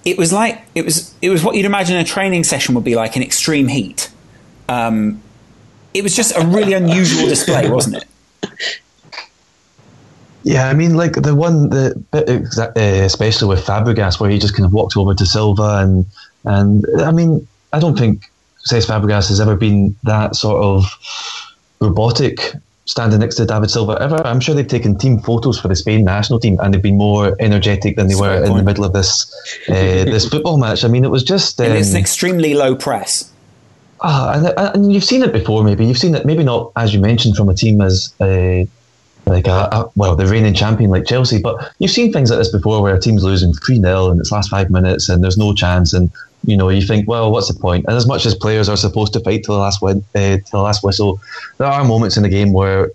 It 0.05 0.17
was 0.17 0.33
like 0.33 0.61
it 0.75 0.83
was 0.85 1.13
it 1.21 1.29
was 1.29 1.43
what 1.43 1.55
you'd 1.55 1.65
imagine 1.65 1.95
a 1.97 2.03
training 2.03 2.43
session 2.43 2.75
would 2.75 2.83
be 2.83 2.95
like 2.95 3.15
in 3.15 3.23
extreme 3.23 3.67
heat. 3.67 4.09
Um, 4.69 5.21
it 5.93 6.01
was 6.01 6.15
just 6.15 6.35
a 6.35 6.41
really 6.45 6.73
unusual 6.73 7.27
display, 7.27 7.69
wasn't 7.69 7.97
it? 7.97 8.05
Yeah, 10.43 10.67
I 10.67 10.73
mean, 10.73 10.95
like 10.95 11.13
the 11.13 11.33
one, 11.33 11.69
exa- 11.69 12.75
uh, 12.75 13.05
especially 13.05 13.47
with 13.47 13.65
Fabregas, 13.65 14.19
where 14.19 14.29
he 14.29 14.37
just 14.39 14.55
kind 14.55 14.65
of 14.65 14.73
walked 14.73 14.97
over 14.97 15.13
to 15.13 15.25
Silva, 15.25 15.79
and 15.81 16.05
and 16.43 16.85
I 17.01 17.11
mean, 17.11 17.47
I 17.71 17.79
don't 17.79 17.97
think 17.97 18.29
Cesc 18.69 18.87
Fabregas 18.87 19.29
has 19.29 19.39
ever 19.39 19.55
been 19.55 19.95
that 20.03 20.35
sort 20.35 20.61
of 20.61 20.85
robotic 21.79 22.53
standing 22.85 23.19
next 23.19 23.35
to 23.35 23.45
David 23.45 23.71
Silva 23.71 23.97
ever. 24.01 24.25
I'm 24.27 24.41
sure 24.41 24.53
they've 24.53 24.67
taken 24.67 24.97
team 24.97 25.19
photos 25.19 25.57
for 25.59 25.69
the 25.69 25.75
Spain 25.75 26.03
national 26.03 26.39
team, 26.39 26.59
and 26.61 26.73
they've 26.73 26.81
been 26.81 26.97
more 26.97 27.35
energetic 27.39 27.95
than 27.95 28.07
they 28.07 28.15
were 28.15 28.37
great 28.37 28.49
in 28.49 28.57
the 28.57 28.63
middle 28.63 28.83
of 28.83 28.93
this 28.93 29.33
uh, 29.69 29.73
this 29.73 30.27
football 30.27 30.57
match. 30.57 30.83
I 30.83 30.87
mean, 30.89 31.05
it 31.05 31.11
was 31.11 31.23
just. 31.23 31.59
Um, 31.61 31.71
it's 31.71 31.91
an 31.91 31.97
extremely 31.97 32.53
low 32.53 32.75
press. 32.75 33.31
Ah, 34.01 34.33
and, 34.33 34.75
and 34.75 34.93
you've 34.93 35.05
seen 35.05 35.23
it 35.23 35.31
before. 35.31 35.63
Maybe 35.63 35.85
you've 35.85 35.97
seen 35.97 36.13
it. 36.15 36.25
Maybe 36.25 36.43
not 36.43 36.73
as 36.75 36.93
you 36.93 36.99
mentioned 36.99 37.37
from 37.37 37.47
a 37.47 37.53
team 37.53 37.79
as 37.79 38.13
uh, 38.19 38.65
like 39.25 39.47
a, 39.47 39.69
a 39.71 39.91
well, 39.95 40.15
the 40.15 40.25
reigning 40.25 40.53
champion 40.53 40.89
like 40.89 41.05
Chelsea. 41.05 41.39
But 41.41 41.71
you've 41.79 41.91
seen 41.91 42.11
things 42.11 42.29
like 42.29 42.39
this 42.39 42.51
before, 42.51 42.81
where 42.81 42.95
a 42.95 42.99
team's 42.99 43.23
losing 43.23 43.53
three 43.53 43.79
0 43.79 44.11
in 44.11 44.19
its 44.19 44.31
last 44.31 44.49
five 44.49 44.69
minutes, 44.69 45.09
and 45.09 45.23
there's 45.23 45.37
no 45.37 45.53
chance, 45.53 45.93
and 45.93 46.11
you 46.45 46.57
know 46.57 46.69
you 46.69 46.81
think, 46.81 47.07
well, 47.07 47.31
what's 47.31 47.51
the 47.51 47.59
point? 47.59 47.85
And 47.87 47.95
as 47.95 48.07
much 48.07 48.25
as 48.25 48.35
players 48.35 48.69
are 48.69 48.77
supposed 48.77 49.13
to 49.13 49.19
fight 49.21 49.43
till 49.43 49.55
the 49.55 49.61
last 49.61 49.81
win, 49.81 50.03
uh, 50.15 50.37
the 50.51 50.61
last 50.61 50.83
whistle, 50.83 51.19
there 51.57 51.67
are 51.67 51.83
moments 51.83 52.17
in 52.17 52.23
the 52.23 52.29
game 52.29 52.53
where 52.53 52.91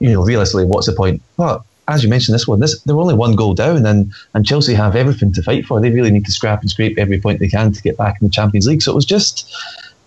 you 0.00 0.12
know 0.12 0.24
realistically, 0.24 0.64
what's 0.64 0.86
the 0.86 0.92
point? 0.92 1.22
But 1.36 1.62
as 1.86 2.02
you 2.02 2.10
mentioned, 2.10 2.34
this 2.34 2.46
one, 2.46 2.60
this 2.60 2.80
they're 2.82 2.96
only 2.96 3.14
one 3.14 3.36
goal 3.36 3.54
down, 3.54 3.86
and 3.86 4.12
and 4.34 4.44
Chelsea 4.44 4.74
have 4.74 4.96
everything 4.96 5.32
to 5.34 5.42
fight 5.42 5.64
for. 5.64 5.80
They 5.80 5.90
really 5.90 6.10
need 6.10 6.26
to 6.26 6.32
scrap 6.32 6.60
and 6.60 6.70
scrape 6.70 6.98
every 6.98 7.20
point 7.20 7.40
they 7.40 7.48
can 7.48 7.72
to 7.72 7.82
get 7.82 7.96
back 7.96 8.20
in 8.20 8.26
the 8.26 8.32
Champions 8.32 8.66
League. 8.66 8.82
So 8.82 8.92
it 8.92 8.96
was 8.96 9.06
just 9.06 9.54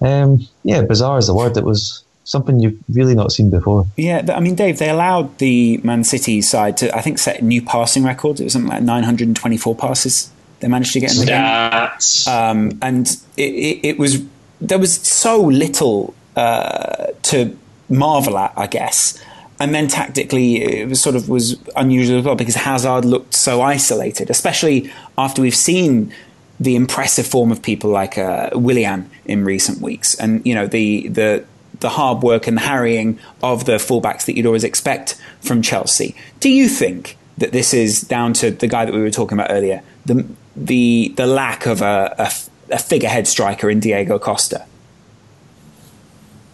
um, 0.02 0.48
yeah, 0.64 0.82
bizarre 0.82 1.18
is 1.18 1.28
the 1.28 1.34
word. 1.34 1.54
that 1.56 1.64
was 1.64 2.04
something 2.24 2.60
you've 2.60 2.78
really 2.90 3.16
not 3.16 3.32
seen 3.32 3.50
before. 3.50 3.86
Yeah, 3.98 4.26
I 4.34 4.40
mean, 4.40 4.56
Dave, 4.56 4.80
they 4.80 4.90
allowed 4.90 5.38
the 5.40 5.78
Man 5.84 6.04
City 6.04 6.42
side 6.42 6.78
to, 6.78 6.96
I 6.96 7.02
think, 7.02 7.18
set 7.20 7.42
new 7.44 7.62
passing 7.62 8.04
records. 8.04 8.40
It 8.40 8.46
was 8.46 8.54
something 8.54 8.70
like 8.70 8.84
924 8.84 9.76
passes 9.76 10.32
they 10.60 10.68
managed 10.68 10.94
to 10.94 11.00
get 11.00 11.12
in 11.14 11.26
the 11.26 11.32
Stats. 11.32 12.26
game. 12.26 12.34
Um, 12.34 12.80
and 12.82 13.08
it, 13.36 13.42
it, 13.42 13.86
it, 13.86 14.00
was, 14.00 14.24
there 14.60 14.80
was 14.80 14.94
so 14.94 15.42
little 15.42 16.14
uh, 16.36 17.08
to 17.24 17.58
marvel 17.90 18.38
at, 18.38 18.54
I 18.56 18.68
guess. 18.68 19.22
And 19.60 19.76
then 19.76 19.88
tactically, 19.88 20.64
it 20.64 20.88
was 20.88 21.02
sort 21.02 21.16
of 21.16 21.30
was 21.30 21.60
unusual 21.76 22.20
as 22.20 22.26
well 22.26 22.36
because 22.36 22.56
Hazard 22.56 23.06
looked 23.06 23.36
so 23.36 23.62
isolated, 23.62 24.32
especially 24.32 24.92
after 25.20 25.42
we've 25.42 25.56
seen 25.56 26.12
the 26.60 26.76
impressive 26.76 27.28
form 27.28 27.52
of 27.52 27.62
people 27.62 27.92
like 27.92 28.18
uh, 28.18 28.50
Willian 28.54 29.10
in 29.26 29.46
recent 29.46 29.80
weeks, 29.80 30.16
and 30.16 30.44
you 30.46 30.56
know 30.56 30.66
the 30.66 31.08
the 31.10 31.46
the 31.82 31.90
hard 31.90 32.24
work 32.24 32.48
and 32.48 32.60
harrying 32.60 33.20
of 33.44 33.66
the 33.66 33.74
fullbacks 33.74 34.26
that 34.26 34.38
you'd 34.38 34.46
always 34.46 34.64
expect 34.64 35.22
from 35.42 35.62
Chelsea. 35.62 36.16
Do 36.40 36.50
you 36.50 36.70
think 36.70 37.18
that 37.38 37.52
this 37.52 37.74
is 37.74 38.02
down 38.02 38.34
to 38.34 38.52
the 38.52 38.68
guy 38.68 38.86
that 38.86 38.94
we 38.94 39.02
were 39.02 39.12
talking 39.12 39.38
about 39.38 39.52
earlier, 39.52 39.84
the 40.06 40.26
the 40.56 41.14
the 41.18 41.26
lack 41.26 41.66
of 41.66 41.82
a, 41.82 42.16
a, 42.18 42.74
a 42.74 42.78
figurehead 42.78 43.28
striker 43.28 43.70
in 43.70 43.80
Diego 43.80 44.18
Costa? 44.18 44.66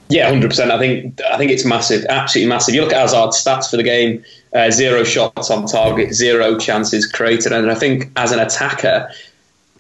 Yeah, 0.10 0.30
hundred 0.30 0.50
percent. 0.50 0.72
I 0.72 0.80
think 0.80 1.20
I 1.30 1.38
think 1.38 1.52
it's 1.52 1.66
massive, 1.66 2.06
absolutely 2.06 2.50
massive. 2.50 2.74
You 2.74 2.82
look 2.82 2.94
at 2.94 3.02
Hazard's 3.02 3.44
stats 3.44 3.70
for 3.70 3.76
the 3.76 3.84
game: 3.84 4.24
uh, 4.54 4.72
zero 4.72 5.04
shots 5.04 5.52
on 5.52 5.66
target, 5.68 6.14
zero 6.14 6.58
chances 6.58 7.06
created, 7.06 7.52
and 7.52 7.70
I 7.70 7.76
think 7.76 8.10
as 8.16 8.32
an 8.32 8.40
attacker, 8.40 9.12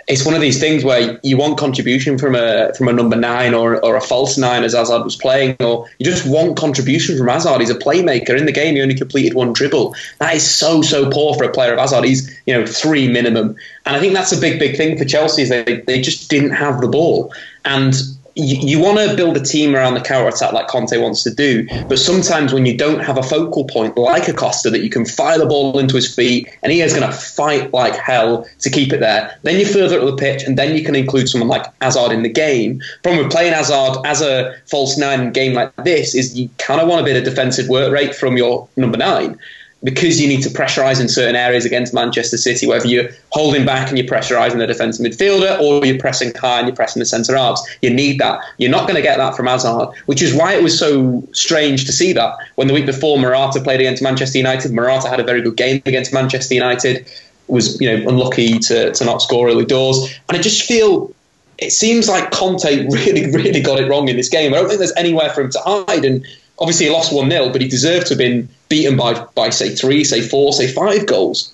it's 0.07 0.25
one 0.25 0.33
of 0.33 0.39
these 0.39 0.57
things 0.57 0.85
where 0.85 1.19
you 1.21 1.35
want 1.35 1.57
contribution 1.57 2.17
from 2.17 2.33
a 2.33 2.73
from 2.75 2.87
a 2.87 2.93
number 2.93 3.17
nine 3.17 3.53
or, 3.53 3.83
or 3.83 3.97
a 3.97 4.01
false 4.01 4.37
nine 4.37 4.63
as 4.63 4.73
Hazard 4.73 5.03
was 5.03 5.17
playing, 5.17 5.57
or 5.59 5.85
you 5.99 6.05
just 6.05 6.25
want 6.25 6.57
contribution 6.57 7.17
from 7.17 7.27
Hazard. 7.27 7.59
He's 7.59 7.69
a 7.69 7.75
playmaker 7.75 8.37
in 8.37 8.45
the 8.45 8.53
game. 8.53 8.75
He 8.75 8.81
only 8.81 8.95
completed 8.95 9.33
one 9.33 9.51
dribble. 9.51 9.95
That 10.19 10.33
is 10.35 10.49
so 10.49 10.81
so 10.81 11.09
poor 11.09 11.35
for 11.35 11.43
a 11.43 11.51
player 11.51 11.73
of 11.73 11.79
Hazard. 11.79 12.05
He's 12.05 12.33
you 12.45 12.53
know 12.53 12.65
three 12.65 13.09
minimum, 13.09 13.57
and 13.85 13.95
I 13.97 13.99
think 13.99 14.13
that's 14.13 14.31
a 14.31 14.39
big 14.39 14.59
big 14.59 14.77
thing 14.77 14.97
for 14.97 15.03
Chelsea. 15.03 15.41
Is 15.41 15.49
they 15.49 15.83
they 15.85 16.01
just 16.01 16.29
didn't 16.29 16.51
have 16.51 16.79
the 16.79 16.87
ball, 16.87 17.33
and 17.65 17.93
you, 18.37 18.57
you 18.77 18.79
want 18.79 18.99
to 18.99 19.15
build 19.15 19.35
a 19.35 19.41
team 19.41 19.75
around 19.75 19.95
the 19.95 20.01
counter 20.01 20.27
attack 20.29 20.53
like 20.53 20.67
Conte 20.67 20.95
wants 20.97 21.23
to 21.23 21.33
do, 21.33 21.67
but 21.87 21.97
sometimes 21.97 22.53
when 22.53 22.65
you 22.65 22.77
don't 22.77 22.99
have 22.99 23.17
a 23.17 23.23
focal 23.23 23.65
point 23.65 23.97
like 23.97 24.27
a 24.27 24.33
Costa 24.33 24.69
that 24.69 24.83
you 24.83 24.89
can 24.89 25.05
fire 25.05 25.37
the 25.37 25.45
ball 25.45 25.79
into 25.79 25.95
his 25.95 26.13
feet 26.13 26.47
and 26.61 26.71
he 26.71 26.81
is 26.81 26.93
going 26.93 27.09
to 27.09 27.15
fight 27.15 27.73
like 27.73 27.95
hell 27.95 28.47
to 28.59 28.69
keep 28.69 28.93
it 28.93 28.99
there, 28.99 29.37
then 29.43 29.59
you're 29.59 29.67
further 29.67 29.99
up 29.99 30.05
the 30.05 30.15
pitch 30.15 30.43
and 30.43 30.57
then 30.57 30.75
you 30.75 30.83
can 30.83 30.95
include 30.95 31.27
someone 31.27 31.49
like 31.49 31.65
Hazard 31.81 32.11
in 32.11 32.23
the 32.23 32.29
game. 32.29 32.81
Problem 33.03 33.23
with 33.23 33.31
playing 33.31 33.53
Hazard 33.53 33.97
as 34.05 34.21
a 34.21 34.55
false 34.65 34.97
nine 34.97 35.31
game 35.31 35.53
like 35.53 35.75
this 35.77 36.13
is 36.13 36.37
you 36.37 36.49
kind 36.57 36.79
of 36.79 36.87
want 36.87 37.01
a 37.01 37.03
bit 37.03 37.17
of 37.17 37.23
defensive 37.23 37.67
work 37.67 37.91
rate 37.91 38.15
from 38.15 38.37
your 38.37 38.67
number 38.77 38.97
nine 38.97 39.39
because 39.87 40.19
you 40.19 40.27
need 40.27 40.43
to 40.43 40.49
pressurise 40.49 40.99
in 40.99 41.07
certain 41.07 41.37
areas 41.37 41.63
against 41.63 41.93
Manchester 41.93 42.35
City, 42.35 42.67
whether 42.67 42.85
you're 42.85 43.07
holding 43.29 43.65
back 43.65 43.87
and 43.87 43.97
you're 43.97 44.05
pressurising 44.05 44.57
the 44.57 44.67
defensive 44.67 45.05
midfielder 45.05 45.57
or 45.61 45.85
you're 45.85 45.97
pressing 45.97 46.33
high 46.35 46.59
and 46.59 46.67
you're 46.67 46.75
pressing 46.75 46.99
the 46.99 47.05
centre 47.05 47.37
halves. 47.37 47.65
You 47.81 47.91
need 47.91 48.19
that. 48.19 48.41
You're 48.57 48.69
not 48.69 48.81
going 48.81 48.95
to 48.95 49.01
get 49.01 49.15
that 49.15 49.37
from 49.37 49.47
Hazard, 49.47 49.95
which 50.05 50.21
is 50.21 50.33
why 50.33 50.55
it 50.55 50.61
was 50.61 50.77
so 50.77 51.25
strange 51.31 51.85
to 51.85 51.93
see 51.93 52.11
that 52.11 52.35
when 52.55 52.67
the 52.67 52.73
week 52.73 52.85
before 52.85 53.17
Morata 53.17 53.61
played 53.61 53.79
against 53.79 54.03
Manchester 54.03 54.37
United, 54.37 54.73
Morata 54.73 55.07
had 55.07 55.21
a 55.21 55.23
very 55.23 55.41
good 55.41 55.55
game 55.55 55.81
against 55.85 56.11
Manchester 56.11 56.53
United, 56.53 57.09
was 57.47 57.79
you 57.79 57.89
know 57.89 58.09
unlucky 58.09 58.59
to, 58.59 58.91
to 58.91 59.05
not 59.05 59.21
score 59.21 59.47
early 59.47 59.63
doors, 59.63 60.19
and 60.27 60.37
I 60.37 60.41
just 60.41 60.67
feel 60.67 61.15
it 61.59 61.71
seems 61.71 62.09
like 62.09 62.31
Conte 62.31 62.87
really, 62.89 63.31
really 63.31 63.61
got 63.61 63.79
it 63.79 63.89
wrong 63.89 64.09
in 64.09 64.17
this 64.17 64.27
game. 64.27 64.53
I 64.53 64.57
don't 64.57 64.67
think 64.67 64.79
there's 64.79 64.95
anywhere 64.97 65.29
for 65.29 65.39
him 65.39 65.51
to 65.51 65.59
hide. 65.59 66.03
And 66.03 66.27
obviously, 66.59 66.87
he 66.87 66.91
lost 66.91 67.13
1 67.13 67.31
0, 67.31 67.51
but 67.53 67.61
he 67.61 67.69
deserved 67.69 68.07
to 68.07 68.15
have 68.15 68.17
been 68.17 68.49
beaten 68.69 68.97
by, 68.97 69.25
by, 69.35 69.49
say, 69.49 69.75
three, 69.75 70.03
say, 70.03 70.21
four, 70.21 70.53
say, 70.53 70.67
five 70.71 71.05
goals. 71.05 71.53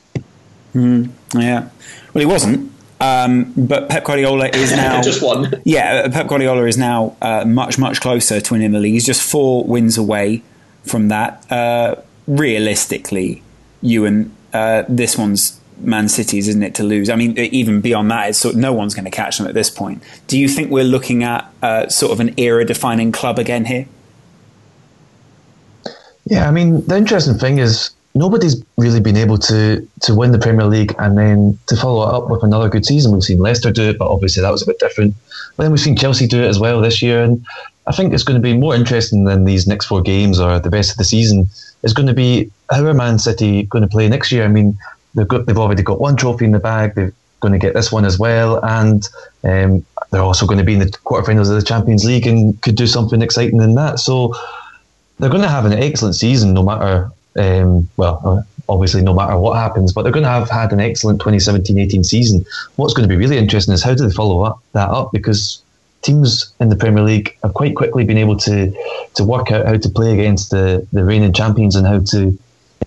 Mm, 0.73 1.09
yeah. 1.35 1.69
Well, 2.13 2.19
he 2.19 2.25
wasn't. 2.25 2.71
Um, 2.99 3.53
but 3.57 3.89
Pep 3.89 4.05
Guardiola 4.05 4.47
is 4.47 4.71
now 4.75 5.01
just 5.01 5.21
one. 5.21 5.53
Yeah, 5.65 6.07
Pep 6.07 6.27
Guardiola 6.27 6.65
is 6.65 6.77
now 6.77 7.17
uh, 7.21 7.43
much 7.45 7.77
much 7.77 7.99
closer 7.99 8.39
to 8.39 8.53
winning 8.53 8.71
the 8.71 8.79
league. 8.79 8.93
He's 8.93 9.05
just 9.05 9.21
four 9.21 9.65
wins 9.65 9.97
away 9.97 10.41
from 10.83 11.09
that. 11.09 11.51
Uh, 11.51 11.95
realistically, 12.27 13.43
Euan, 13.83 14.29
uh, 14.53 14.83
this 14.87 15.17
one's 15.17 15.59
Man 15.79 16.07
City's, 16.07 16.47
isn't 16.47 16.63
it, 16.63 16.75
to 16.75 16.83
lose? 16.83 17.09
I 17.09 17.15
mean, 17.15 17.37
even 17.37 17.81
beyond 17.81 18.09
that, 18.11 18.29
it's 18.29 18.39
sort 18.39 18.55
of, 18.55 18.61
no 18.61 18.71
one's 18.71 18.93
going 18.93 19.05
to 19.05 19.11
catch 19.11 19.37
them 19.37 19.47
at 19.47 19.53
this 19.53 19.69
point. 19.69 20.01
Do 20.27 20.39
you 20.39 20.47
think 20.47 20.71
we're 20.71 20.85
looking 20.85 21.23
at 21.23 21.51
uh, 21.61 21.89
sort 21.89 22.13
of 22.13 22.19
an 22.21 22.33
era-defining 22.39 23.11
club 23.11 23.37
again 23.37 23.65
here? 23.65 23.87
Yeah, 26.25 26.47
I 26.47 26.51
mean, 26.51 26.85
the 26.85 26.97
interesting 26.97 27.35
thing 27.35 27.59
is 27.59 27.91
nobody's 28.15 28.63
really 28.77 28.99
been 28.99 29.17
able 29.17 29.37
to 29.37 29.87
to 30.01 30.15
win 30.15 30.31
the 30.31 30.39
Premier 30.39 30.65
League 30.65 30.93
and 30.99 31.17
then 31.17 31.59
to 31.67 31.75
follow 31.75 32.07
it 32.07 32.13
up 32.13 32.29
with 32.29 32.43
another 32.43 32.69
good 32.69 32.85
season. 32.85 33.11
We've 33.11 33.23
seen 33.23 33.39
Leicester 33.39 33.71
do 33.71 33.89
it, 33.89 33.97
but 33.97 34.09
obviously 34.09 34.41
that 34.41 34.51
was 34.51 34.61
a 34.61 34.65
bit 34.65 34.79
different. 34.79 35.15
But 35.55 35.63
then 35.63 35.71
we've 35.71 35.81
seen 35.81 35.95
Chelsea 35.95 36.27
do 36.27 36.41
it 36.41 36.47
as 36.47 36.59
well 36.59 36.81
this 36.81 37.01
year, 37.01 37.23
and 37.23 37.45
I 37.87 37.91
think 37.91 38.13
it's 38.13 38.23
going 38.23 38.41
to 38.41 38.41
be 38.41 38.57
more 38.57 38.75
interesting 38.75 39.25
than 39.25 39.45
these 39.45 39.67
next 39.67 39.85
four 39.85 40.01
games 40.01 40.39
or 40.39 40.59
the 40.59 40.69
rest 40.69 40.91
of 40.91 40.97
the 40.97 41.03
season. 41.03 41.49
Is 41.83 41.93
going 41.93 42.07
to 42.07 42.13
be 42.13 42.49
how 42.71 42.85
are 42.85 42.93
Man 42.93 43.19
City 43.19 43.63
going 43.63 43.81
to 43.81 43.89
play 43.89 44.07
next 44.07 44.31
year? 44.31 44.45
I 44.45 44.47
mean, 44.47 44.77
they've 45.15 45.27
got 45.27 45.45
they've 45.45 45.57
already 45.57 45.83
got 45.83 45.99
one 45.99 46.15
trophy 46.15 46.45
in 46.45 46.51
the 46.51 46.59
bag. 46.59 46.95
They're 46.95 47.13
going 47.41 47.51
to 47.51 47.59
get 47.59 47.73
this 47.73 47.91
one 47.91 48.05
as 48.05 48.17
well, 48.17 48.63
and 48.63 49.03
um, 49.43 49.85
they're 50.11 50.21
also 50.21 50.45
going 50.45 50.59
to 50.59 50.63
be 50.63 50.73
in 50.73 50.79
the 50.79 50.85
quarterfinals 50.85 51.49
of 51.49 51.55
the 51.55 51.61
Champions 51.61 52.05
League 52.05 52.25
and 52.25 52.59
could 52.61 52.75
do 52.75 52.87
something 52.87 53.21
exciting 53.21 53.61
in 53.61 53.75
that. 53.75 53.99
So 53.99 54.33
they're 55.19 55.29
going 55.29 55.41
to 55.41 55.49
have 55.49 55.65
an 55.65 55.73
excellent 55.73 56.15
season, 56.15 56.53
no 56.53 56.63
matter 56.63 57.11
um, 57.35 57.89
well, 57.97 58.21
uh, 58.23 58.41
obviously 58.69 59.01
no 59.01 59.13
matter 59.13 59.37
what 59.37 59.57
happens, 59.57 59.93
but 59.93 60.03
they're 60.03 60.11
going 60.11 60.23
to 60.23 60.29
have 60.29 60.49
had 60.49 60.71
an 60.71 60.79
excellent 60.79 61.21
2017-18 61.21 62.05
season. 62.05 62.45
What's 62.75 62.93
going 62.93 63.07
to 63.07 63.13
be 63.13 63.17
really 63.17 63.37
interesting 63.37 63.73
is 63.73 63.83
how 63.83 63.95
do 63.95 64.07
they 64.07 64.13
follow 64.13 64.41
up 64.41 64.61
that 64.73 64.89
up 64.89 65.11
because 65.11 65.61
teams 66.01 66.53
in 66.59 66.69
the 66.69 66.75
Premier 66.75 67.03
League 67.03 67.37
have 67.43 67.53
quite 67.53 67.75
quickly 67.75 68.03
been 68.03 68.17
able 68.17 68.37
to 68.37 68.73
to 69.15 69.23
work 69.23 69.51
out 69.51 69.65
how 69.65 69.77
to 69.77 69.89
play 69.89 70.13
against 70.13 70.51
the 70.51 70.85
the 70.91 71.03
reigning 71.03 71.33
champions 71.33 71.75
and 71.75 71.87
how 71.87 71.99
to 71.99 72.37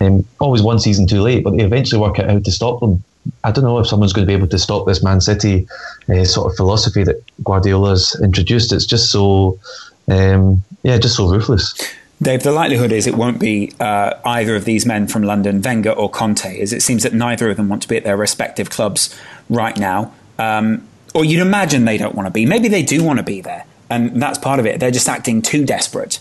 um, 0.01 0.25
always 0.41 0.63
one 0.63 0.79
season 0.79 1.07
too 1.07 1.23
late, 1.23 1.43
but 1.43 1.57
they 1.57 1.65
eventually 1.65 2.01
work 2.01 2.19
out 2.19 2.29
how 2.29 2.39
to 2.39 2.53
stop 2.53 2.81
them. 2.81 3.03
I 3.43 3.51
don't 3.51 3.65
know 3.65 3.79
if 3.79 3.89
someone's 3.89 4.13
going 4.13 4.27
to 4.27 4.31
be 4.31 4.37
able 4.37 4.49
to 4.49 4.59
stop 4.59 4.87
this 4.87 5.03
Man 5.03 5.21
City 5.21 5.67
uh, 6.09 6.25
sort 6.25 6.53
of 6.53 6.57
philosophy 6.57 7.03
that 7.05 7.25
Guardiola's 7.43 8.19
introduced. 8.23 8.73
It's 8.73 8.87
just 8.87 9.11
so, 9.11 9.59
um, 10.07 10.63
yeah, 10.85 10.99
just 10.99 11.17
so 11.17 11.29
ruthless. 11.29 11.75
Dave, 12.21 12.43
the 12.43 12.53
likelihood 12.53 12.93
is 12.93 13.07
it 13.07 13.15
won't 13.15 13.39
be 13.39 13.73
uh, 13.79 14.15
either 14.25 14.57
of 14.57 14.65
these 14.65 14.87
men 14.87 15.07
from 15.07 15.23
London, 15.23 15.61
Wenger 15.61 15.91
or 15.91 16.09
Conte, 16.09 16.61
as 16.61 16.73
it 16.73 16.83
seems 16.83 17.03
that 17.03 17.13
neither 17.13 17.51
of 17.51 17.59
them 17.59 17.69
want 17.69 17.83
to 17.83 17.89
be 17.89 17.97
at 17.97 18.05
their 18.05 18.17
respective 18.17 18.71
clubs 18.71 19.15
right 19.51 19.77
now. 19.77 20.15
Um, 20.39 20.89
or 21.15 21.25
you'd 21.25 21.41
imagine 21.41 21.85
they 21.85 21.99
don't 21.99 22.15
want 22.15 22.27
to 22.27 22.31
be. 22.31 22.47
Maybe 22.47 22.69
they 22.69 22.83
do 22.83 23.05
want 23.05 23.19
to 23.19 23.23
be 23.23 23.43
there, 23.43 23.67
and 23.91 24.21
that's 24.21 24.39
part 24.39 24.61
of 24.61 24.67
it. 24.67 24.81
They're 24.81 24.91
just 24.91 25.09
acting 25.09 25.43
too 25.43 25.67
desperate, 25.67 26.19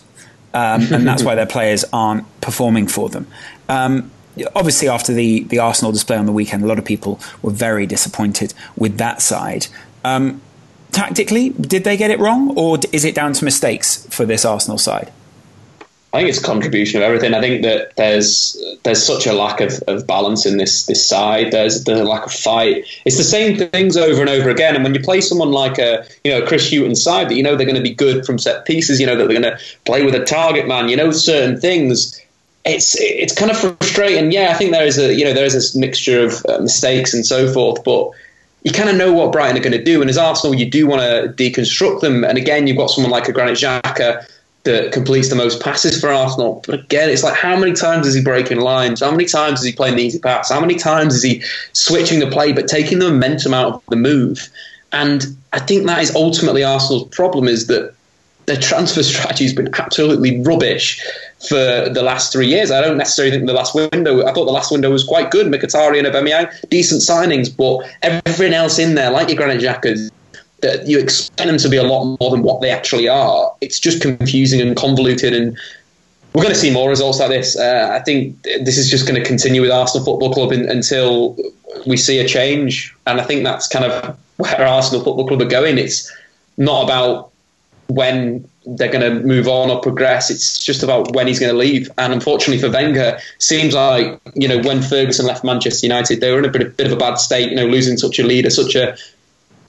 um, 0.53 0.81
and 0.91 1.07
that's 1.07 1.23
why 1.23 1.35
their 1.35 1.45
players 1.45 1.85
aren't 1.93 2.25
performing 2.41 2.87
for 2.87 3.07
them. 3.07 3.27
Um, 3.69 4.11
obviously, 4.53 4.89
after 4.89 5.13
the, 5.13 5.43
the 5.43 5.59
Arsenal 5.59 5.93
display 5.93 6.17
on 6.17 6.25
the 6.25 6.31
weekend, 6.33 6.63
a 6.63 6.67
lot 6.67 6.77
of 6.77 6.85
people 6.85 7.21
were 7.41 7.51
very 7.51 7.85
disappointed 7.85 8.53
with 8.75 8.97
that 8.97 9.21
side. 9.21 9.67
Um, 10.03 10.41
tactically, 10.91 11.49
did 11.49 11.85
they 11.85 11.95
get 11.95 12.11
it 12.11 12.19
wrong, 12.19 12.57
or 12.57 12.79
is 12.91 13.05
it 13.05 13.15
down 13.15 13.31
to 13.33 13.45
mistakes 13.45 14.05
for 14.07 14.25
this 14.25 14.43
Arsenal 14.43 14.77
side? 14.77 15.11
I 16.15 16.19
think 16.19 16.29
it's 16.29 16.39
a 16.39 16.43
contribution 16.43 17.01
of 17.01 17.03
everything. 17.03 17.33
I 17.33 17.41
think 17.41 17.63
that 17.63 17.93
there's 17.97 18.55
there's 18.83 19.03
such 19.05 19.27
a 19.27 19.33
lack 19.33 19.59
of, 19.59 19.83
of 19.87 20.07
balance 20.07 20.45
in 20.45 20.55
this 20.55 20.85
this 20.85 21.05
side. 21.05 21.51
There's 21.51 21.83
there's 21.83 21.99
a 21.99 22.05
lack 22.05 22.25
of 22.25 22.31
fight. 22.31 22.85
It's 23.03 23.17
the 23.17 23.23
same 23.23 23.57
things 23.57 23.97
over 23.97 24.21
and 24.21 24.29
over 24.29 24.49
again. 24.49 24.75
And 24.75 24.83
when 24.85 24.93
you 24.93 25.01
play 25.01 25.19
someone 25.19 25.51
like 25.51 25.77
a 25.77 26.05
you 26.23 26.31
know 26.31 26.47
Chris 26.47 26.71
Hughton 26.71 26.95
side 26.95 27.27
that 27.27 27.35
you 27.35 27.43
know 27.43 27.57
they're 27.57 27.65
going 27.65 27.75
to 27.75 27.83
be 27.83 27.93
good 27.93 28.25
from 28.25 28.39
set 28.39 28.65
pieces, 28.65 29.01
you 29.01 29.05
know 29.05 29.17
that 29.17 29.27
they're 29.27 29.41
going 29.41 29.57
to 29.57 29.59
play 29.83 30.05
with 30.05 30.15
a 30.15 30.23
target 30.23 30.69
man, 30.69 30.87
you 30.87 30.95
know 30.95 31.11
certain 31.11 31.59
things. 31.59 32.17
It's 32.63 32.95
it's 32.97 33.35
kind 33.35 33.51
of 33.51 33.57
frustrating. 33.57 34.31
Yeah, 34.31 34.51
I 34.51 34.53
think 34.53 34.71
there 34.71 34.87
is 34.87 34.97
a 34.97 35.13
you 35.13 35.25
know 35.25 35.33
there 35.33 35.45
is 35.45 35.53
this 35.53 35.75
mixture 35.75 36.23
of 36.23 36.45
uh, 36.47 36.59
mistakes 36.59 37.13
and 37.13 37.25
so 37.25 37.51
forth, 37.51 37.83
but 37.83 38.11
you 38.63 38.71
kind 38.71 38.89
of 38.89 38.95
know 38.95 39.11
what 39.11 39.33
Brighton 39.33 39.57
are 39.57 39.63
going 39.63 39.77
to 39.77 39.83
do. 39.83 39.99
And 39.99 40.09
as 40.09 40.17
Arsenal, 40.17 40.55
you 40.55 40.65
do 40.65 40.87
want 40.87 41.01
to 41.01 41.43
deconstruct 41.43 41.99
them. 41.99 42.23
And 42.23 42.37
again, 42.37 42.67
you've 42.67 42.77
got 42.77 42.89
someone 42.89 43.11
like 43.11 43.27
a 43.27 43.33
Granit 43.33 43.57
Xhaka 43.57 44.25
that 44.65 44.91
completes 44.91 45.29
the 45.29 45.35
most 45.35 45.61
passes 45.61 45.99
for 45.99 46.09
Arsenal. 46.09 46.61
But 46.65 46.81
again, 46.81 47.09
it's 47.09 47.23
like 47.23 47.35
how 47.35 47.55
many 47.57 47.73
times 47.73 48.07
is 48.07 48.15
he 48.15 48.21
breaking 48.21 48.59
lines? 48.59 48.99
How 48.99 49.11
many 49.11 49.25
times 49.25 49.59
is 49.59 49.65
he 49.65 49.71
playing 49.71 49.95
the 49.95 50.03
easy 50.03 50.19
pass? 50.19 50.49
How 50.49 50.59
many 50.59 50.75
times 50.75 51.15
is 51.15 51.23
he 51.23 51.41
switching 51.73 52.19
the 52.19 52.27
play 52.27 52.51
but 52.51 52.67
taking 52.67 52.99
the 52.99 53.05
momentum 53.05 53.53
out 53.53 53.73
of 53.73 53.83
the 53.89 53.95
move? 53.95 54.49
And 54.91 55.25
I 55.53 55.59
think 55.59 55.85
that 55.85 56.01
is 56.01 56.13
ultimately 56.15 56.63
Arsenal's 56.63 57.07
problem 57.09 57.47
is 57.47 57.67
that 57.67 57.93
their 58.47 58.57
transfer 58.57 59.03
strategy 59.11 59.43
has 59.45 59.53
been 59.53 59.73
absolutely 59.75 60.41
rubbish 60.41 61.01
for 61.47 61.89
the 61.89 62.01
last 62.01 62.31
three 62.31 62.47
years. 62.47 62.71
I 62.71 62.81
don't 62.81 62.97
necessarily 62.97 63.35
think 63.35 63.45
the 63.45 63.53
last 63.53 63.75
window. 63.75 64.25
I 64.25 64.33
thought 64.33 64.45
the 64.45 64.51
last 64.51 64.71
window 64.71 64.91
was 64.91 65.03
quite 65.03 65.31
good. 65.31 65.47
Mkhitaryan 65.47 66.05
and 66.05 66.07
Aubameyang, 66.07 66.69
decent 66.69 67.01
signings, 67.01 67.55
but 67.55 67.87
everything 68.01 68.53
else 68.53 68.79
in 68.79 68.95
there, 68.95 69.11
like 69.11 69.27
your 69.29 69.37
Granit 69.37 69.61
Xhaka's, 69.61 70.11
that 70.65 70.87
you 70.87 70.99
expect 70.99 71.47
them 71.47 71.57
to 71.57 71.69
be 71.69 71.77
a 71.77 71.83
lot 71.83 72.17
more 72.19 72.31
than 72.31 72.41
what 72.41 72.61
they 72.61 72.71
actually 72.71 73.07
are. 73.07 73.53
It's 73.61 73.79
just 73.79 74.01
confusing 74.01 74.59
and 74.59 74.75
convoluted, 74.75 75.33
and 75.33 75.57
we're 76.33 76.43
going 76.43 76.53
to 76.53 76.59
see 76.59 76.71
more 76.71 76.89
results 76.89 77.19
like 77.19 77.29
this. 77.29 77.57
Uh, 77.57 77.89
I 77.93 78.03
think 78.03 78.41
this 78.43 78.77
is 78.77 78.89
just 78.89 79.07
going 79.07 79.21
to 79.21 79.27
continue 79.27 79.61
with 79.61 79.71
Arsenal 79.71 80.03
Football 80.05 80.33
Club 80.33 80.51
in, 80.51 80.67
until 80.67 81.37
we 81.85 81.97
see 81.97 82.19
a 82.19 82.27
change, 82.27 82.95
and 83.05 83.21
I 83.21 83.23
think 83.23 83.43
that's 83.43 83.67
kind 83.67 83.85
of 83.85 84.17
where 84.37 84.67
Arsenal 84.67 85.03
Football 85.03 85.27
Club 85.27 85.41
are 85.41 85.45
going. 85.49 85.77
It's 85.77 86.11
not 86.57 86.83
about 86.83 87.31
when 87.87 88.47
they're 88.65 88.91
going 88.91 89.13
to 89.13 89.25
move 89.25 89.47
on 89.47 89.69
or 89.69 89.79
progress. 89.79 90.31
It's 90.31 90.57
just 90.57 90.81
about 90.81 91.13
when 91.13 91.27
he's 91.27 91.39
going 91.39 91.51
to 91.51 91.57
leave. 91.57 91.89
And 91.97 92.11
unfortunately 92.11 92.59
for 92.59 92.73
Wenger, 92.73 93.19
seems 93.37 93.75
like 93.75 94.19
you 94.33 94.47
know 94.47 94.59
when 94.59 94.81
Ferguson 94.81 95.25
left 95.25 95.43
Manchester 95.43 95.85
United, 95.85 96.21
they 96.21 96.31
were 96.31 96.39
in 96.39 96.45
a 96.45 96.49
bit, 96.49 96.61
a 96.61 96.65
bit 96.65 96.87
of 96.87 96.93
a 96.93 96.97
bad 96.97 97.15
state. 97.15 97.49
You 97.51 97.55
know, 97.55 97.67
losing 97.67 97.97
such 97.97 98.19
a 98.19 98.23
leader, 98.23 98.49
such 98.49 98.75
a 98.75 98.97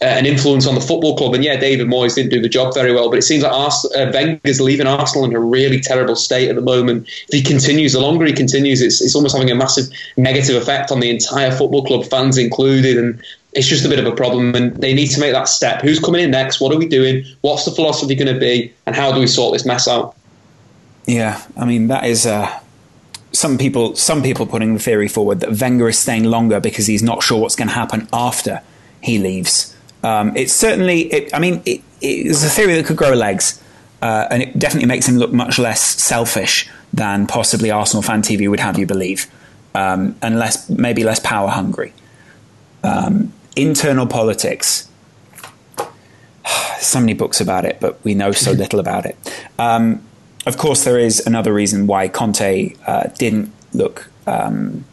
an 0.01 0.27
influence 0.27 0.67
on 0.67 0.75
the 0.75 0.81
football 0.81 1.17
club. 1.17 1.35
And 1.35 1.43
yeah, 1.43 1.57
David 1.57 1.87
Moyes 1.87 2.15
didn't 2.15 2.31
do 2.31 2.41
the 2.41 2.49
job 2.49 2.75
very 2.75 2.93
well, 2.93 3.09
but 3.09 3.19
it 3.19 3.23
seems 3.23 3.43
like 3.43 3.53
Ars- 3.53 3.87
uh, 3.97 4.11
Wenger's 4.13 4.61
leaving 4.61 4.87
Arsenal 4.87 5.25
in 5.25 5.35
a 5.35 5.41
really 5.41 5.81
terrible 5.81 6.17
state 6.17 6.49
at 6.49 6.55
the 6.55 6.63
moment. 6.63 7.09
If 7.29 7.35
he 7.35 7.43
continues, 7.43 7.95
the 7.95 8.01
longer 8.01 8.27
he 8.27 8.33
continues, 8.33 8.83
it's, 8.83 9.01
it's 9.01 9.15
almost 9.15 9.35
having 9.35 9.51
a 9.51 9.55
massive 9.55 9.87
negative 10.17 10.57
effect 10.57 10.91
on 10.91 11.01
the 11.01 11.09
entire 11.09 11.51
football 11.51 11.85
club, 11.85 12.05
fans 12.05 12.37
included. 12.37 12.99
And 12.99 13.23
it's 13.53 13.67
just 13.67 13.87
a 13.87 13.89
bit 13.89 13.99
of 13.99 14.07
a 14.07 14.15
problem. 14.15 14.55
And 14.55 14.77
they 14.77 14.93
need 14.93 15.09
to 15.09 15.21
make 15.21 15.33
that 15.33 15.49
step. 15.49 15.81
Who's 15.81 15.99
coming 15.99 16.23
in 16.23 16.31
next? 16.31 16.61
What 16.61 16.75
are 16.75 16.79
we 16.79 16.89
doing? 16.89 17.25
What's 17.41 17.65
the 17.65 17.71
philosophy 17.71 18.15
going 18.15 18.33
to 18.33 18.39
be? 18.39 18.73
And 18.85 18.95
how 18.95 19.13
do 19.13 19.21
we 19.21 19.27
sort 19.27 19.55
this 19.55 19.65
mess 19.65 19.89
out? 19.89 20.15
Yeah, 21.07 21.43
I 21.57 21.65
mean, 21.65 21.89
that 21.89 22.05
is. 22.05 22.27
Uh 22.27 22.61
some 23.33 23.59
people 23.59 23.95
some 23.95 24.23
people 24.23 24.47
putting 24.47 24.73
the 24.73 24.81
theory 24.81 25.09
forward 25.09 25.41
that 25.41 25.61
Wenger 25.61 25.89
is 25.89 25.99
staying 25.99 26.25
longer 26.25 26.59
because 26.59 26.87
he's 26.87 27.03
not 27.03 27.23
sure 27.23 27.39
what's 27.39 27.55
going 27.55 27.69
to 27.69 27.75
happen 27.75 28.09
after 28.13 28.63
he 29.03 29.19
leaves. 29.19 29.76
Um, 30.07 30.37
it's 30.37 30.53
certainly, 30.53 31.13
it, 31.13 31.35
I 31.35 31.41
mean, 31.41 31.63
it, 31.67 31.83
it's 32.01 32.45
a 32.45 32.49
theory 32.49 32.77
that 32.77 32.87
could 32.87 32.97
grow 32.97 33.13
legs, 33.13 33.61
uh, 34.01 34.29
and 34.31 34.41
it 34.41 34.57
definitely 34.57 34.87
makes 34.87 35.09
him 35.09 35.17
look 35.17 35.33
much 35.33 35.59
less 35.59 35.81
selfish 35.81 36.69
than 36.93 37.27
possibly 37.27 37.73
Arsenal 37.73 38.03
fan 38.03 38.23
TV 38.23 38.49
would 38.49 38.61
have 38.61 38.79
you 38.79 38.87
believe, 38.87 39.27
um, 39.75 40.15
and 40.23 40.39
less, 40.39 40.71
maybe 40.71 41.03
less 41.03 41.19
power 41.19 41.49
hungry. 41.49 41.93
Um, 42.85 43.33
internal 43.57 44.07
politics. 44.07 44.89
so 46.79 47.01
many 47.01 47.13
books 47.13 47.41
about 47.41 47.65
it, 47.65 47.79
but 47.81 47.99
we 48.05 48.15
know 48.15 48.31
so 48.31 48.53
little 48.63 48.79
about 48.79 49.07
it. 49.07 49.17
Um, 49.59 50.07
of 50.47 50.57
course, 50.57 50.85
there 50.85 51.01
is 51.01 51.27
another 51.27 51.53
reason 51.53 51.89
why 51.89 52.07
Conte 52.07 52.77
uh, 52.87 53.09
didn't 53.19 53.53
look 53.73 54.09
um, 54.29 54.85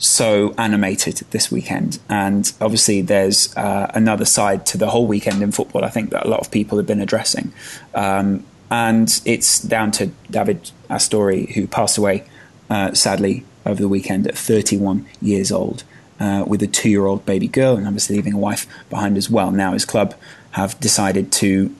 so 0.00 0.54
animated 0.56 1.16
this 1.30 1.52
weekend. 1.52 2.00
And 2.08 2.52
obviously, 2.60 3.02
there's 3.02 3.56
uh, 3.56 3.90
another 3.94 4.24
side 4.24 4.66
to 4.66 4.78
the 4.78 4.90
whole 4.90 5.06
weekend 5.06 5.42
in 5.42 5.52
football. 5.52 5.84
I 5.84 5.90
think 5.90 6.10
that 6.10 6.26
a 6.26 6.28
lot 6.28 6.40
of 6.40 6.50
people 6.50 6.78
have 6.78 6.86
been 6.86 7.00
addressing, 7.00 7.52
um, 7.94 8.44
and 8.70 9.20
it's 9.24 9.60
down 9.60 9.92
to 9.92 10.06
David 10.30 10.70
Astori, 10.88 11.52
who 11.52 11.66
passed 11.66 11.98
away 11.98 12.24
uh, 12.68 12.94
sadly 12.94 13.44
over 13.66 13.80
the 13.80 13.88
weekend 13.88 14.26
at 14.26 14.36
31 14.36 15.06
years 15.22 15.52
old. 15.52 15.84
Uh, 16.18 16.44
with 16.46 16.62
a 16.62 16.66
two-year-old 16.66 17.24
baby 17.24 17.48
girl, 17.48 17.78
and 17.78 17.86
obviously 17.86 18.14
leaving 18.14 18.34
a 18.34 18.38
wife 18.38 18.66
behind 18.90 19.16
as 19.16 19.30
well. 19.30 19.50
Now 19.50 19.72
his 19.72 19.86
club 19.86 20.14
have 20.50 20.78
decided 20.78 21.32
to 21.32 21.74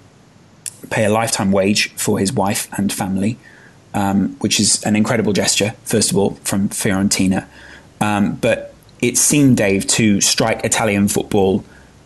pay 0.89 1.05
a 1.05 1.11
lifetime 1.11 1.53
wage 1.53 1.91
for 1.91 2.19
his 2.19 2.33
wife 2.33 2.67
and 2.73 2.91
family, 2.91 3.39
um, 3.93 4.37
which 4.37 4.59
is 4.59 4.83
an 4.85 4.97
incredible 4.97 5.35
gesture. 5.35 5.75
First 5.85 6.11
of 6.11 6.17
all, 6.17 6.37
from 6.43 6.71
Fiorentina, 6.71 7.47
um, 8.01 8.37
but 8.37 8.75
it 9.01 9.17
seemed, 9.17 9.57
Dave, 9.57 9.87
to 9.89 10.21
strike 10.21 10.65
Italian 10.65 11.09
football 11.09 11.65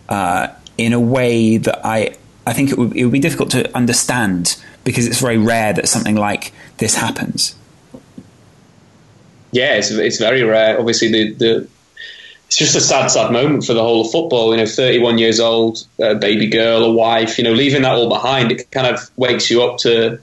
uh, 0.09 0.49
in 0.79 0.93
a 0.93 1.01
way 1.01 1.57
that 1.57 1.85
I, 1.85 2.17
I 2.47 2.53
think 2.53 2.71
it 2.71 2.79
would, 2.79 2.97
it 2.97 3.05
would 3.05 3.13
be 3.13 3.21
difficult 3.21 3.51
to 3.53 3.75
understand 3.77 4.57
because 4.85 5.07
it's 5.07 5.21
very 5.21 5.39
rare 5.39 5.73
that 5.73 5.89
something 5.89 6.17
like 6.17 6.53
this 6.79 6.97
happens. 6.97 7.57
Yeah, 9.51 9.77
it's, 9.77 9.91
it's 9.91 10.19
very 10.19 10.43
rare. 10.43 10.79
Obviously, 10.79 11.11
the, 11.11 11.33
the 11.35 11.69
it's 12.47 12.59
just 12.59 12.77
a 12.77 12.81
sad, 12.81 13.09
sad 13.09 13.33
moment 13.33 13.65
for 13.65 13.73
the 13.73 13.83
whole 13.83 14.03
of 14.03 14.11
football. 14.11 14.51
You 14.53 14.59
know, 14.59 14.67
31 14.67 15.19
years 15.19 15.41
old, 15.41 15.87
a 15.99 16.15
baby 16.15 16.47
girl, 16.49 16.85
a 16.85 16.93
wife. 16.93 17.39
You 17.39 17.45
know, 17.45 17.53
leaving 17.53 17.83
that 17.83 17.95
all 17.95 18.09
behind, 18.09 18.53
it 18.53 18.71
kind 18.71 18.87
of 18.87 19.11
wakes 19.17 19.51
you 19.51 19.63
up 19.63 19.79
to 19.79 20.19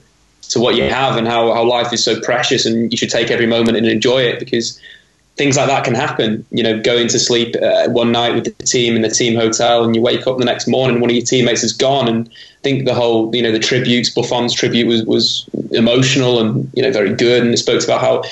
to 0.50 0.60
what 0.60 0.74
you 0.74 0.84
have 0.84 1.16
and 1.16 1.26
how, 1.26 1.52
how 1.54 1.64
life 1.64 1.92
is 1.92 2.04
so 2.04 2.20
precious, 2.20 2.66
and 2.66 2.92
you 2.92 2.96
should 2.96 3.10
take 3.10 3.30
every 3.30 3.46
moment 3.46 3.76
and 3.76 3.86
enjoy 3.86 4.20
it 4.20 4.38
because 4.38 4.78
things 5.36 5.56
like 5.56 5.66
that 5.68 5.84
can 5.84 5.94
happen. 5.94 6.44
You 6.50 6.62
know, 6.62 6.80
going 6.80 7.08
to 7.08 7.18
sleep 7.18 7.54
uh, 7.62 7.88
one 7.88 8.12
night 8.12 8.34
with 8.34 8.44
the 8.44 8.64
team 8.64 8.96
in 8.96 9.02
the 9.02 9.08
team 9.08 9.36
hotel, 9.36 9.84
and 9.84 9.94
you 9.94 10.02
wake 10.02 10.26
up 10.26 10.38
the 10.38 10.44
next 10.44 10.66
morning, 10.68 11.00
one 11.00 11.10
of 11.10 11.16
your 11.16 11.24
teammates 11.24 11.62
is 11.62 11.72
gone. 11.72 12.08
And 12.08 12.28
I 12.28 12.62
think 12.62 12.84
the 12.84 12.94
whole, 12.94 13.34
you 13.34 13.42
know, 13.42 13.52
the 13.52 13.58
tributes, 13.58 14.10
Buffon's 14.10 14.54
tribute 14.54 14.86
was 14.86 15.04
was 15.04 15.48
emotional 15.72 16.40
and 16.40 16.70
you 16.74 16.82
know 16.82 16.92
very 16.92 17.14
good, 17.14 17.42
and 17.42 17.52
it 17.52 17.58
spoke 17.58 17.82
about 17.82 18.00
how 18.00 18.22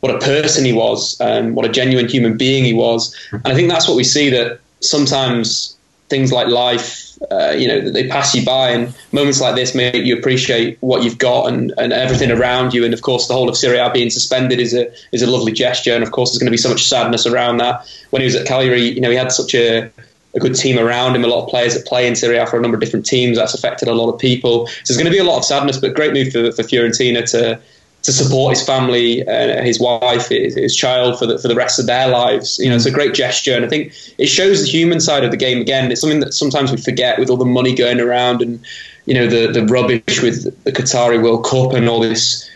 what 0.00 0.14
a 0.14 0.18
person 0.18 0.64
he 0.64 0.72
was, 0.72 1.18
and 1.20 1.54
what 1.56 1.64
a 1.64 1.68
genuine 1.68 2.08
human 2.08 2.36
being 2.36 2.64
he 2.64 2.74
was. 2.74 3.14
And 3.32 3.46
I 3.46 3.54
think 3.54 3.70
that's 3.70 3.88
what 3.88 3.96
we 3.96 4.04
see 4.04 4.30
that 4.30 4.60
sometimes 4.80 5.75
things 6.08 6.32
like 6.32 6.48
life 6.48 7.06
uh, 7.30 7.54
you 7.56 7.66
know, 7.66 7.90
they 7.90 8.06
pass 8.08 8.34
you 8.34 8.44
by, 8.44 8.70
and 8.70 8.94
moments 9.12 9.40
like 9.40 9.54
this 9.54 9.74
make 9.74 9.94
you 9.94 10.16
appreciate 10.16 10.76
what 10.80 11.02
you've 11.02 11.18
got 11.18 11.46
and, 11.46 11.72
and 11.78 11.92
everything 11.92 12.30
around 12.30 12.74
you. 12.74 12.84
And 12.84 12.92
of 12.92 13.02
course, 13.02 13.26
the 13.26 13.34
whole 13.34 13.48
of 13.48 13.56
Serie 13.56 13.78
A 13.78 13.90
being 13.90 14.10
suspended 14.10 14.60
is 14.60 14.74
a 14.74 14.92
is 15.12 15.22
a 15.22 15.26
lovely 15.26 15.52
gesture. 15.52 15.94
And 15.94 16.02
of 16.02 16.10
course, 16.10 16.30
there's 16.30 16.38
going 16.38 16.48
to 16.48 16.52
be 16.52 16.58
so 16.58 16.68
much 16.68 16.84
sadness 16.84 17.26
around 17.26 17.58
that. 17.58 17.88
When 18.10 18.20
he 18.20 18.26
was 18.26 18.34
at 18.34 18.46
Cagliari, 18.46 18.82
you 18.82 19.00
know, 19.00 19.10
he 19.10 19.16
had 19.16 19.32
such 19.32 19.54
a 19.54 19.90
a 20.34 20.38
good 20.38 20.54
team 20.54 20.78
around 20.78 21.16
him, 21.16 21.24
a 21.24 21.28
lot 21.28 21.44
of 21.44 21.48
players 21.48 21.74
that 21.74 21.86
play 21.86 22.06
in 22.06 22.14
Serie 22.14 22.36
A 22.36 22.46
for 22.46 22.58
a 22.58 22.60
number 22.60 22.76
of 22.76 22.82
different 22.82 23.06
teams. 23.06 23.38
That's 23.38 23.54
affected 23.54 23.88
a 23.88 23.94
lot 23.94 24.12
of 24.12 24.20
people. 24.20 24.66
So 24.66 24.74
there's 24.86 24.98
going 24.98 25.10
to 25.10 25.10
be 25.10 25.18
a 25.18 25.24
lot 25.24 25.38
of 25.38 25.44
sadness, 25.46 25.78
but 25.78 25.94
great 25.94 26.12
move 26.12 26.30
for, 26.30 26.52
for 26.52 26.62
Fiorentina 26.62 27.28
to 27.30 27.58
to 28.06 28.12
support 28.12 28.56
his 28.56 28.64
family, 28.64 29.26
uh, 29.26 29.62
his 29.62 29.80
wife, 29.80 30.28
his, 30.28 30.54
his, 30.54 30.76
child 30.76 31.18
for 31.18 31.26
the 31.26 31.38
for 31.40 31.48
the 31.48 31.56
rest 31.56 31.80
of 31.80 31.86
their 31.86 32.06
lives. 32.06 32.56
You 32.60 32.70
know, 32.70 32.76
it's 32.76 32.86
a 32.86 32.90
great 32.92 33.14
gesture, 33.14 33.52
and 33.56 33.64
I 33.64 33.68
think 33.68 33.92
it 34.16 34.28
shows 34.28 34.62
the 34.62 34.68
human 34.68 35.00
side 35.00 35.24
of 35.24 35.32
the 35.32 35.36
game 35.36 35.60
again. 35.60 35.90
It's 35.90 36.02
something 36.02 36.20
that 36.20 36.32
sometimes 36.32 36.70
we 36.70 36.76
forget 36.76 37.18
with 37.18 37.30
all 37.30 37.36
the 37.36 37.44
money 37.44 37.74
going 37.74 38.00
around 38.00 38.42
and 38.42 38.64
you 39.06 39.14
know 39.14 39.26
the 39.26 39.50
the 39.50 39.66
rubbish 39.66 40.22
with 40.22 40.44
the 40.62 40.70
Qatari 40.70 41.20
World 41.20 41.44
Cup 41.44 41.72
and 41.72 41.88
all 41.88 41.98
this 41.98 42.48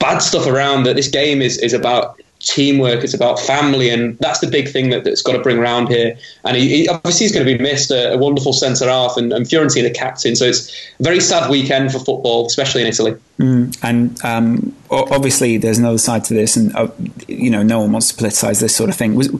bad 0.00 0.18
stuff 0.18 0.48
around. 0.48 0.82
That 0.82 0.96
this 0.96 1.08
game 1.08 1.40
is 1.42 1.58
is 1.58 1.72
about 1.72 2.17
teamwork, 2.40 3.02
it's 3.02 3.14
about 3.14 3.38
family, 3.38 3.90
and 3.90 4.18
that's 4.18 4.40
the 4.40 4.46
big 4.46 4.68
thing 4.68 4.90
that, 4.90 5.04
that's 5.04 5.22
got 5.22 5.32
to 5.32 5.40
bring 5.40 5.58
around 5.58 5.88
here. 5.88 6.16
And 6.44 6.56
he, 6.56 6.68
he, 6.68 6.88
obviously 6.88 7.24
he's 7.24 7.32
going 7.32 7.46
to 7.46 7.56
be 7.56 7.60
missed, 7.62 7.90
a, 7.90 8.12
a 8.12 8.18
wonderful 8.18 8.52
centre 8.52 8.88
half, 8.88 9.16
and, 9.16 9.32
and 9.32 9.46
Fiorentina 9.46 9.94
captain. 9.94 10.36
So 10.36 10.46
it's 10.46 10.70
a 11.00 11.02
very 11.02 11.20
sad 11.20 11.50
weekend 11.50 11.92
for 11.92 11.98
football, 11.98 12.46
especially 12.46 12.82
in 12.82 12.86
Italy. 12.86 13.16
Mm, 13.38 13.78
and 13.82 14.24
um, 14.24 14.76
obviously 14.90 15.58
there's 15.58 15.78
another 15.78 15.98
side 15.98 16.24
to 16.24 16.34
this, 16.34 16.56
and 16.56 16.74
uh, 16.76 16.88
you 17.26 17.50
know 17.50 17.62
no 17.62 17.80
one 17.80 17.92
wants 17.92 18.12
to 18.12 18.22
politicise 18.22 18.60
this 18.60 18.74
sort 18.74 18.90
of 18.90 18.96
thing. 18.96 19.14
Was 19.14 19.30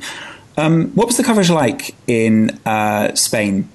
um, 0.56 0.88
what 0.90 1.06
was 1.06 1.16
the 1.16 1.24
coverage 1.24 1.50
like 1.50 1.94
in 2.06 2.50
uh, 2.66 3.14
Spain, 3.14 3.68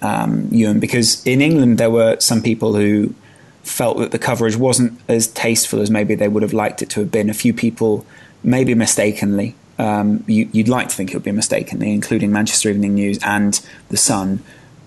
um, 0.00 0.48
Euan? 0.48 0.80
Because 0.80 1.24
in 1.26 1.40
England 1.42 1.78
there 1.78 1.90
were 1.90 2.18
some 2.20 2.42
people 2.42 2.74
who 2.74 3.14
felt 3.62 3.98
that 3.98 4.10
the 4.10 4.18
coverage 4.18 4.56
wasn't 4.56 4.98
as 5.08 5.28
tasteful 5.28 5.80
as 5.80 5.90
maybe 5.90 6.14
they 6.14 6.28
would 6.28 6.42
have 6.42 6.52
liked 6.52 6.82
it 6.82 6.90
to 6.90 7.00
have 7.00 7.10
been. 7.10 7.30
A 7.30 7.34
few 7.34 7.54
people 7.54 8.04
maybe 8.42 8.74
mistakenly. 8.74 9.54
Um, 9.78 10.24
you, 10.26 10.48
would 10.54 10.68
like 10.68 10.88
to 10.88 10.94
think 10.94 11.10
it 11.10 11.14
would 11.14 11.24
be 11.24 11.32
mistakenly, 11.32 11.92
including 11.92 12.30
Manchester 12.30 12.68
Evening 12.70 12.94
News 12.94 13.18
and 13.24 13.60
The 13.88 13.96
Sun. 13.96 14.42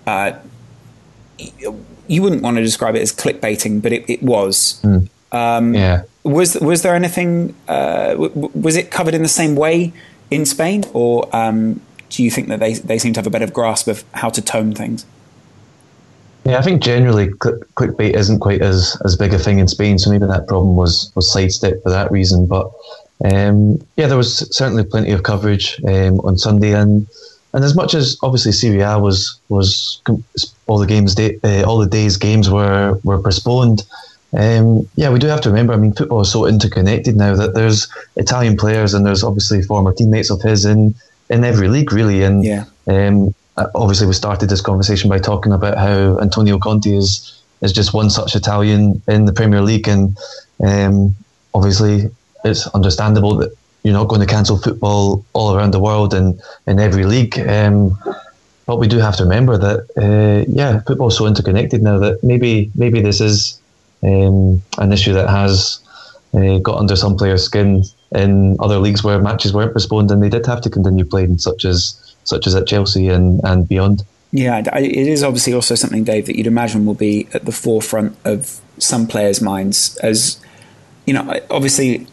Uh, 0.06 0.34
you 2.08 2.22
wouldn't 2.22 2.42
want 2.42 2.58
to 2.58 2.64
describe 2.64 2.96
it 2.96 3.02
as 3.02 3.12
clickbaiting, 3.12 3.82
but 3.82 3.92
it, 3.92 4.10
it 4.10 4.24
was. 4.24 4.80
Mm. 4.84 5.10
Um, 5.32 5.74
yeah. 5.74 6.04
Was 6.24 6.56
was 6.56 6.82
there 6.82 6.96
anything? 6.96 7.56
Uh, 7.68 8.12
w- 8.12 8.52
was 8.54 8.76
it 8.76 8.90
covered 8.90 9.14
in 9.14 9.22
the 9.22 9.28
same 9.28 9.56
way 9.56 9.94
in 10.32 10.46
Spain, 10.46 10.86
or 10.94 11.34
um, 11.36 11.82
do 12.10 12.24
you 12.24 12.32
think 12.32 12.48
that 12.48 12.60
they 12.60 12.74
they 12.74 12.98
seem 12.98 13.14
to 13.14 13.20
have 13.20 13.28
a 13.28 13.30
better 13.30 13.50
grasp 13.50 13.88
of 13.88 14.04
how 14.14 14.30
to 14.30 14.42
tone 14.42 14.74
things? 14.74 15.06
Yeah, 16.46 16.60
I 16.60 16.62
think 16.62 16.84
generally 16.84 17.30
clickbait 17.30 18.14
isn't 18.14 18.40
quite 18.40 18.62
as, 18.62 18.96
as 19.04 19.16
big 19.16 19.34
a 19.34 19.40
thing 19.40 19.58
in 19.58 19.68
Spain, 19.68 19.98
so 19.98 20.12
maybe 20.12 20.28
that 20.28 20.48
problem 20.48 20.76
was 20.76 21.12
was 21.16 21.32
sidestepped 21.32 21.82
for 21.84 21.90
that 21.90 22.12
reason. 22.12 22.46
But 22.46 22.72
um, 23.24 23.80
yeah, 23.96 24.08
there 24.08 24.18
was 24.18 24.56
certainly 24.56 24.84
plenty 24.84 25.12
of 25.12 25.24
coverage 25.24 25.82
um, 25.88 26.20
on 26.22 26.38
Sunday, 26.38 26.74
and 26.74 27.08
and 27.54 27.64
as 27.64 27.76
much 27.76 27.94
as 27.94 28.18
obviously 28.22 28.52
Serie 28.52 28.82
A 28.82 29.00
was 29.00 29.40
was 29.48 30.02
all 30.68 30.78
the 30.78 30.86
games, 30.86 31.16
day, 31.16 31.40
uh, 31.44 31.64
all 31.64 31.78
the 31.78 31.88
days 31.88 32.18
games 32.18 32.50
were 32.50 33.00
were 33.04 33.22
postponed. 33.22 33.84
Um, 34.38 34.90
yeah, 34.96 35.10
we 35.12 35.20
do 35.20 35.28
have 35.28 35.42
to 35.42 35.50
remember. 35.50 35.74
I 35.74 35.78
mean, 35.78 35.94
football 35.94 36.22
is 36.22 36.32
so 36.32 36.46
interconnected 36.46 37.16
now 37.16 37.36
that 37.36 37.54
there's 37.54 37.88
Italian 38.18 38.58
players 38.58 38.94
and 38.94 39.06
there's 39.06 39.24
obviously 39.24 39.62
former 39.62 39.94
teammates 39.94 40.30
of 40.30 40.42
his 40.42 40.66
in 40.66 40.94
in 41.30 41.46
every 41.46 41.70
league, 41.70 41.94
really. 41.94 42.24
And 42.24 42.44
yeah. 42.44 42.66
um, 42.88 43.34
obviously, 43.56 44.08
we 44.08 44.14
started 44.14 44.50
this 44.50 44.62
conversation 44.62 45.10
by 45.10 45.20
talking 45.20 45.54
about 45.54 45.78
how 45.78 46.20
Antonio 46.20 46.60
Conte 46.60 46.94
is 46.94 47.42
is 47.62 47.72
just 47.72 47.94
one 47.94 48.10
such 48.10 48.36
Italian 48.36 49.02
in 49.08 49.24
the 49.24 49.32
Premier 49.32 49.62
League, 49.62 49.88
and 49.88 50.18
um, 50.62 51.16
obviously 51.54 52.10
it's 52.46 52.68
understandable 52.68 53.36
that 53.38 53.52
you're 53.84 53.94
not 53.94 54.08
going 54.08 54.22
to 54.22 54.28
cancel 54.28 54.58
football 54.58 55.26
all 55.34 55.56
around 55.56 55.72
the 55.72 55.80
world 55.80 56.14
and 56.14 56.42
in 56.66 56.80
every 56.80 57.06
league. 57.06 57.38
Um, 57.40 57.98
but 58.66 58.78
we 58.78 58.88
do 58.88 58.98
have 58.98 59.16
to 59.18 59.24
remember 59.24 59.58
that, 59.58 59.80
uh, 59.96 60.50
yeah, 60.50 60.80
football's 60.82 61.18
so 61.18 61.28
interconnected 61.28 61.84
now 61.84 62.00
that 62.00 62.24
maybe 62.24 62.72
maybe 62.74 63.02
this 63.02 63.22
is 63.22 63.60
um, 64.02 64.62
an 64.80 64.92
issue 64.92 65.14
that 65.14 65.30
has 65.30 65.80
uh, 66.34 66.58
got 66.60 66.80
under 66.80 66.96
some 66.96 67.16
players' 67.16 67.44
skin 67.44 67.84
in 68.14 68.58
other 68.60 68.80
leagues 68.80 69.04
where 69.04 69.20
matches 69.20 69.54
weren't 69.54 69.74
postponed 69.74 70.10
and 70.10 70.24
they 70.24 70.30
did 70.30 70.46
have 70.46 70.62
to 70.62 70.70
continue 70.70 71.06
playing, 71.06 71.38
such 71.38 71.64
as 71.66 72.16
such 72.24 72.48
as 72.48 72.56
at 72.56 72.66
Chelsea 72.66 73.08
and, 73.08 73.40
and 73.44 73.68
beyond. 73.68 74.04
Yeah, 74.32 74.58
it 74.60 75.08
is 75.08 75.24
obviously 75.24 75.54
also 75.54 75.76
something, 75.76 76.04
Dave, 76.04 76.26
that 76.26 76.36
you'd 76.36 76.48
imagine 76.48 76.86
will 76.86 76.96
be 76.96 77.28
at 77.34 77.46
the 77.46 77.52
forefront 77.52 78.18
of 78.26 78.60
some 78.80 79.08
players' 79.08 79.42
minds. 79.42 79.96
As 79.98 80.42
you 81.06 81.14
know, 81.14 81.40
obviously, 81.50 82.08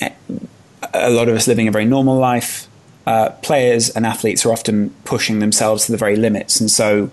a 0.94 1.10
lot 1.10 1.28
of 1.28 1.36
us 1.36 1.46
living 1.46 1.68
a 1.68 1.70
very 1.70 1.84
normal 1.84 2.16
life. 2.18 2.68
Uh, 3.04 3.30
players 3.42 3.90
and 3.90 4.06
athletes 4.06 4.46
are 4.46 4.52
often 4.52 4.90
pushing 5.04 5.40
themselves 5.40 5.86
to 5.86 5.92
the 5.92 5.98
very 5.98 6.16
limits, 6.16 6.60
and 6.60 6.70
so 6.70 7.10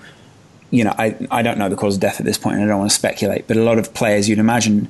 you 0.71 0.83
know, 0.83 0.93
I 0.97 1.15
I 1.31 1.41
don't 1.41 1.57
know 1.57 1.69
the 1.69 1.75
cause 1.75 1.95
of 1.95 2.01
death 2.01 2.19
at 2.19 2.25
this 2.25 2.37
point, 2.37 2.55
and 2.55 2.65
I 2.65 2.67
don't 2.67 2.79
want 2.79 2.91
to 2.91 2.95
speculate. 2.95 3.47
But 3.47 3.57
a 3.57 3.63
lot 3.63 3.79
of 3.79 3.93
players, 3.93 4.29
you'd 4.29 4.39
imagine, 4.39 4.87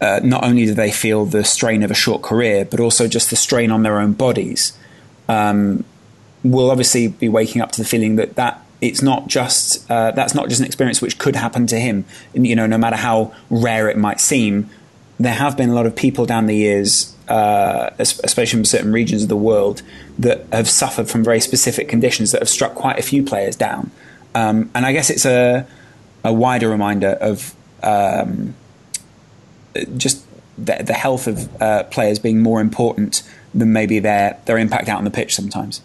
uh, 0.00 0.20
not 0.22 0.44
only 0.44 0.66
do 0.66 0.74
they 0.74 0.90
feel 0.90 1.26
the 1.26 1.44
strain 1.44 1.82
of 1.82 1.90
a 1.90 1.94
short 1.94 2.22
career, 2.22 2.64
but 2.64 2.80
also 2.80 3.06
just 3.06 3.30
the 3.30 3.36
strain 3.36 3.70
on 3.70 3.82
their 3.82 3.98
own 3.98 4.12
bodies. 4.12 4.76
Um, 5.28 5.84
will 6.42 6.70
obviously 6.70 7.08
be 7.08 7.28
waking 7.28 7.60
up 7.60 7.72
to 7.72 7.82
the 7.82 7.88
feeling 7.88 8.16
that 8.16 8.36
that 8.36 8.64
it's 8.80 9.02
not 9.02 9.26
just 9.26 9.90
uh, 9.90 10.12
that's 10.12 10.34
not 10.34 10.48
just 10.48 10.60
an 10.60 10.66
experience 10.66 11.02
which 11.02 11.18
could 11.18 11.36
happen 11.36 11.66
to 11.66 11.78
him. 11.78 12.04
You 12.32 12.56
know, 12.56 12.66
no 12.66 12.78
matter 12.78 12.96
how 12.96 13.34
rare 13.50 13.88
it 13.88 13.98
might 13.98 14.20
seem, 14.20 14.70
there 15.18 15.34
have 15.34 15.56
been 15.56 15.70
a 15.70 15.74
lot 15.74 15.86
of 15.86 15.96
people 15.96 16.26
down 16.26 16.46
the 16.46 16.56
years, 16.56 17.14
uh, 17.28 17.90
especially 17.98 18.58
in 18.58 18.64
certain 18.64 18.92
regions 18.92 19.22
of 19.22 19.28
the 19.28 19.36
world, 19.36 19.82
that 20.18 20.46
have 20.52 20.68
suffered 20.68 21.08
from 21.08 21.24
very 21.24 21.40
specific 21.40 21.88
conditions 21.88 22.32
that 22.32 22.40
have 22.40 22.48
struck 22.48 22.74
quite 22.74 22.98
a 22.98 23.02
few 23.02 23.22
players 23.22 23.56
down. 23.56 23.90
Um, 24.34 24.70
and 24.74 24.84
I 24.84 24.92
guess 24.92 25.10
it's 25.10 25.24
a 25.24 25.66
a 26.24 26.32
wider 26.32 26.68
reminder 26.68 27.10
of 27.20 27.54
um, 27.82 28.54
just 29.96 30.24
the, 30.58 30.82
the, 30.82 30.92
health 30.92 31.26
of 31.28 31.62
uh, 31.62 31.84
players 31.84 32.18
being 32.18 32.42
more 32.42 32.60
important 32.60 33.22
than 33.54 33.72
maybe 33.72 34.00
their 34.00 34.38
their 34.46 34.58
impact 34.58 34.88
out 34.88 34.98
on 34.98 35.04
the 35.04 35.10
pitch 35.10 35.34
sometimes. 35.34 35.80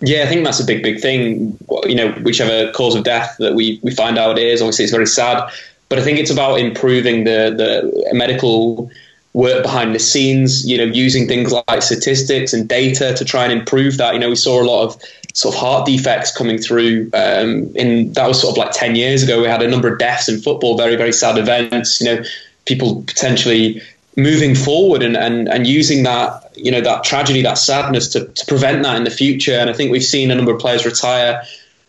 Yeah, 0.00 0.22
I 0.22 0.26
think 0.26 0.44
that's 0.44 0.60
a 0.60 0.64
big, 0.64 0.82
big 0.82 1.00
thing. 1.00 1.58
You 1.84 1.94
know, 1.94 2.12
whichever 2.22 2.70
cause 2.72 2.94
of 2.94 3.04
death 3.04 3.36
that 3.40 3.54
we, 3.54 3.80
we 3.82 3.92
find 3.92 4.16
out 4.16 4.38
is, 4.38 4.62
obviously 4.62 4.84
it's 4.84 4.92
very 4.92 5.06
sad. 5.06 5.50
But 5.88 5.98
I 5.98 6.02
think 6.02 6.18
it's 6.18 6.30
about 6.30 6.60
improving 6.60 7.24
the, 7.24 7.54
the 7.56 8.14
medical 8.14 8.90
work 9.32 9.62
behind 9.62 9.94
the 9.94 9.98
scenes, 9.98 10.68
you 10.68 10.76
know, 10.76 10.84
using 10.84 11.28
things 11.28 11.52
like 11.52 11.82
statistics 11.82 12.52
and 12.52 12.68
data 12.68 13.14
to 13.14 13.24
try 13.24 13.44
and 13.44 13.52
improve 13.52 13.96
that. 13.98 14.14
You 14.14 14.20
know, 14.20 14.30
we 14.30 14.36
saw 14.36 14.62
a 14.62 14.64
lot 14.64 14.84
of 14.84 15.02
sort 15.34 15.54
of 15.54 15.60
heart 15.60 15.86
defects 15.86 16.36
coming 16.36 16.58
through 16.58 17.10
um, 17.14 17.74
in 17.76 18.12
that 18.14 18.26
was 18.26 18.40
sort 18.40 18.52
of 18.52 18.58
like 18.58 18.72
10 18.72 18.96
years 18.96 19.22
ago. 19.22 19.40
We 19.40 19.46
had 19.46 19.62
a 19.62 19.68
number 19.68 19.90
of 19.90 19.98
deaths 19.98 20.28
in 20.28 20.40
football, 20.40 20.76
very, 20.76 20.96
very 20.96 21.12
sad 21.12 21.38
events, 21.38 22.00
you 22.00 22.06
know, 22.06 22.24
people 22.64 23.02
potentially 23.02 23.80
moving 24.16 24.54
forward 24.54 25.02
and, 25.02 25.16
and, 25.16 25.48
and 25.48 25.66
using 25.66 26.02
that, 26.02 26.50
you 26.56 26.72
know, 26.72 26.80
that 26.80 27.04
tragedy, 27.04 27.42
that 27.42 27.54
sadness 27.54 28.08
to, 28.08 28.26
to 28.26 28.46
prevent 28.46 28.82
that 28.82 28.96
in 28.96 29.04
the 29.04 29.10
future. 29.10 29.52
And 29.54 29.70
I 29.70 29.72
think 29.72 29.92
we've 29.92 30.02
seen 30.02 30.30
a 30.30 30.34
number 30.34 30.52
of 30.52 30.58
players 30.58 30.84
retire 30.84 31.44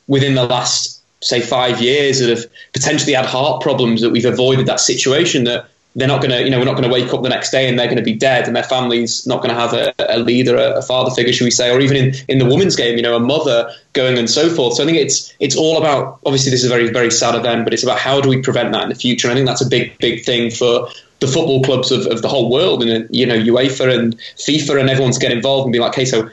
within 0.07 0.35
the 0.35 0.45
last, 0.45 0.98
say, 1.21 1.41
five 1.41 1.81
years 1.81 2.19
that 2.19 2.29
have 2.29 2.45
potentially 2.73 3.13
had 3.13 3.25
heart 3.25 3.61
problems 3.61 4.01
that 4.01 4.09
we've 4.11 4.25
avoided 4.25 4.65
that 4.65 4.79
situation 4.79 5.43
that 5.45 5.69
they're 5.95 6.07
not 6.07 6.21
going 6.21 6.31
to, 6.31 6.43
you 6.43 6.49
know, 6.49 6.59
we're 6.59 6.65
not 6.65 6.77
going 6.77 6.87
to 6.87 6.93
wake 6.93 7.13
up 7.13 7.23
the 7.23 7.29
next 7.29 7.49
day 7.49 7.67
and 7.67 7.77
they're 7.77 7.87
going 7.87 7.97
to 7.97 8.03
be 8.03 8.13
dead 8.13 8.45
and 8.47 8.55
their 8.55 8.63
family's 8.63 9.25
not 9.25 9.41
going 9.41 9.53
to 9.53 9.59
have 9.59 9.73
a, 9.73 9.93
a 9.97 10.19
leader, 10.19 10.55
a, 10.55 10.77
a, 10.77 10.81
father 10.81 11.09
figure, 11.09 11.33
should 11.33 11.45
we 11.45 11.51
say, 11.51 11.71
or 11.71 11.79
even 11.79 11.97
in, 11.97 12.13
in 12.27 12.37
the 12.37 12.45
women's 12.45 12.75
game, 12.75 12.95
you 12.95 13.01
know, 13.01 13.15
a 13.15 13.19
mother 13.19 13.73
going 13.93 14.17
and 14.17 14.29
so 14.29 14.49
forth. 14.49 14.75
So 14.75 14.83
I 14.83 14.85
think 14.85 14.99
it's 14.99 15.33
it's 15.39 15.55
all 15.55 15.77
about, 15.77 16.19
obviously 16.25 16.51
this 16.51 16.63
is 16.63 16.67
a 16.67 16.73
very, 16.73 16.89
very 16.91 17.09
sad 17.09 17.35
event, 17.35 17.65
but 17.65 17.73
it's 17.73 17.83
about 17.83 17.97
how 17.97 18.21
do 18.21 18.29
we 18.29 18.41
prevent 18.41 18.71
that 18.73 18.83
in 18.83 18.89
the 18.89 18.95
future. 18.95 19.27
And 19.27 19.33
I 19.33 19.35
think 19.35 19.47
that's 19.47 19.61
a 19.61 19.67
big, 19.67 19.97
big 19.97 20.23
thing 20.23 20.51
for 20.51 20.89
the 21.19 21.27
football 21.27 21.63
clubs 21.63 21.91
of, 21.91 22.05
of 22.07 22.21
the 22.21 22.27
whole 22.27 22.49
world 22.49 22.81
and 22.81 23.07
you 23.13 23.25
know 23.25 23.37
UEFA 23.37 23.97
and 23.97 24.17
FIFA 24.37 24.79
and 24.79 24.89
everyone's 24.89 25.17
get 25.17 25.31
involved 25.31 25.65
and 25.65 25.73
be 25.73 25.79
like, 25.79 25.91
okay, 25.91 26.05
so 26.05 26.29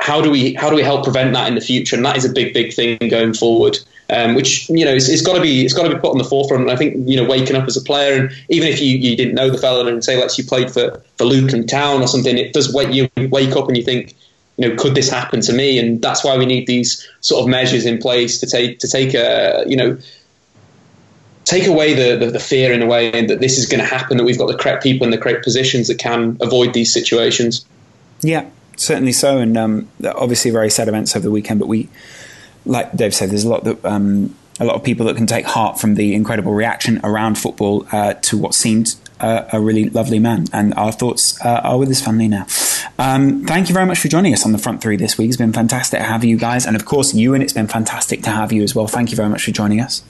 how 0.00 0.20
do 0.20 0.30
we 0.30 0.54
how 0.54 0.70
do 0.70 0.76
we 0.76 0.82
help 0.82 1.04
prevent 1.04 1.32
that 1.34 1.48
in 1.48 1.54
the 1.54 1.60
future? 1.60 1.96
And 1.96 2.04
that 2.04 2.16
is 2.16 2.24
a 2.24 2.30
big 2.30 2.54
big 2.54 2.72
thing 2.72 2.98
going 3.08 3.34
forward. 3.34 3.78
Um, 4.10 4.34
which 4.34 4.70
you 4.70 4.86
know 4.86 4.94
it's, 4.94 5.06
it's 5.10 5.20
got 5.20 5.34
to 5.34 5.40
be 5.42 5.66
it's 5.66 5.74
got 5.74 5.82
to 5.82 5.94
be 5.94 6.00
put 6.00 6.12
on 6.12 6.18
the 6.18 6.24
forefront. 6.24 6.62
And 6.62 6.70
I 6.70 6.76
think 6.76 7.06
you 7.06 7.16
know 7.16 7.28
waking 7.28 7.56
up 7.56 7.66
as 7.66 7.76
a 7.76 7.82
player, 7.82 8.18
and 8.18 8.30
even 8.48 8.68
if 8.68 8.80
you, 8.80 8.96
you 8.96 9.14
didn't 9.16 9.34
know 9.34 9.50
the 9.50 9.58
fella 9.58 9.86
and 9.86 10.02
say 10.02 10.16
let's 10.16 10.38
you 10.38 10.44
played 10.44 10.70
for 10.70 11.02
for 11.18 11.24
Luton 11.24 11.66
Town 11.66 12.00
or 12.00 12.06
something, 12.06 12.38
it 12.38 12.54
does 12.54 12.72
wake 12.72 12.90
you 12.90 13.10
wake 13.28 13.54
up 13.54 13.68
and 13.68 13.76
you 13.76 13.82
think 13.82 14.16
you 14.56 14.66
know 14.66 14.76
could 14.76 14.94
this 14.94 15.10
happen 15.10 15.42
to 15.42 15.52
me? 15.52 15.78
And 15.78 16.00
that's 16.00 16.24
why 16.24 16.38
we 16.38 16.46
need 16.46 16.66
these 16.66 17.06
sort 17.20 17.42
of 17.42 17.48
measures 17.48 17.84
in 17.84 17.98
place 17.98 18.38
to 18.40 18.46
take 18.46 18.78
to 18.78 18.88
take 18.88 19.12
a 19.12 19.64
you 19.66 19.76
know 19.76 19.98
take 21.48 21.66
away 21.66 21.94
the, 21.94 22.22
the, 22.22 22.30
the, 22.30 22.38
fear 22.38 22.74
in 22.74 22.82
a 22.82 22.86
way 22.86 23.10
and 23.10 23.30
that 23.30 23.40
this 23.40 23.56
is 23.56 23.64
going 23.64 23.80
to 23.80 23.86
happen, 23.86 24.18
that 24.18 24.24
we've 24.24 24.36
got 24.36 24.48
the 24.48 24.56
correct 24.56 24.82
people 24.82 25.06
in 25.06 25.10
the 25.10 25.16
correct 25.16 25.42
positions 25.42 25.88
that 25.88 25.98
can 25.98 26.36
avoid 26.42 26.74
these 26.74 26.92
situations. 26.92 27.64
Yeah, 28.20 28.50
certainly 28.76 29.12
so. 29.12 29.38
And 29.38 29.56
um, 29.56 29.88
obviously, 30.04 30.50
very 30.50 30.68
sad 30.68 30.88
events 30.88 31.16
over 31.16 31.22
the 31.22 31.30
weekend, 31.30 31.58
but 31.58 31.66
we, 31.66 31.88
like 32.68 32.94
Dave 32.94 33.14
said, 33.14 33.30
there's 33.30 33.44
a 33.44 33.48
lot 33.48 33.64
that. 33.64 33.84
Um, 33.84 34.34
a 34.60 34.64
lot 34.64 34.74
of 34.74 34.82
people 34.82 35.06
that 35.06 35.16
can 35.16 35.26
take 35.28 35.46
heart 35.46 35.78
from 35.78 35.94
the 35.94 36.14
incredible 36.14 36.52
reaction 36.52 37.00
around 37.04 37.38
football 37.38 37.86
uh, 37.92 38.14
to 38.14 38.36
what 38.36 38.54
seemed 38.54 38.96
uh, 39.20 39.44
a 39.52 39.60
really 39.60 39.88
lovely 39.90 40.18
man. 40.18 40.46
And 40.52 40.74
our 40.74 40.92
thoughts 40.92 41.40
uh, 41.44 41.60
are 41.62 41.78
with 41.78 41.88
his 41.88 42.02
family 42.02 42.28
now. 42.28 42.46
Um, 42.98 43.44
thank 43.44 43.68
you 43.68 43.74
very 43.74 43.86
much 43.86 44.00
for 44.00 44.08
joining 44.08 44.32
us 44.32 44.44
on 44.44 44.52
the 44.52 44.58
front 44.58 44.82
three 44.82 44.96
this 44.96 45.16
week. 45.16 45.28
It's 45.28 45.36
been 45.36 45.52
fantastic 45.52 46.00
to 46.00 46.04
have 46.04 46.24
you 46.24 46.36
guys. 46.36 46.66
And 46.66 46.74
of 46.74 46.84
course, 46.84 47.12
Euan 47.12 47.40
it's 47.40 47.52
been 47.52 47.68
fantastic 47.68 48.22
to 48.24 48.30
have 48.30 48.52
you 48.52 48.62
as 48.62 48.74
well. 48.74 48.88
Thank 48.88 49.10
you 49.10 49.16
very 49.16 49.28
much 49.28 49.44
for 49.44 49.52
joining 49.52 49.80
us. 49.80 50.02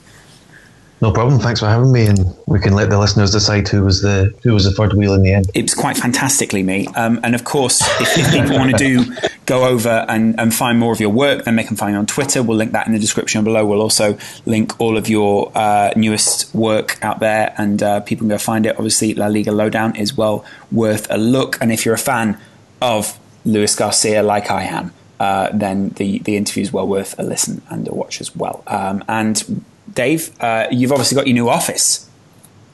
No 1.01 1.13
problem. 1.13 1.39
Thanks 1.39 1.61
for 1.61 1.67
having 1.67 1.93
me, 1.93 2.07
and 2.07 2.35
we 2.45 2.59
can 2.59 2.73
let 2.73 2.89
the 2.89 2.99
listeners 2.99 3.31
decide 3.31 3.67
who 3.69 3.83
was 3.83 4.01
the 4.01 4.33
who 4.43 4.53
was 4.53 4.65
the 4.65 4.71
third 4.71 4.93
wheel 4.93 5.13
in 5.13 5.23
the 5.23 5.33
end. 5.33 5.49
It 5.53 5.61
was 5.61 5.73
quite 5.73 5.95
fantastically 5.95 6.61
me, 6.61 6.87
um, 6.87 7.21
and 7.23 7.35
of 7.35 7.45
course, 7.45 7.81
if, 8.01 8.17
if 8.17 8.31
people 8.31 8.57
want 8.57 8.71
to 8.71 8.77
do 8.77 9.05
go 9.45 9.65
over 9.65 10.05
and, 10.09 10.39
and 10.39 10.53
find 10.53 10.77
more 10.77 10.91
of 10.91 10.99
your 10.99 11.09
work, 11.09 11.45
then 11.45 11.55
they 11.55 11.63
can 11.63 11.77
find 11.77 11.93
you 11.93 11.99
on 11.99 12.05
Twitter. 12.05 12.43
We'll 12.43 12.57
link 12.57 12.73
that 12.73 12.85
in 12.85 12.93
the 12.93 12.99
description 12.99 13.43
below. 13.43 13.65
We'll 13.65 13.81
also 13.81 14.17
link 14.45 14.79
all 14.79 14.97
of 14.97 15.07
your 15.07 15.51
uh, 15.55 15.91
newest 15.95 16.53
work 16.53 17.01
out 17.01 17.19
there, 17.19 17.55
and 17.57 17.81
uh, 17.81 18.01
people 18.01 18.23
can 18.23 18.29
go 18.29 18.37
find 18.37 18.65
it. 18.65 18.75
Obviously, 18.75 19.13
La 19.13 19.27
Liga 19.27 19.53
Lowdown 19.53 19.95
is 19.95 20.17
well 20.17 20.43
worth 20.69 21.07
a 21.09 21.17
look, 21.17 21.57
and 21.61 21.71
if 21.71 21.85
you're 21.85 21.95
a 21.95 21.97
fan 21.97 22.37
of 22.81 23.17
Luis 23.45 23.73
Garcia, 23.75 24.21
like 24.21 24.51
I 24.51 24.63
am. 24.63 24.93
Uh, 25.19 25.49
then 25.53 25.89
the, 25.97 26.19
the 26.19 26.37
interview 26.37 26.63
is 26.63 26.71
well 26.71 26.87
worth 26.87 27.17
a 27.19 27.23
listen 27.23 27.61
and 27.69 27.85
a 27.89 27.93
watch 27.93 28.21
as 28.21 28.33
well. 28.37 28.63
Um, 28.67 29.03
and 29.09 29.65
Dave, 29.93 30.31
uh, 30.41 30.67
you've 30.71 30.91
obviously 30.91 31.15
got 31.15 31.27
your 31.27 31.33
new 31.33 31.49
office. 31.49 32.09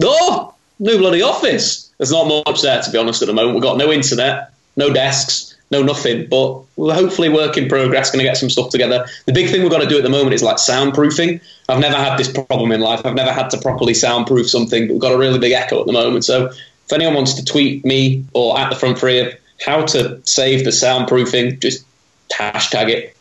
Oh, 0.02 0.54
new 0.80 0.98
bloody 0.98 1.22
office. 1.22 1.92
There's 1.98 2.12
not 2.12 2.28
much 2.28 2.62
there, 2.62 2.82
to 2.82 2.92
be 2.92 2.98
honest, 2.98 3.22
at 3.22 3.28
the 3.28 3.34
moment. 3.34 3.56
We've 3.56 3.64
got 3.64 3.78
no 3.78 3.92
internet, 3.92 4.52
no 4.76 4.92
desks, 4.92 5.56
no 5.72 5.82
nothing, 5.82 6.28
but 6.28 6.62
we're 6.76 6.94
hopefully 6.94 7.30
work 7.30 7.58
in 7.58 7.68
progress, 7.68 8.12
going 8.12 8.24
to 8.24 8.30
get 8.30 8.38
some 8.38 8.50
stuff 8.50 8.70
together. 8.70 9.06
The 9.26 9.34
big 9.34 9.50
thing 9.50 9.62
we've 9.62 9.72
got 9.72 9.82
to 9.82 9.88
do 9.88 9.98
at 9.98 10.04
the 10.04 10.10
moment 10.10 10.34
is 10.34 10.44
like 10.44 10.58
soundproofing. 10.58 11.42
I've 11.70 11.80
never 11.80 11.96
had 11.96 12.18
this 12.18 12.32
problem 12.32 12.72
in 12.72 12.82
life. 12.82 13.02
I've 13.06 13.16
never 13.16 13.32
had 13.32 13.50
to 13.52 13.58
properly 13.58 13.94
soundproof 13.94 14.50
something, 14.50 14.88
but 14.88 14.94
we've 14.94 15.02
got 15.02 15.14
a 15.14 15.18
really 15.18 15.40
big 15.40 15.54
echo 15.54 15.80
at 15.80 15.88
the 15.88 15.94
moment. 15.94 16.26
So 16.26 16.48
if 16.48 16.94
anyone 16.94 17.16
wants 17.16 17.34
to 17.36 17.46
tweet 17.46 17.84
me 17.84 18.26
or 18.34 18.60
at 18.60 18.70
the 18.70 18.76
front 18.76 19.00
three 19.00 19.20
of 19.20 19.34
how 19.66 19.86
to 19.86 20.22
save 20.26 20.66
the 20.66 20.72
soundproofing, 20.72 21.60
just 21.60 21.86
hashtag 22.30 22.90
it. 22.90 23.15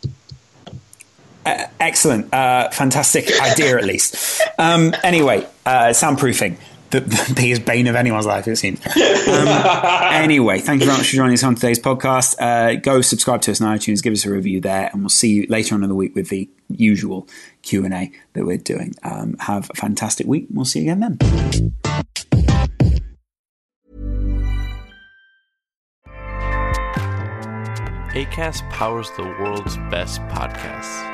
Uh, 1.44 1.66
excellent, 1.78 2.32
uh, 2.32 2.70
fantastic 2.70 3.30
idea 3.40 3.76
at 3.76 3.84
least. 3.84 4.40
Um, 4.58 4.94
anyway, 5.02 5.46
uh, 5.66 5.88
soundproofing. 5.88 6.56
The, 6.90 7.00
the, 7.00 7.32
biggest 7.34 7.64
bane 7.64 7.86
of 7.88 7.96
anyone's 7.96 8.24
life, 8.24 8.46
it 8.46 8.56
seems. 8.56 8.78
Um, 8.86 9.48
anyway, 10.12 10.60
thank 10.60 10.80
you 10.80 10.86
very 10.86 10.98
much 10.98 11.08
for 11.08 11.16
joining 11.16 11.34
us 11.34 11.42
on 11.42 11.56
today's 11.56 11.80
podcast. 11.80 12.40
Uh, 12.40 12.76
go 12.76 13.00
subscribe 13.00 13.42
to 13.42 13.50
us 13.50 13.60
on 13.60 13.76
iTunes, 13.76 14.02
give 14.02 14.12
us 14.12 14.24
a 14.24 14.30
review 14.30 14.60
there, 14.60 14.90
and 14.92 15.02
we'll 15.02 15.08
see 15.08 15.30
you 15.30 15.46
later 15.48 15.74
on 15.74 15.82
in 15.82 15.88
the 15.88 15.94
week 15.94 16.14
with 16.14 16.28
the 16.28 16.48
usual 16.68 17.26
Q 17.62 17.84
and 17.84 17.94
A 17.94 18.12
that 18.34 18.44
we're 18.44 18.58
doing. 18.58 18.94
Um, 19.02 19.36
have 19.40 19.70
a 19.70 19.74
fantastic 19.74 20.26
week. 20.26 20.46
We'll 20.52 20.64
see 20.64 20.82
you 20.82 20.92
again 20.92 21.18
then. 21.18 21.72
ACAST 28.14 28.70
powers 28.70 29.10
the 29.16 29.24
world's 29.24 29.76
best 29.90 30.20
podcasts. 30.28 31.13